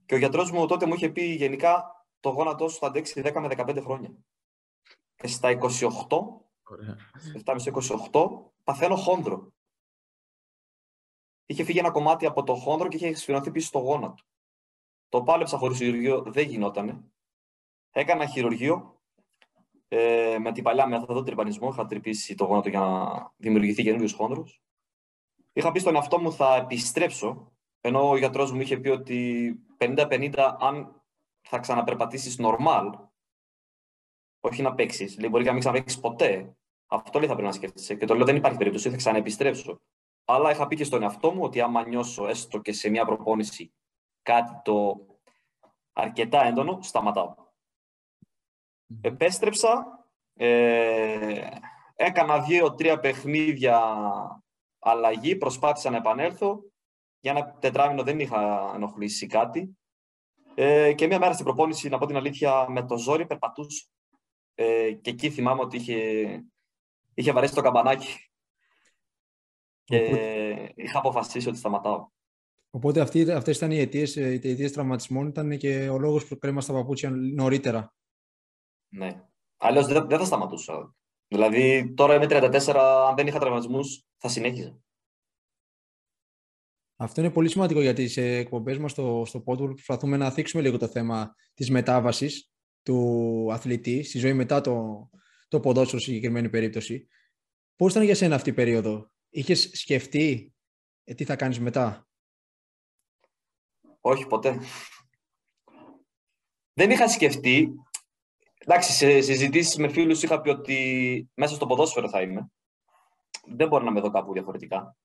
Και 0.06 0.14
ο 0.14 0.18
γιατρός 0.18 0.50
μου 0.50 0.66
τότε 0.66 0.86
μου 0.86 0.94
είχε 0.94 1.08
πει 1.08 1.22
γενικά 1.22 2.04
το 2.20 2.28
γόνατό 2.28 2.68
σου 2.68 2.78
θα 2.78 2.86
αντέξει 2.86 3.22
10 3.24 3.32
με 3.40 3.48
15 3.56 3.80
χρόνια. 3.82 4.10
Και 5.16 5.26
στα 5.26 5.50
28, 5.50 5.58
Ωραία. 6.62 6.96
28, 8.12 8.20
παθαίνω 8.64 8.96
χόνδρο. 8.96 9.52
Είχε 11.46 11.64
φύγει 11.64 11.78
ένα 11.78 11.90
κομμάτι 11.90 12.26
από 12.26 12.42
το 12.42 12.54
χόνδρο 12.54 12.88
και 12.88 12.96
είχε 12.96 13.14
σφυρωθεί 13.14 13.50
πίσω 13.50 13.66
στο 13.66 13.78
γόνατο. 13.78 14.22
Το 15.08 15.22
πάλεψα 15.22 15.58
χωρίς 15.58 15.76
χειρουργείο, 15.78 16.22
δεν 16.22 16.48
γινότανε. 16.48 17.04
Έκανα 17.90 18.26
χειρουργείο 18.26 18.97
ε, 19.88 20.36
με 20.40 20.52
την 20.52 20.62
παλιά 20.62 20.86
μέθοδο 20.86 21.22
τρυπανισμού. 21.22 21.68
Είχα 21.68 21.86
τρυπήσει 21.86 22.34
το 22.34 22.44
γόνατο 22.44 22.68
για 22.68 22.80
να 22.80 23.32
δημιουργηθεί 23.36 23.82
καινούριο 23.82 24.16
χόνδρο. 24.16 24.46
Είχα 25.52 25.72
πει 25.72 25.78
στον 25.78 25.94
εαυτό 25.94 26.18
μου 26.18 26.32
θα 26.32 26.54
επιστρέψω, 26.54 27.52
ενώ 27.80 28.10
ο 28.10 28.16
γιατρός 28.16 28.52
μου 28.52 28.60
είχε 28.60 28.76
πει 28.78 28.88
ότι 28.88 29.54
50-50 29.78 30.56
αν 30.60 31.02
θα 31.40 31.58
ξαναπερπατήσεις 31.58 32.36
normal, 32.40 32.92
όχι 34.40 34.62
να 34.62 34.74
παίξεις. 34.74 35.18
Λέει, 35.18 35.28
μπορεί 35.30 35.42
και 35.42 35.48
να 35.48 35.54
μην 35.54 35.64
ξαναπέξει 35.64 36.00
ποτέ. 36.00 36.56
Αυτό 36.86 37.18
λέει 37.18 37.28
θα 37.28 37.34
πρέπει 37.34 37.48
να 37.48 37.54
σκέφτεσαι. 37.54 37.94
Και 37.94 38.06
το 38.06 38.14
λέω 38.14 38.24
δεν 38.24 38.36
υπάρχει 38.36 38.58
περίπτωση, 38.58 38.90
θα 38.90 38.96
ξαναεπιστρέψω. 38.96 39.80
Αλλά 40.24 40.50
είχα 40.50 40.66
πει 40.66 40.76
και 40.76 40.84
στον 40.84 41.02
εαυτό 41.02 41.30
μου 41.30 41.42
ότι 41.42 41.60
άμα 41.60 41.86
νιώσω 41.86 42.26
έστω 42.26 42.58
και 42.58 42.72
σε 42.72 42.88
μια 42.88 43.04
προπόνηση 43.04 43.72
κάτι 44.22 44.60
το 44.64 45.06
αρκετά 45.92 46.44
έντονο, 46.44 46.78
σταματάω. 46.82 47.34
Επέστρεψα, 49.00 49.86
ε, 50.34 51.48
έκανα 51.94 52.40
δύο-τρία 52.40 53.00
παιχνίδια 53.00 53.80
αλλαγή, 54.78 55.36
προσπάθησα 55.36 55.90
να 55.90 55.96
επανέλθω. 55.96 56.62
Για 57.20 57.30
ένα 57.30 57.58
τετράμινο 57.58 58.02
δεν 58.02 58.20
είχα 58.20 58.72
ενοχλήσει 58.74 59.26
κάτι. 59.26 59.78
Ε, 60.54 60.92
και 60.92 61.06
μία 61.06 61.18
μέρα 61.18 61.32
στην 61.32 61.44
προπόνηση, 61.44 61.88
να 61.88 61.98
πω 61.98 62.06
την 62.06 62.16
αλήθεια, 62.16 62.66
με 62.68 62.86
το 62.86 62.98
ζόρι 62.98 63.26
περπατούσα. 63.26 63.86
Ε, 64.54 64.92
και 64.92 65.10
εκεί 65.10 65.30
θυμάμαι 65.30 65.60
ότι 65.60 65.76
είχε, 65.76 66.24
είχε 67.14 67.32
βαρέσει 67.32 67.54
το 67.54 67.60
καμπανάκι. 67.60 68.30
Και 69.84 69.96
είχα 70.74 70.98
αποφασίσει 70.98 71.48
ότι 71.48 71.58
σταματάω. 71.58 72.08
Οπότε 72.70 73.00
αυτοί, 73.00 73.32
αυτές 73.32 73.56
ήταν 73.56 73.70
οι 73.70 73.78
αιτίες, 73.78 74.16
ε, 74.16 74.30
οι 74.30 74.34
αιτίες 74.34 74.72
τραυματισμών, 74.72 75.26
ήταν 75.26 75.56
και 75.56 75.88
ο 75.88 75.98
λόγος 75.98 76.26
που 76.26 76.38
κρέμα 76.38 76.60
στα 76.60 76.72
παπούτσια 76.72 77.10
νωρίτερα. 77.10 77.94
Ναι. 78.88 79.24
Αλλιώς 79.56 79.86
δεν, 79.86 80.08
δεν 80.08 80.18
θα 80.18 80.24
σταματούσα. 80.24 80.94
Δηλαδή, 81.28 81.92
τώρα 81.94 82.14
είμαι 82.14 82.26
34, 82.28 82.76
αν 83.08 83.14
δεν 83.16 83.26
είχα 83.26 83.38
τραυματισμούς, 83.38 84.04
θα 84.16 84.28
συνέχιζα. 84.28 84.78
Αυτό 87.00 87.20
είναι 87.20 87.30
πολύ 87.30 87.48
σημαντικό 87.48 87.80
γιατί 87.80 88.08
σε 88.08 88.22
εκπομπές 88.22 88.78
μας 88.78 88.90
στο, 88.90 89.22
στο 89.26 89.42
podcast 89.46 89.74
προσπαθούμε 89.74 90.16
να 90.16 90.30
θίξουμε 90.30 90.62
λίγο 90.62 90.78
το 90.78 90.88
θέμα 90.88 91.34
της 91.54 91.70
μετάβασης 91.70 92.52
του 92.82 93.48
αθλητή 93.52 94.02
στη 94.02 94.18
ζωή 94.18 94.32
μετά 94.32 94.60
το, 94.60 95.08
το 95.48 95.60
ποδόσφαιρο 95.60 96.00
στη 96.00 96.10
συγκεκριμένη 96.10 96.48
περίπτωση. 96.50 97.08
Πώς 97.76 97.90
ήταν 97.90 98.02
για 98.02 98.14
σένα 98.14 98.34
αυτή 98.34 98.50
η 98.50 98.52
περίοδο, 98.52 99.10
είχες 99.28 99.70
σκεφτεί 99.72 100.54
ε, 101.04 101.14
τι 101.14 101.24
θα 101.24 101.36
κάνεις 101.36 101.60
μετά; 101.60 102.08
Όχι, 104.00 104.26
ποτέ. 104.26 104.60
Δεν 106.72 106.90
είχα 106.90 107.08
σκεφτεί. 107.08 107.72
Εντάξει, 108.58 108.92
σε 108.92 109.20
συζητήσεις 109.20 109.76
με 109.76 109.88
φίλους 109.88 110.22
είχα 110.22 110.40
πει 110.40 110.48
ότι 110.48 111.30
μέσα 111.34 111.54
στο 111.54 111.66
ποδόσφαιρο 111.66 112.08
θα 112.08 112.22
είμαι. 112.22 112.50
Δεν 113.46 113.68
μπορώ 113.68 113.84
να 113.84 113.90
με 113.90 114.00
δω 114.00 114.10
κάπου 114.10 114.32
διαφορετικά. 114.32 114.96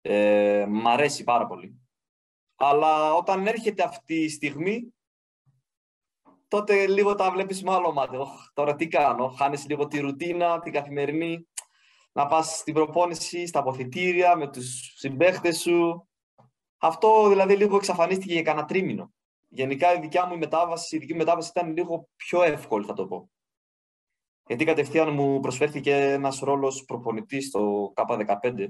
Ε, 0.00 0.66
μ' 0.68 0.88
αρέσει 0.88 1.24
πάρα 1.24 1.46
πολύ. 1.46 1.80
Αλλά 2.56 3.14
όταν 3.14 3.46
έρχεται 3.46 3.82
αυτή 3.82 4.14
η 4.14 4.28
στιγμή, 4.28 4.94
τότε 6.48 6.86
λίγο 6.86 7.14
τα 7.14 7.30
βλέπεις 7.30 7.62
με 7.62 7.72
άλλο 7.72 7.92
μάτι. 7.92 8.16
Τώρα 8.52 8.74
τι 8.74 8.88
κάνω, 8.88 9.28
χάνεις 9.28 9.66
λίγο 9.66 9.86
τη 9.86 10.00
ρουτίνα, 10.00 10.60
την 10.60 10.72
καθημερινή, 10.72 11.48
να 12.12 12.26
πας 12.26 12.56
στην 12.56 12.74
προπόνηση, 12.74 13.46
στα 13.46 13.58
αποθητήρια, 13.58 14.36
με 14.36 14.50
τους 14.50 14.92
συμπαίχτες 14.96 15.60
σου. 15.60 16.08
Αυτό 16.78 17.28
δηλαδή 17.28 17.56
λίγο 17.56 17.76
εξαφανίστηκε 17.76 18.32
για 18.32 18.42
κανένα 18.42 18.66
τρίμηνο. 18.66 19.12
Γενικά 19.56 19.94
η 19.94 20.00
δικιά 20.00 20.26
μου 20.26 20.38
μετάβαση, 20.38 20.96
η 20.96 20.98
δική 20.98 21.12
μου 21.12 21.18
μετάβαση 21.18 21.48
ήταν 21.48 21.72
λίγο 21.72 22.08
πιο 22.16 22.42
εύκολη 22.42 22.86
θα 22.86 22.92
το 22.92 23.06
πω. 23.06 23.30
Γιατί 24.46 24.64
κατευθείαν 24.64 25.14
μου 25.14 25.40
προσφέρθηκε 25.40 25.94
ένας 25.94 26.38
ρόλος 26.38 26.84
προπονητής 26.84 27.46
στο 27.46 27.92
K15 27.96 28.68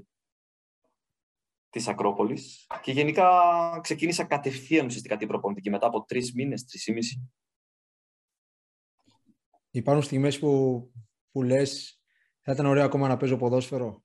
Της 1.70 1.88
Ακρόπολης. 1.88 2.66
και 2.82 2.92
γενικά 2.92 3.30
ξεκίνησα 3.82 4.24
κατευθείαν 4.24 4.86
ουσιαστικά 4.86 5.16
την 5.16 5.28
προπονητική 5.28 5.70
μετά 5.70 5.86
από 5.86 6.04
τρεις 6.04 6.32
μήνες, 6.34 6.64
τρεις 6.64 6.86
ή 6.86 6.92
μισή. 6.92 7.30
Υπάρχουν 9.70 10.02
στιγμές 10.02 10.38
που, 10.38 10.82
που 11.30 11.42
λες 11.42 12.00
θα 12.40 12.52
ήταν 12.52 12.66
ωραίο 12.66 12.84
ακόμα 12.84 13.08
να 13.08 13.16
παίζω 13.16 13.36
ποδόσφαιρο. 13.36 14.02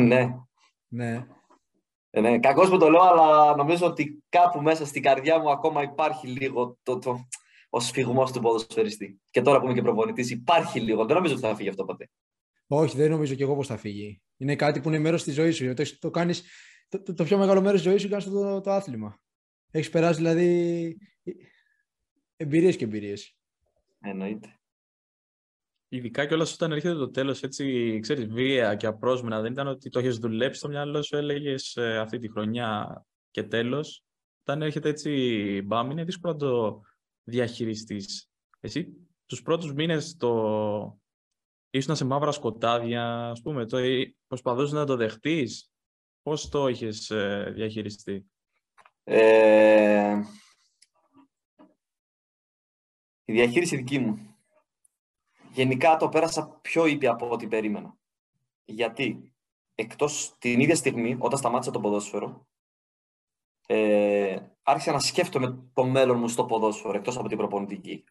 ναι. 0.00 0.36
Ναι. 0.88 1.26
Ε, 2.16 2.20
ναι. 2.20 2.38
Κακώς 2.38 2.68
που 2.68 2.78
το 2.78 2.90
λέω, 2.90 3.00
αλλά 3.00 3.56
νομίζω 3.56 3.86
ότι 3.86 4.22
κάπου 4.28 4.62
μέσα 4.62 4.86
στην 4.86 5.02
καρδιά 5.02 5.38
μου 5.38 5.50
ακόμα 5.50 5.82
υπάρχει 5.82 6.26
λίγο 6.26 6.78
το, 6.82 6.98
το, 6.98 7.28
ο 7.68 7.80
σφιγμός 7.80 8.32
του 8.32 8.40
ποδοσφαιριστή. 8.40 9.20
Και 9.30 9.42
τώρα 9.42 9.58
που 9.58 9.64
είμαι 9.64 9.74
και 9.74 9.82
προπονητής 9.82 10.30
υπάρχει 10.30 10.80
λίγο. 10.80 11.04
Δεν 11.04 11.16
νομίζω 11.16 11.34
ότι 11.34 11.42
θα 11.42 11.54
φύγει 11.54 11.68
αυτό 11.68 11.84
ποτέ. 11.84 12.10
Όχι, 12.66 12.96
δεν 12.96 13.10
νομίζω 13.10 13.34
και 13.34 13.42
εγώ 13.42 13.54
πώ 13.54 13.62
θα 13.62 13.76
φύγει. 13.76 14.22
Είναι 14.36 14.56
κάτι 14.56 14.80
που 14.80 14.88
είναι 14.88 14.98
μέρος 14.98 15.22
της 15.22 15.34
ζωής 15.34 15.56
σου. 15.56 15.74
Το, 15.74 15.98
το, 15.98 16.10
κάνεις, 16.10 16.44
το, 16.88 17.14
το, 17.14 17.24
πιο 17.24 17.38
μεγάλο 17.38 17.60
μέρος 17.60 17.82
της 17.82 17.90
ζωής 17.90 18.02
σου 18.02 18.08
κάνει 18.08 18.24
το, 18.24 18.60
το 18.60 18.70
άθλημα. 18.70 19.20
Έχεις 19.70 19.90
περάσει 19.90 20.16
δηλαδή 20.16 20.96
εμπειρίες 22.36 22.76
και 22.76 22.84
εμπειρίες. 22.84 23.36
Εννοείται. 24.00 24.60
Ειδικά 25.94 26.26
κιόλας 26.26 26.52
όταν 26.52 26.72
έρχεται 26.72 26.94
το 26.94 27.10
τέλος 27.10 27.42
έτσι, 27.42 27.98
ξέρεις, 28.02 28.26
βία 28.26 28.74
και 28.74 28.86
απρόσμενα, 28.86 29.40
δεν 29.40 29.52
ήταν 29.52 29.66
ότι 29.66 29.90
το 29.90 29.98
έχεις 29.98 30.18
δουλέψει 30.18 30.58
στο 30.58 30.68
μυαλό 30.68 31.02
σου, 31.02 31.16
έλεγες 31.16 31.76
ε, 31.76 31.98
αυτή 31.98 32.18
τη 32.18 32.30
χρονιά 32.30 33.02
και 33.30 33.42
τέλος. 33.42 34.04
Όταν 34.40 34.62
έρχεται 34.62 34.88
έτσι 34.88 35.62
μπαμ, 35.64 35.90
είναι 35.90 36.04
δύσκολο 36.04 36.32
να 36.32 36.38
το 36.38 36.80
διαχειριστείς. 37.22 38.30
Εσύ 38.60 39.08
τους 39.26 39.42
πρώτους 39.42 39.72
μήνες 39.72 40.16
το, 40.16 40.98
ήσουν 41.70 41.96
σε 41.96 42.04
μαύρα 42.04 42.32
σκοτάδια, 42.32 43.30
ας 43.30 43.40
πούμε, 43.40 43.66
το, 43.66 43.78
προσπαθούσες 44.26 44.72
να 44.72 44.86
το 44.86 44.96
δεχτείς; 44.96 45.72
Πώς 46.22 46.48
το 46.48 46.68
είχες 46.68 47.10
ε, 47.10 47.52
διαχειριστεί; 47.54 48.26
Ε, 49.04 50.20
η 53.24 53.32
διαχείριση 53.32 53.76
δική 53.76 53.98
μου. 53.98 54.33
Γενικά 55.54 55.96
το 55.96 56.08
πέρασα 56.08 56.58
πιο 56.62 56.86
ήπια 56.86 57.10
από 57.10 57.30
ό,τι 57.30 57.46
περίμενα. 57.46 57.96
Γιατί 58.64 59.32
εκτός 59.74 60.34
την 60.38 60.60
ίδια 60.60 60.74
στιγμή, 60.74 61.16
όταν 61.18 61.38
σταμάτησα 61.38 61.70
το 61.70 61.80
ποδόσφαιρο, 61.80 62.46
ε, 63.66 64.38
άρχισα 64.62 64.92
να 64.92 64.98
σκέφτομαι 64.98 65.70
το 65.72 65.84
μέλλον 65.84 66.18
μου 66.18 66.28
στο 66.28 66.44
ποδόσφαιρο, 66.44 66.96
εκτός 66.96 67.18
από 67.18 67.28
την 67.28 67.36
προπονητική. 67.36 68.04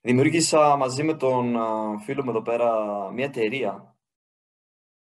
Δημιούργησα 0.00 0.76
μαζί 0.76 1.02
με 1.02 1.14
τον 1.14 1.56
φίλο 2.00 2.24
μου 2.24 2.30
εδώ 2.30 2.42
πέρα 2.42 3.10
μια 3.10 3.24
εταιρεία 3.24 3.96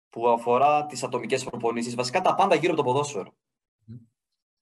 που 0.10 0.28
αφορά 0.28 0.86
τις 0.86 1.04
ατομικές 1.04 1.44
προπονήσεις, 1.44 1.96
βασικά 1.96 2.22
τα 2.22 2.36
πάντα 2.36 2.56
γύρω 2.56 2.74
από 2.74 2.82
το 2.82 2.88
ποδόσφαιρο. 2.88 3.34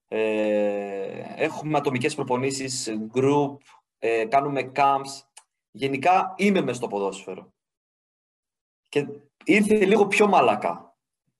Ε, 0.07 1.33
έχουμε 1.35 1.77
ατομικές 1.77 2.15
προπονήσεις, 2.15 2.97
group, 3.13 3.57
ε, 3.99 4.25
κάνουμε 4.25 4.71
camps. 4.75 5.32
Γενικά 5.75 6.33
είμαι 6.37 6.61
μες 6.61 6.75
στο 6.77 6.87
ποδόσφαιρο. 6.87 7.53
Και 8.89 9.07
ήρθε 9.43 9.85
λίγο 9.85 10.07
πιο 10.07 10.27
μαλακά. 10.27 10.97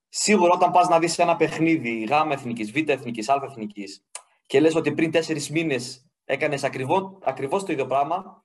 Σίγουρα 0.08 0.52
όταν 0.52 0.70
πας 0.70 0.88
να 0.88 0.98
δεις 0.98 1.18
ένα 1.18 1.36
παιχνίδι 1.36 2.04
γ 2.04 2.10
εθνικής, 2.30 2.72
β 2.72 2.88
εθνικής, 2.88 3.28
α 3.28 3.40
εθνικής 3.44 4.04
και 4.46 4.60
λες 4.60 4.74
ότι 4.74 4.92
πριν 4.92 5.10
τέσσερις 5.10 5.50
μήνες 5.50 6.06
έκανες 6.24 6.64
ακριβώς, 6.64 7.18
ακριβώς 7.22 7.64
το 7.64 7.72
ίδιο 7.72 7.86
πράγμα, 7.86 8.44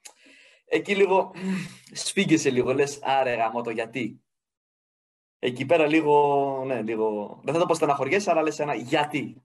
εκεί 0.66 0.96
λίγο 0.96 1.32
σφίγγεσαι 1.92 2.50
λίγο, 2.50 2.74
λες 2.74 3.00
άρε 3.02 3.36
γάμο 3.36 3.62
το 3.62 3.70
γιατί. 3.70 4.22
Εκεί 5.40 5.66
πέρα 5.66 5.88
λίγο, 5.88 6.64
ναι, 6.66 6.82
λίγο, 6.82 7.40
δεν 7.44 7.54
θα 7.54 7.60
το 7.60 7.66
πω 7.66 7.74
στεναχωριέσαι, 7.74 8.32
αλλά 8.32 8.42
λες 8.42 8.60
ένα 8.60 8.76
γιατί. 8.76 9.44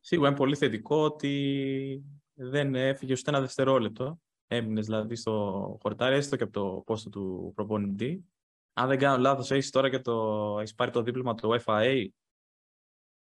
Σίγουρα 0.00 0.28
είναι 0.28 0.36
πολύ 0.36 0.56
θετικό 0.56 0.96
ότι 0.96 2.17
δεν 2.40 2.74
έφυγε 2.74 3.12
ούτε 3.12 3.30
ένα 3.30 3.40
δευτερόλεπτο. 3.40 4.20
Έμεινες 4.46 4.86
δηλαδή 4.86 5.16
στο 5.16 5.78
χορτάρι, 5.82 6.14
έστω 6.16 6.36
και 6.36 6.42
από 6.42 6.52
το 6.52 6.82
πόστο 6.86 7.10
του 7.10 7.52
προπονητή. 7.54 8.24
Αν 8.72 8.88
δεν 8.88 8.98
κάνω 8.98 9.22
λάθος, 9.22 9.50
έχεις 9.50 9.70
τώρα 9.70 9.90
και 9.90 9.98
το. 9.98 10.56
Έχεις 10.58 10.74
πάρει 10.74 10.90
το 10.90 11.02
δίπλωμα 11.02 11.34
του 11.34 11.60
FIA. 11.64 12.06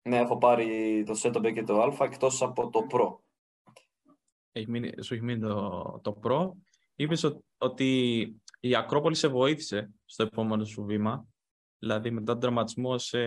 Ναι, 0.10 0.18
έχω 0.18 0.38
πάρει 0.38 1.04
το 1.06 1.20
ZB 1.24 1.54
και 1.54 1.64
το 1.64 1.82
Α 1.82 2.06
εκτός 2.06 2.42
από 2.42 2.70
το 2.70 2.88
Pro. 2.92 3.18
Έχει 4.52 4.70
μείνει, 4.70 5.04
σου 5.04 5.14
έχει 5.14 5.24
μείνει 5.24 5.40
το, 5.40 6.00
το 6.04 6.20
Pro. 6.24 6.52
Είπες 6.96 7.38
ότι 7.58 8.22
η 8.60 8.76
Ακρόπολη 8.76 9.16
σε 9.16 9.28
βοήθησε 9.28 9.92
στο 10.06 10.24
επόμενο 10.24 10.64
σου 10.64 10.84
βήμα. 10.84 11.26
Δηλαδή 11.80 12.12
μετά 12.12 12.32
τον 12.32 12.42
τραυματισμό 12.42 12.98
σε... 12.98 13.20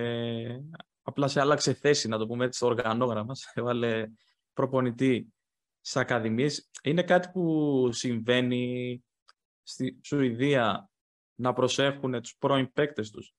απλά 1.03 1.29
σε 1.29 1.41
άλλαξε 1.41 1.73
θέση, 1.73 2.09
να 2.09 2.19
το 2.19 2.27
πούμε 2.27 2.45
έτσι, 2.45 2.59
στο 2.59 2.67
οργανόγραμμα. 2.67 3.35
Σε 3.35 3.51
έβαλε 3.55 4.07
προπονητή 4.53 5.34
στι 5.85 5.99
ακαδημίες. 5.99 6.71
Είναι 6.83 7.03
κάτι 7.03 7.29
που 7.29 7.89
συμβαίνει 7.93 9.05
στη 9.63 10.01
Σουηδία 10.03 10.91
να 11.35 11.53
προσέχουν 11.53 12.21
τους 12.23 12.37
πρώην 12.39 12.73
παίκτες 12.73 13.11
τους; 13.11 13.35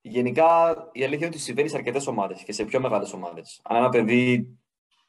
Γενικά, 0.00 0.72
η 0.92 1.04
αλήθεια 1.04 1.26
είναι 1.26 1.34
ότι 1.34 1.38
συμβαίνει 1.38 1.68
σε 1.68 1.76
αρκετές 1.76 2.06
ομάδες 2.06 2.42
και 2.42 2.52
σε 2.52 2.64
πιο 2.64 2.80
μεγάλες 2.80 3.12
ομάδες. 3.12 3.60
Αν 3.64 3.76
ένα 3.76 3.88
παιδί 3.88 4.58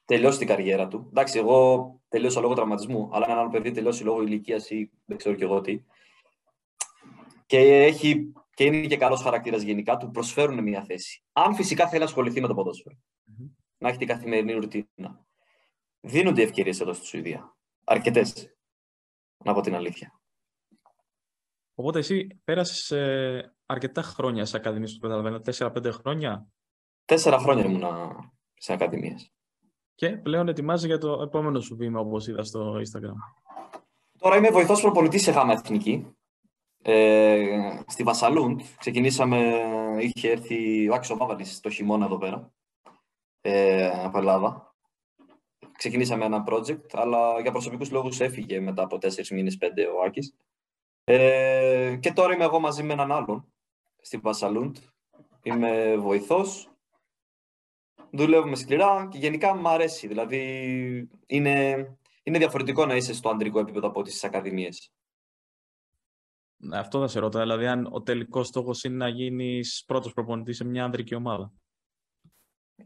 τελειώσει 0.06 0.38
την 0.38 0.48
καριέρα 0.48 0.88
του. 0.88 1.08
Εντάξει, 1.10 1.40
εγώ 1.40 1.92
τελείωσα 2.08 2.42
λόγω 2.42 2.54
τραυματισμού, 2.54 3.10
αλλά 3.12 3.26
αν 3.26 3.32
ένα 3.32 3.40
άλλο 3.40 3.50
παιδί 3.50 3.72
τελειώσει 3.72 4.04
λόγω 4.04 4.22
ηλικίας 4.22 4.70
ή 4.70 4.92
δεν 5.06 5.18
ξέρω 5.18 5.36
και 5.36 5.44
εγώ 5.44 5.62
τι. 5.62 5.84
Και, 7.46 7.58
έχει, 7.58 8.34
και 8.54 8.64
είναι 8.64 8.88
και 8.88 8.98
καλός 8.98 9.22
χαρακτήρας 9.22 9.62
γενικά, 9.62 9.98
του 9.98 10.12
προσφέρουν 10.12 10.64
μια 10.64 10.84
θέση. 10.84 11.24
Αν 11.32 11.56
φυσικά 11.56 11.88
θέλει 11.88 12.00
να 12.00 12.06
ασχοληθεί 12.06 12.42
με 12.42 12.48
το 12.48 12.54
ποδοσφαιρο 12.54 12.96
να 13.78 13.90
έχει 13.90 13.98
την 13.98 14.08
καθημερινή 14.08 14.54
ρουτίνα 14.54 15.26
δίνονται 16.04 16.42
ευκαιρίες 16.42 16.80
εδώ 16.80 16.94
στη 16.94 17.06
Σουηδία. 17.06 17.56
Αρκετές. 17.84 18.56
Να 19.44 19.54
πω 19.54 19.62
την 19.62 19.76
αλήθεια. 19.76 20.22
Οπότε 21.76 22.00
εσύ 22.00 22.28
πέρασες 22.44 22.94
αρκετά 23.66 24.02
χρόνια 24.02 24.46
σε 24.46 24.58
ακαδημίες 24.58 24.94
που 24.94 25.00
καταλαβαίνω, 25.00 25.40
4-5 25.40 25.92
χρόνια. 25.92 26.48
Τέσσερα 27.06 27.38
χρόνια 27.38 27.66
ήμουν 27.66 27.84
σε 28.54 28.74
ακαδημίες. 28.74 29.34
Και 29.96 30.10
πλέον 30.10 30.48
ετοιμάζει 30.48 30.88
για 30.88 30.98
το 30.98 31.22
επόμενο 31.22 31.60
σου 31.60 31.76
βήμα, 31.76 32.00
όπως 32.00 32.28
είδα 32.28 32.44
στο 32.44 32.76
Instagram. 32.76 33.16
Τώρα 34.18 34.38
είμαι 34.38 34.50
βοηθός 34.50 34.82
προπονητής 34.82 35.22
σε 35.22 35.32
γάμα 35.32 35.54
εθνική. 35.54 36.16
Ε, 36.82 37.82
στη 37.88 38.04
Βασαλούντ 38.04 38.62
ξεκινήσαμε, 38.78 39.64
είχε 40.00 40.30
έρθει 40.32 40.90
ο 40.90 40.94
Άκης 40.94 41.14
Πάβαλης 41.18 41.60
το 41.60 41.70
χειμώνα 41.70 42.06
εδώ 42.06 42.18
πέρα, 42.18 42.54
ε, 43.42 43.90
από 44.04 44.18
Ελλάδα 44.18 44.73
ξεκινήσαμε 45.78 46.26
ένα 46.26 46.44
project, 46.48 46.86
αλλά 46.92 47.40
για 47.40 47.52
προσωπικούς 47.52 47.92
λόγους 47.92 48.20
έφυγε 48.20 48.60
μετά 48.60 48.84
από 48.84 48.98
τέσσερις 48.98 49.32
μήνες, 49.32 49.58
πέντε 49.58 49.86
ο 49.86 50.02
Άκης. 50.06 50.36
Ε, 51.04 51.98
και 52.00 52.14
τώρα 52.14 52.34
είμαι 52.34 52.44
εγώ 52.44 52.60
μαζί 52.60 52.84
με 52.84 52.94
έναν 52.94 53.12
άλλον 53.12 53.46
στην 54.02 54.22
Βασαλούντ. 54.22 54.78
Είμαι 55.44 55.98
βοηθός. 55.98 56.68
Δουλεύουμε 58.12 58.56
σκληρά 58.56 59.08
και 59.12 59.18
γενικά 59.18 59.56
μου 59.56 59.70
αρέσει. 59.70 60.08
Δηλαδή 60.08 60.40
είναι, 61.26 61.88
είναι 62.24 62.38
διαφορετικό 62.38 62.86
να 62.86 62.96
είσαι 62.96 63.14
στο 63.14 63.30
αντρικό 63.30 63.60
επίπεδο 63.60 63.88
από 63.88 64.02
τις 64.02 64.24
ακαδημίες. 64.24 64.92
Ναι, 66.58 66.78
αυτό 66.78 67.00
θα 67.00 67.08
σε 67.08 67.20
ρωτώ. 67.20 67.40
Δηλαδή, 67.40 67.68
αν 67.68 67.90
ο 67.92 68.02
τελικός 68.02 68.48
στόχος 68.48 68.84
είναι 68.84 68.96
να 68.96 69.08
γίνεις 69.08 69.84
πρώτος 69.88 70.14
προπονητής 70.14 70.58
σε 70.58 70.64
μια 70.64 70.84
ανδρική 70.84 71.16
ομάδα. 71.16 71.52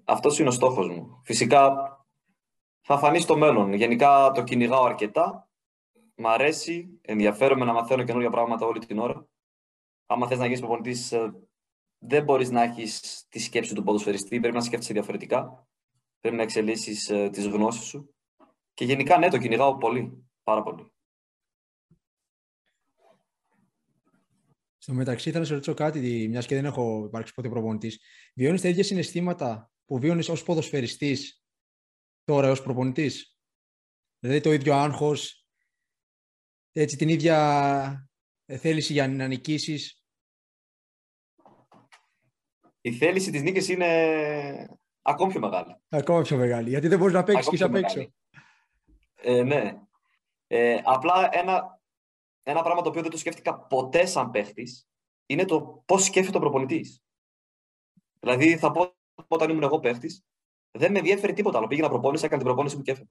Αυτός 0.04 0.40
είναι 0.40 0.50
ο 0.50 0.52
στόχος 0.52 0.88
μου. 0.88 1.22
Φυσικά 1.24 1.72
θα 2.90 2.98
φανεί 2.98 3.20
στο 3.20 3.38
μέλλον. 3.38 3.74
Γενικά 3.74 4.32
το 4.32 4.44
κυνηγάω 4.44 4.84
αρκετά. 4.84 5.50
Μ' 6.16 6.28
αρέσει, 6.28 7.00
ενδιαφέρομαι 7.02 7.66
να 7.66 7.74
μαθαίνω 7.74 8.04
καινούργια 8.04 8.30
πράγματα 8.30 8.66
όλη 8.66 8.86
την 8.86 9.00
ώρα. 9.00 9.28
Άμα 10.06 10.28
θες 10.28 10.38
να 10.38 10.46
γίνεις 10.46 10.60
προπονητής, 10.60 11.12
ε, 11.12 11.34
δεν 11.98 12.24
μπορείς 12.24 12.50
να 12.50 12.62
έχεις 12.62 13.26
τη 13.30 13.40
σκέψη 13.40 13.76
του 13.76 13.84
ποδοσφαιριστή. 13.84 14.40
Πρέπει 14.40 14.56
να 14.56 14.62
σκέφτεσαι 14.62 14.94
διαφορετικά. 14.94 15.68
Πρέπει 16.20 16.36
να 16.36 16.42
εξελίσσεις 16.42 17.10
ε, 17.10 17.30
τις 17.30 17.48
γνώσεις 17.48 17.84
σου. 17.84 18.16
Και 18.74 18.86
γενικά, 18.86 19.18
ναι, 19.18 19.30
το 19.30 19.38
κυνηγάω 19.38 19.78
πολύ. 19.78 20.30
Πάρα 20.44 20.64
πολύ. 20.64 20.92
Στο 24.78 24.94
μεταξύ, 24.94 25.30
θέλω 25.30 25.40
να 25.40 25.48
σε 25.48 25.54
ρωτήσω 25.54 25.74
κάτι, 25.74 26.28
μιας 26.30 26.46
και 26.46 26.56
δεν 26.56 26.66
έχω 26.66 27.04
υπάρξει 27.06 27.34
ποτέ 27.34 27.50
προπονητής. 27.50 28.00
Βιώνεις 28.36 28.62
τα 28.62 28.68
ίδια 28.68 28.84
συναισθήματα 28.84 29.72
που 29.86 30.00
βιώνεις 30.00 30.30
ως 30.30 30.44
ποδοσφαιριστής 30.44 31.42
τώρα 32.28 32.51
ως 32.51 32.61
προπονητής. 32.61 33.38
Δηλαδή 34.19 34.41
το 34.41 34.51
ίδιο 34.51 34.73
άγχος, 34.73 35.45
έτσι 36.71 36.97
την 36.97 37.09
ίδια 37.09 38.09
θέληση 38.45 38.93
για 38.93 39.07
να 39.07 39.28
νικήσεις. 39.28 40.05
Η 42.82 42.91
θέληση 42.91 43.32
της 43.32 43.41
νίκης 43.41 43.69
είναι 43.69 44.80
ακόμη 45.01 45.32
πιο 45.32 45.39
μεγάλη. 45.39 45.75
Ακόμα 45.89 46.21
πιο 46.21 46.38
μεγάλη, 46.38 46.69
γιατί 46.69 46.88
δεν 46.88 46.99
μπορείς 46.99 47.13
να 47.13 47.23
παίξεις 47.23 47.57
και 47.57 47.63
απ' 47.63 47.75
έξω. 47.75 48.13
Ε, 49.15 49.43
ναι. 49.43 49.82
Ε, 50.47 50.82
απλά 50.84 51.30
ένα, 51.32 51.82
ένα 52.43 52.61
πράγμα 52.61 52.82
το 52.82 52.89
οποίο 52.89 53.01
δεν 53.01 53.11
το 53.11 53.17
σκέφτηκα 53.17 53.59
ποτέ 53.59 54.05
σαν 54.05 54.32
παίχτης 54.32 54.88
είναι 55.25 55.45
το 55.45 55.84
πώς 55.86 56.03
σκέφτεται 56.03 56.38
ο 56.38 56.41
προπονητής. 56.41 57.03
Δηλαδή 58.19 58.57
θα 58.57 58.71
πω 58.71 58.95
όταν 59.28 59.49
ήμουν 59.49 59.63
εγώ 59.63 59.80
παίχτης, 59.80 60.25
δεν 60.72 60.91
με 60.91 60.99
ενδιαφέρει 60.99 61.34
τίποτα 61.34 61.57
άλλο. 61.57 61.68
Πήγαινα 61.68 61.89
προπόνηση, 61.89 62.26
έκανα 62.26 62.38
την 62.38 62.47
προπόνηση 62.47 62.76
μου 62.76 62.82
και 62.82 62.91
έφυγα. 62.91 63.07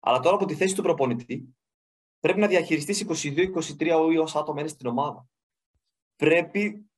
Αλλά 0.00 0.20
τώρα 0.20 0.36
από 0.36 0.46
τη 0.46 0.54
θέση 0.54 0.74
του 0.74 0.82
προπονητή 0.82 1.56
πρέπει 2.20 2.40
να 2.40 2.46
διαχειριστείς 2.46 3.06
22-23 3.78 4.10
ή 4.12 4.18
όσα 4.18 4.38
άτομα 4.38 4.60
είναι 4.60 4.68
στην 4.68 4.86
ομάδα. 4.86 5.28
Πρέπει 6.16 6.90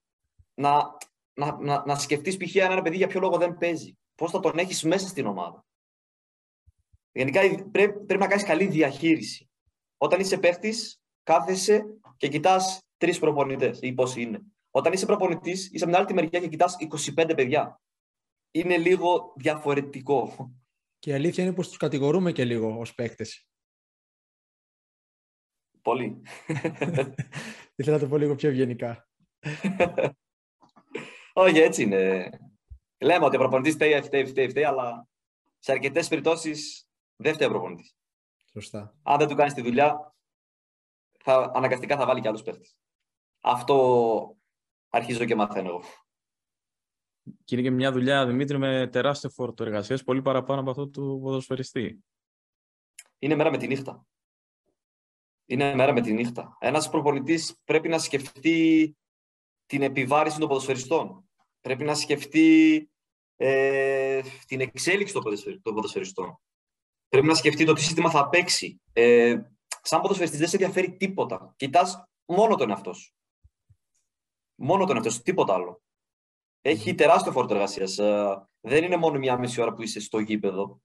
να, 0.54 0.96
να, 1.34 1.58
να, 1.61 1.84
να 1.86 1.94
σκεφτείς 1.94 2.36
π.χ. 2.36 2.56
αν 2.56 2.70
ένα 2.70 2.82
παιδί 2.82 2.96
για 2.96 3.06
ποιο 3.06 3.20
λόγο 3.20 3.36
δεν 3.36 3.58
παίζει. 3.58 3.98
Πώς 4.14 4.30
θα 4.30 4.40
τον 4.40 4.58
έχεις 4.58 4.82
μέσα 4.82 5.08
στην 5.08 5.26
ομάδα. 5.26 5.64
Γενικά 7.12 7.40
πρέπει, 7.70 8.04
πρέπει 8.04 8.20
να 8.20 8.26
κάνεις 8.26 8.44
καλή 8.44 8.66
διαχείριση. 8.66 9.50
Όταν 9.96 10.20
είσαι 10.20 10.38
παίχτης, 10.38 11.00
κάθεσαι 11.22 11.84
και 12.16 12.28
κοιτάς 12.28 12.80
τρεις 12.96 13.18
προπονητές 13.18 13.78
ή 13.82 13.92
πόσοι 13.92 14.22
είναι. 14.22 14.42
Όταν 14.70 14.92
είσαι 14.92 15.06
προπονητής, 15.06 15.70
είσαι 15.72 15.84
από 15.84 15.92
την 15.92 16.02
άλλη 16.02 16.14
μεριά 16.14 16.40
και 16.40 16.48
κοιτάς 16.48 16.76
25 17.16 17.32
παιδιά 17.36 17.80
είναι 18.51 18.78
λίγο 18.78 19.32
διαφορετικό. 19.36 20.51
Και 20.98 21.11
η 21.11 21.12
αλήθεια 21.12 21.44
είναι 21.44 21.53
πως 21.53 21.68
τους 21.68 21.76
κατηγορούμε 21.76 22.32
και 22.32 22.44
λίγο 22.44 22.78
ως 22.78 22.94
παίκτες. 22.94 23.48
Πολύ. 25.82 26.22
Ήθελα 27.76 27.96
να 27.96 28.03
το 28.03 28.09
πω 28.09 28.16
λίγο 28.16 28.34
πιο 28.34 28.48
ευγενικά. 28.48 29.09
Όχι, 31.32 31.59
έτσι 31.59 31.82
είναι. 31.82 32.30
Λέμε 33.01 33.24
ότι 33.24 33.36
ο 33.36 33.38
προπονητής 33.38 33.74
φταίει, 33.74 34.03
φταίει, 34.03 34.26
φταίει, 34.26 34.48
φταίει, 34.48 34.64
αλλά 34.64 35.09
σε 35.59 35.72
αρκετές 35.72 36.09
περιπτώσεις 36.09 36.88
δεν 37.16 37.34
φταίει 37.34 37.46
ο 37.48 37.51
προπονητής. 37.51 37.96
Σωστά. 38.53 38.98
Αν 39.03 39.18
δεν 39.18 39.28
του 39.28 39.34
κάνεις 39.34 39.55
τη 39.55 39.62
δουλειά, 39.62 40.14
θα, 41.18 41.51
αναγκαστικά 41.55 41.96
θα 41.96 42.07
βάλει 42.07 42.20
και 42.20 42.28
άλλους 42.28 42.42
παίχτες. 42.42 42.76
Αυτό 43.40 44.36
αρχίζω 44.88 45.24
και 45.24 45.34
μαθαίνω 45.34 45.68
εγώ. 45.68 45.82
Και 47.45 47.55
είναι 47.55 47.64
και 47.64 47.70
μια 47.70 47.93
δουλειά, 47.93 48.26
Δημήτρη, 48.26 48.59
με 48.59 48.89
τεράστιο 48.93 49.31
φόρτο 49.31 49.64
εργασίας, 49.64 50.05
πολύ 50.05 50.22
παραπάνω 50.22 50.61
από 50.61 50.70
αυτό 50.70 50.89
του 50.89 51.20
ποδοσφαιριστή. 51.22 52.05
Είναι 53.18 53.35
μέρα 53.35 53.51
με 53.51 53.57
τη 53.57 53.66
νύχτα. 53.66 54.07
Είναι 55.47 55.74
μέρα 55.74 55.93
με 55.93 56.01
τη 56.01 56.12
νύχτα. 56.12 56.57
Ένας 56.61 56.89
προπονητής 56.89 57.57
πρέπει 57.64 57.89
να 57.89 57.99
σκεφτεί 57.99 58.97
την 59.66 59.83
επιβάρηση 59.83 60.39
των 60.39 60.49
ποδοσφαιριστών. 60.49 61.28
Πρέπει 61.61 61.85
να 61.85 61.95
σκεφτεί 61.95 62.91
ε, 63.37 64.20
την 64.47 64.61
εξέλιξη 64.61 65.12
των 65.12 65.22
ποδοσφαιριστών. 65.62 66.41
Πρέπει 67.09 67.26
να 67.26 67.35
σκεφτεί 67.35 67.64
το 67.64 67.72
τι 67.72 67.81
σύστημα 67.81 68.11
θα 68.11 68.28
παίξει. 68.28 68.81
Ε, 68.93 69.41
σαν 69.83 70.01
ποδοσφαιριστής 70.01 70.41
δεν 70.41 70.49
σε 70.49 70.57
ενδιαφέρει 70.57 70.97
τίποτα. 70.97 71.55
Κοιτάς 71.57 72.05
μόνο 72.24 72.57
τον 72.57 72.70
εαυτό 72.70 72.93
σου. 72.93 73.14
Μόνο 74.55 74.87
τον 74.87 74.97
εαυτό 74.97 75.11
σου, 75.11 75.22
τίποτα 75.22 75.55
άλλο. 75.55 75.83
Έχει 76.61 76.94
τεράστιο 76.94 77.32
φόρτο 77.32 77.54
εργασίας. 77.54 77.98
Ε, 77.98 78.48
δεν 78.61 78.84
είναι 78.84 78.96
μόνο 78.96 79.18
μια 79.18 79.38
μισή 79.38 79.61
ώρα 79.61 79.72
που 79.72 79.82
είσαι 79.82 80.00
στο 80.00 80.18
γήπεδο. 80.18 80.80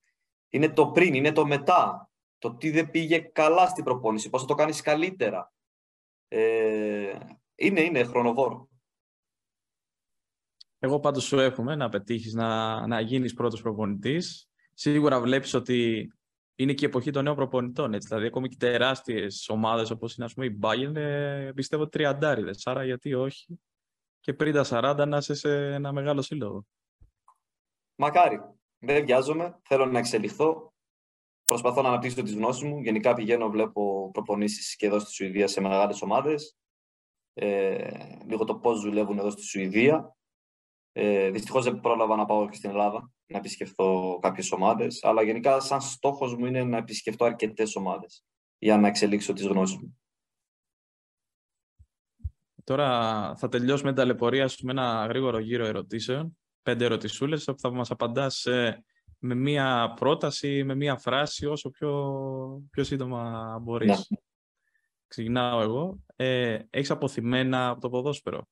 Είναι 0.49 0.69
το 0.69 0.88
πριν, 0.88 1.13
είναι 1.13 1.32
το 1.32 1.45
μετά. 1.45 2.09
Το 2.38 2.55
τι 2.55 2.69
δεν 2.71 2.91
πήγε 2.91 3.19
καλά 3.19 3.67
στην 3.67 3.84
προπόνηση, 3.84 4.30
πώς 4.30 4.41
θα 4.41 4.47
το 4.47 4.55
κάνεις 4.55 4.82
καλύτερα. 4.82 5.53
Ε, 6.28 7.19
είναι, 7.55 7.82
είναι 7.82 8.03
χρονοβόρο. 8.03 8.69
Εγώ 10.80 10.99
πάντως 10.99 11.23
σου 11.23 11.39
εύχομαι 11.39 11.76
να 11.76 11.89
πετύχεις 11.89 12.34
να, 12.34 12.88
να 12.88 12.99
γίνεις 12.99 13.34
πρώτος 13.34 13.61
προπονητής. 13.61 14.49
Σίγουρα 14.73 15.19
βλέπεις 15.21 15.53
ότι 15.53 16.09
είναι 16.55 16.73
και 16.73 16.86
η 16.86 16.88
εποχή 16.88 17.11
των 17.11 17.23
νέων 17.23 17.36
προπονητών. 17.36 17.93
Έτσι. 17.93 18.07
Δηλαδή, 18.07 18.26
ακόμη 18.26 18.49
και 18.49 18.55
τεράστιες 18.59 19.49
ομάδες 19.49 19.89
όπως 19.89 20.15
είναι 20.15 20.26
ας 20.26 20.34
πούμε, 20.34 20.45
η 20.45 20.59
Bayern, 20.61 20.95
ε, 20.95 21.51
πιστεύω 21.55 21.88
τριαντάριδες. 21.88 22.67
Άρα, 22.67 22.86
γιατί 22.86 23.13
όχι; 23.13 23.59
Και 24.26 24.34
πριν 24.34 24.53
τα 24.53 24.65
40 24.69 25.07
να 25.07 25.17
είσαι 25.17 25.34
σε 25.34 25.73
ένα 25.73 25.91
μεγάλο 25.91 26.21
σύλλογο. 26.21 26.65
Μακάρι. 27.95 28.39
Δεν 28.78 29.05
βιάζομαι. 29.05 29.59
Θέλω 29.63 29.86
να 29.86 29.99
εξελιχθώ. 29.99 30.73
Προσπαθώ 31.45 31.82
να 31.82 31.88
αναπτύξω 31.88 32.21
τις 32.21 32.34
γνώσεις 32.34 32.63
μου. 32.63 32.80
Γενικά 32.82 33.13
πηγαίνω, 33.13 33.49
βλέπω 33.49 34.09
προπονήσεις 34.13 34.76
και 34.76 34.86
εδώ 34.86 34.99
στη 34.99 35.11
Σουηδία 35.11 35.47
σε 35.47 35.61
μεγάλες 35.61 36.01
ομάδες. 36.01 36.57
Ε, 37.34 38.23
λίγο 38.26 38.43
το 38.43 38.55
πώς 38.55 38.82
δουλεύουν 38.82 39.17
εδώ 39.17 39.30
στη 39.30 39.41
Σουηδία. 39.41 40.15
Ε, 40.91 41.30
Δυστυχώς 41.30 41.63
δεν 41.63 41.80
πρόλαβα 41.80 42.15
να 42.15 42.26
πάω 42.26 42.49
και 42.49 42.55
στην 42.55 42.69
Ελλάδα 42.69 43.11
να 43.26 43.38
επισκεφθώ 43.38 44.19
κάποιες 44.21 44.51
ομάδες. 44.51 45.03
Αλλά 45.03 45.21
γενικά, 45.21 45.59
σαν 45.59 45.82
στόχος 45.82 46.36
μου 46.36 46.45
είναι 46.45 46.63
να 46.63 46.78
επισκεφθώ 46.78 47.26
αρκετές 47.26 47.76
ομάδες 47.76 48.26
για 48.57 48.78
να 48.78 48.88
εξελίξω 48.88 49.34
τις 49.34 49.45
γνώσεις 49.45 49.78
μου. 49.78 49.99
Τώρα 52.66 53.36
θα 53.36 53.47
τελειώσουμε 53.47 53.89
την 53.89 53.99
ταλαιπωρία 53.99 54.47
σου 54.47 54.66
με 54.66 54.72
ένα 54.72 55.05
γρήγορο 55.05 55.39
γύρο 55.39 55.66
ερωτήσεων. 55.66 56.38
Πέντε 56.61 56.86
ερωτησούλες 56.86 57.47
όπου 57.47 57.59
θα 57.59 57.72
μας 57.72 57.91
απαντάς 57.91 58.47
με 59.20 59.36
μία 59.36 59.93
πρόταση, 59.95 60.63
με 60.63 60.76
μία 60.76 60.97
φράση 60.97 61.45
όσο 61.45 61.70
πιο, 61.70 62.13
πιο 62.72 62.84
σύντομα 62.84 63.57
μπορείς. 63.61 64.07
Ναι. 64.09 64.18
Ξεκινάω 65.07 65.61
εγώ. 65.61 65.99
Ε, 66.16 66.59
έχεις 66.70 66.91
αποθυμένα 66.91 67.70
από 67.70 67.82
το 67.82 67.89
ποδόσφαιρο; 67.89 68.47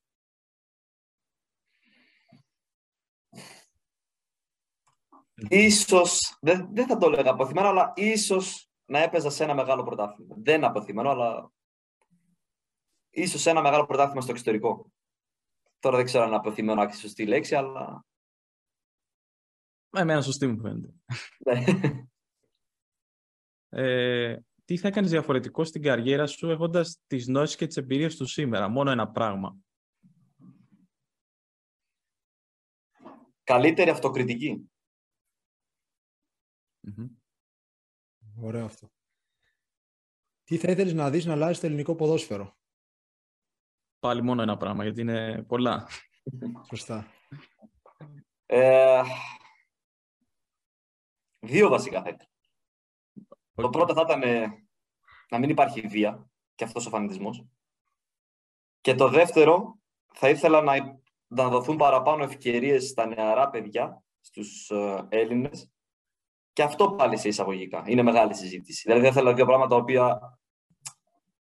Ίσως, 5.48 6.38
δεν, 6.40 6.68
δεν 6.72 6.86
θα 6.86 6.96
το 6.96 7.06
έλεγα 7.06 7.30
αποθυμένο, 7.30 7.68
αλλά 7.68 7.92
ίσως 7.96 8.68
να 8.84 8.98
έπαιζα 8.98 9.30
σε 9.30 9.44
ένα 9.44 9.54
μεγάλο 9.54 9.82
πρωτάθλημα. 9.82 10.34
Δεν 10.38 10.64
αποθυμένο, 10.64 11.10
αλλά 11.10 11.50
ίσως 13.14 13.46
ένα 13.46 13.62
μεγάλο 13.62 13.86
πρωτάθλημα 13.86 14.20
στο 14.20 14.30
εξωτερικό. 14.30 14.92
Τώρα 15.78 15.96
δεν 15.96 16.04
ξέρω 16.04 16.24
αν 16.24 16.34
αποθυμένο 16.34 16.82
άκρη 16.82 16.96
σωστή 16.96 17.26
λέξη, 17.26 17.54
αλλά... 17.54 18.04
Εμένα 19.90 20.22
σωστή 20.22 20.46
μου 20.46 20.60
φαίνεται. 20.60 20.94
Ναι. 21.38 21.64
ε, 23.68 24.38
τι 24.64 24.76
θα 24.76 24.88
έκανες 24.88 25.10
διαφορετικό 25.10 25.64
στην 25.64 25.82
καριέρα 25.82 26.26
σου 26.26 26.50
έχοντας 26.50 27.00
τις 27.06 27.26
γνώσεις 27.26 27.56
και 27.56 27.66
τις 27.66 27.76
εμπειρίες 27.76 28.16
του 28.16 28.26
σήμερα; 28.26 28.68
Μόνο 28.68 28.90
ένα 28.90 29.10
πράγμα. 29.10 29.56
Καλύτερη 33.42 33.90
αυτοκριτική. 33.90 34.70
Ωραίο 38.36 38.64
αυτό. 38.64 38.92
Τι 40.44 40.56
θα 40.56 40.70
ήθελες 40.70 40.92
να 40.92 41.10
δεις 41.10 41.24
να 41.24 41.32
αλλάζεις 41.32 41.60
το 41.60 41.66
ελληνικό 41.66 41.94
ποδόσφαιρο; 41.94 42.56
Πάλι 44.04 44.22
μόνο 44.22 44.42
ένα 44.42 44.56
πράγμα, 44.56 44.82
γιατί 44.82 45.00
είναι 45.00 45.42
πολλά. 45.48 45.88
Σωστά. 46.68 47.06
Ε, 48.46 49.02
δύο 51.38 51.68
βασικά 51.68 52.02
θα 52.02 52.08
ήθελα. 52.08 52.30
Το 53.54 53.70
πρώτο 53.70 53.94
θα 53.94 54.00
ήταν 54.00 54.22
ε, 54.22 54.66
να 55.30 55.38
μην 55.38 55.50
υπάρχει 55.50 55.80
βία 55.80 56.30
και 56.54 56.64
αυτός 56.64 56.86
ο 56.86 56.90
φανητισμός. 56.90 57.44
Και 58.80 58.94
το 58.94 59.08
δεύτερο, 59.08 59.78
θα 60.14 60.28
ήθελα 60.28 60.60
να, 60.60 61.00
να 61.26 61.48
δοθούν 61.48 61.76
παραπάνω 61.76 62.24
ευκαιρίες 62.24 62.88
στα 62.88 63.06
νεαρά 63.06 63.50
παιδιά, 63.50 64.04
στους 64.20 64.70
ε, 64.70 65.06
Έλληνες. 65.08 65.72
Και 66.52 66.62
αυτό 66.62 66.90
πάλι 66.90 67.16
σε 67.16 67.28
εισαγωγικά. 67.28 67.84
Είναι 67.86 68.02
μεγάλη 68.02 68.34
συζήτηση. 68.34 68.82
Δηλαδή, 68.86 69.04
θα 69.04 69.10
ήθελα 69.10 69.34
δύο 69.34 69.44
πράγματα 69.44 69.68
τα 69.68 69.76
οποία 69.76 70.20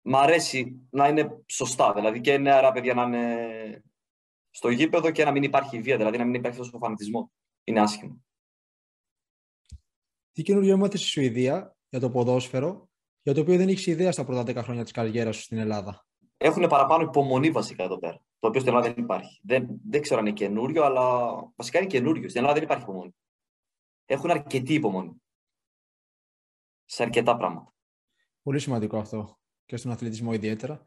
μ' 0.07 0.15
αρέσει 0.15 0.87
να 0.89 1.07
είναι 1.07 1.43
σωστά. 1.47 1.93
Δηλαδή 1.93 2.21
και 2.21 2.37
νεαρά 2.37 2.71
παιδιά 2.71 2.93
να 2.93 3.03
είναι 3.03 3.83
στο 4.49 4.69
γήπεδο 4.69 5.11
και 5.11 5.23
να 5.23 5.31
μην 5.31 5.43
υπάρχει 5.43 5.81
βία, 5.81 5.97
δηλαδή 5.97 6.17
να 6.17 6.25
μην 6.25 6.33
υπάρχει 6.33 6.59
αυτό 6.59 6.77
ο 6.77 6.79
φανατισμό. 6.79 7.31
Είναι 7.63 7.79
άσχημο. 7.79 8.25
Τι 10.31 10.41
καινούργιο 10.41 10.73
έμαθες 10.73 10.99
στη 10.99 11.09
Σουηδία 11.09 11.75
για 11.89 11.99
το 11.99 12.09
ποδόσφαιρο, 12.09 12.89
για 13.21 13.33
το 13.33 13.41
οποίο 13.41 13.57
δεν 13.57 13.67
έχεις 13.67 13.85
ιδέα 13.85 14.11
στα 14.11 14.25
πρώτα 14.25 14.41
10 14.41 14.63
χρόνια 14.63 14.83
της 14.83 14.91
καριέρας 14.91 15.35
σου 15.35 15.41
στην 15.41 15.57
Ελλάδα; 15.57 16.05
Έχουν 16.37 16.67
παραπάνω 16.67 17.03
υπομονή 17.03 17.51
βασικά 17.51 17.83
εδώ 17.83 17.97
πέρα. 17.97 18.21
Το 18.39 18.47
οποίο 18.47 18.61
στην 18.61 18.73
Ελλάδα 18.73 18.93
δεν 18.93 19.03
υπάρχει. 19.03 19.39
Δεν, 19.43 19.67
δεν 19.89 20.01
ξέρω 20.01 20.19
αν 20.19 20.25
είναι 20.25 20.35
καινούριο, 20.35 20.83
αλλά 20.83 21.35
βασικά 21.55 21.79
είναι 21.79 21.87
καινούριο. 21.87 22.29
Στην 22.29 22.37
Ελλάδα 22.37 22.53
δεν 22.53 22.63
υπάρχει 22.63 22.83
υπομονή. 22.83 23.15
Έχουν 24.05 24.29
αρκετή 24.29 24.73
υπομονή. 24.73 25.21
Σε 26.85 27.03
αρκετά 27.03 27.37
πράγματα. 27.37 27.73
Πολύ 28.41 28.59
σημαντικό 28.59 28.97
αυτό 28.97 29.37
και 29.67 29.77
στον 29.77 29.91
αθλητισμό 29.91 30.33
ιδιαίτερα. 30.33 30.85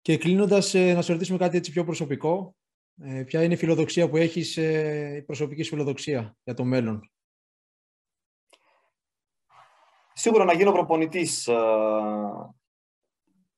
Και 0.00 0.18
κλείνοντας, 0.18 0.74
ε, 0.74 0.94
να 0.94 1.02
σε 1.02 1.12
ρωτήσουμε 1.12 1.38
κάτι 1.38 1.56
έτσι 1.56 1.70
πιο 1.70 1.84
προσωπικό. 1.84 2.56
Ε, 3.00 3.22
ποια 3.22 3.42
είναι 3.42 3.54
η 3.54 3.56
φιλοδοξία 3.56 4.08
που 4.08 4.16
έχεις, 4.16 4.56
ε, 4.56 5.16
η 5.16 5.22
προσωπική 5.22 5.62
σου 5.62 5.70
φιλοδοξία 5.70 6.36
για 6.42 6.54
το 6.54 6.64
μέλλον; 6.64 7.12
Σίγουρα 10.12 10.44
να 10.44 10.52
γίνω 10.52 10.72
προπονητής 10.72 11.42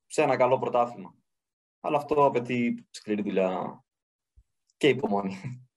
σε 0.07 0.23
ένα 0.23 0.37
καλό 0.37 0.59
πρωτάθλημα. 0.59 1.15
Αλλά 1.81 1.97
αυτό 1.97 2.25
απαιτεί 2.25 2.87
σκληρή 2.91 3.23
δουλειά 3.23 3.85
και 4.77 4.89
υπομονή. 4.89 5.69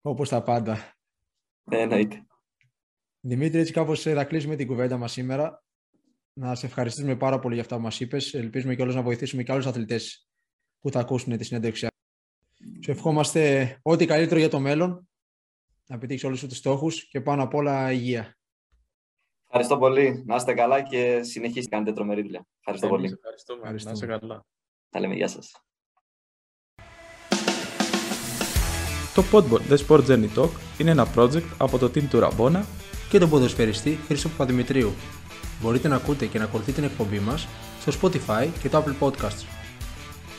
Όπως 0.00 0.28
τα 0.28 0.42
πάντα. 0.42 0.94
Ναι, 1.70 1.80
εννοείται. 1.80 2.26
Δημήτρη, 3.20 3.58
έτσι 3.58 3.72
κάπως 3.72 4.02
θα 4.02 4.24
κλείσουμε 4.24 4.56
την 4.56 4.66
κουβέντα 4.66 4.96
μας 4.96 5.12
σήμερα 5.12 5.65
να 6.38 6.54
σε 6.54 6.66
ευχαριστήσουμε 6.66 7.16
πάρα 7.16 7.38
πολύ 7.38 7.54
για 7.54 7.62
αυτά 7.62 7.76
που 7.76 7.82
μας 7.82 8.00
είπες. 8.00 8.34
Ελπίζουμε 8.34 8.74
και 8.74 8.84
να 8.84 9.02
βοηθήσουμε 9.02 9.42
και 9.42 9.52
άλλους 9.52 9.66
αθλητές 9.66 10.28
που 10.80 10.90
θα 10.90 11.00
ακούσουν 11.00 11.36
τη 11.36 11.44
συνέντευξη. 11.44 11.86
Σου 12.84 12.90
ευχόμαστε 12.90 13.78
ό,τι 13.82 14.06
καλύτερο 14.06 14.40
για 14.40 14.48
το 14.48 14.60
μέλλον, 14.60 15.08
να 15.86 15.98
πετύχει 15.98 16.26
όλους 16.26 16.46
τους 16.46 16.56
στόχους 16.56 17.08
και 17.08 17.20
πάνω 17.20 17.42
απ' 17.42 17.54
όλα 17.54 17.92
υγεία. 17.92 18.36
Ευχαριστώ 19.46 19.78
πολύ. 19.78 20.22
Να 20.26 20.36
είστε 20.36 20.54
καλά 20.54 20.82
και 20.82 21.22
συνεχίστε 21.22 21.70
κάνετε 21.70 21.92
τρομερή 21.92 22.22
δουλειά. 22.22 22.46
Ευχαριστώ 22.58 22.88
πολύ. 22.88 23.12
Ευχαριστούμε. 23.12 23.70
Να 23.70 23.90
είστε 23.92 24.06
καλά. 24.06 24.44
Τα 24.90 25.00
λέμε. 25.00 25.14
Γεια 25.14 25.28
σας. 25.28 25.52
Το 29.14 29.22
Podboard 29.32 29.72
The 29.72 29.86
Sport 29.86 30.06
Journey 30.06 30.34
Talk 30.36 30.50
είναι 30.78 30.90
ένα 30.90 31.06
project 31.16 31.48
από 31.58 31.78
το 31.78 31.86
team 31.86 32.04
του 32.10 32.18
Ραμπόνα 32.18 32.66
και 33.10 33.18
τον 33.18 33.30
ποδοσφαιριστή 33.30 33.94
Χρήστο 33.94 34.28
Παπαδημητρίου 34.28 34.92
μπορείτε 35.62 35.88
να 35.88 35.96
ακούτε 35.96 36.26
και 36.26 36.38
να 36.38 36.44
ακολουθείτε 36.44 36.80
την 36.80 36.90
εκπομπή 36.90 37.18
μας 37.18 37.48
στο 37.80 37.92
Spotify 38.00 38.48
και 38.62 38.68
το 38.68 38.84
Apple 38.84 39.06
Podcasts. 39.06 39.44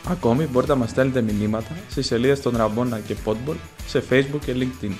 Ακόμη 0.08 0.46
μπορείτε 0.46 0.74
να 0.74 0.80
μας 0.80 0.90
στέλνετε 0.90 1.22
μηνύματα 1.22 1.78
στις 1.90 2.06
σελίδες 2.06 2.42
των 2.42 2.58
Ραμπόνα 2.58 3.00
και 3.00 3.16
Podball 3.26 3.56
σε 3.88 4.04
Facebook 4.10 4.40
και 4.46 4.56
LinkedIn. 4.56 4.92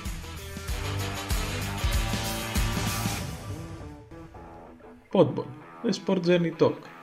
Podball, 5.12 5.46
The 5.84 5.92
Sport 6.04 6.20
Journey 6.26 6.52
Talk. 6.58 6.97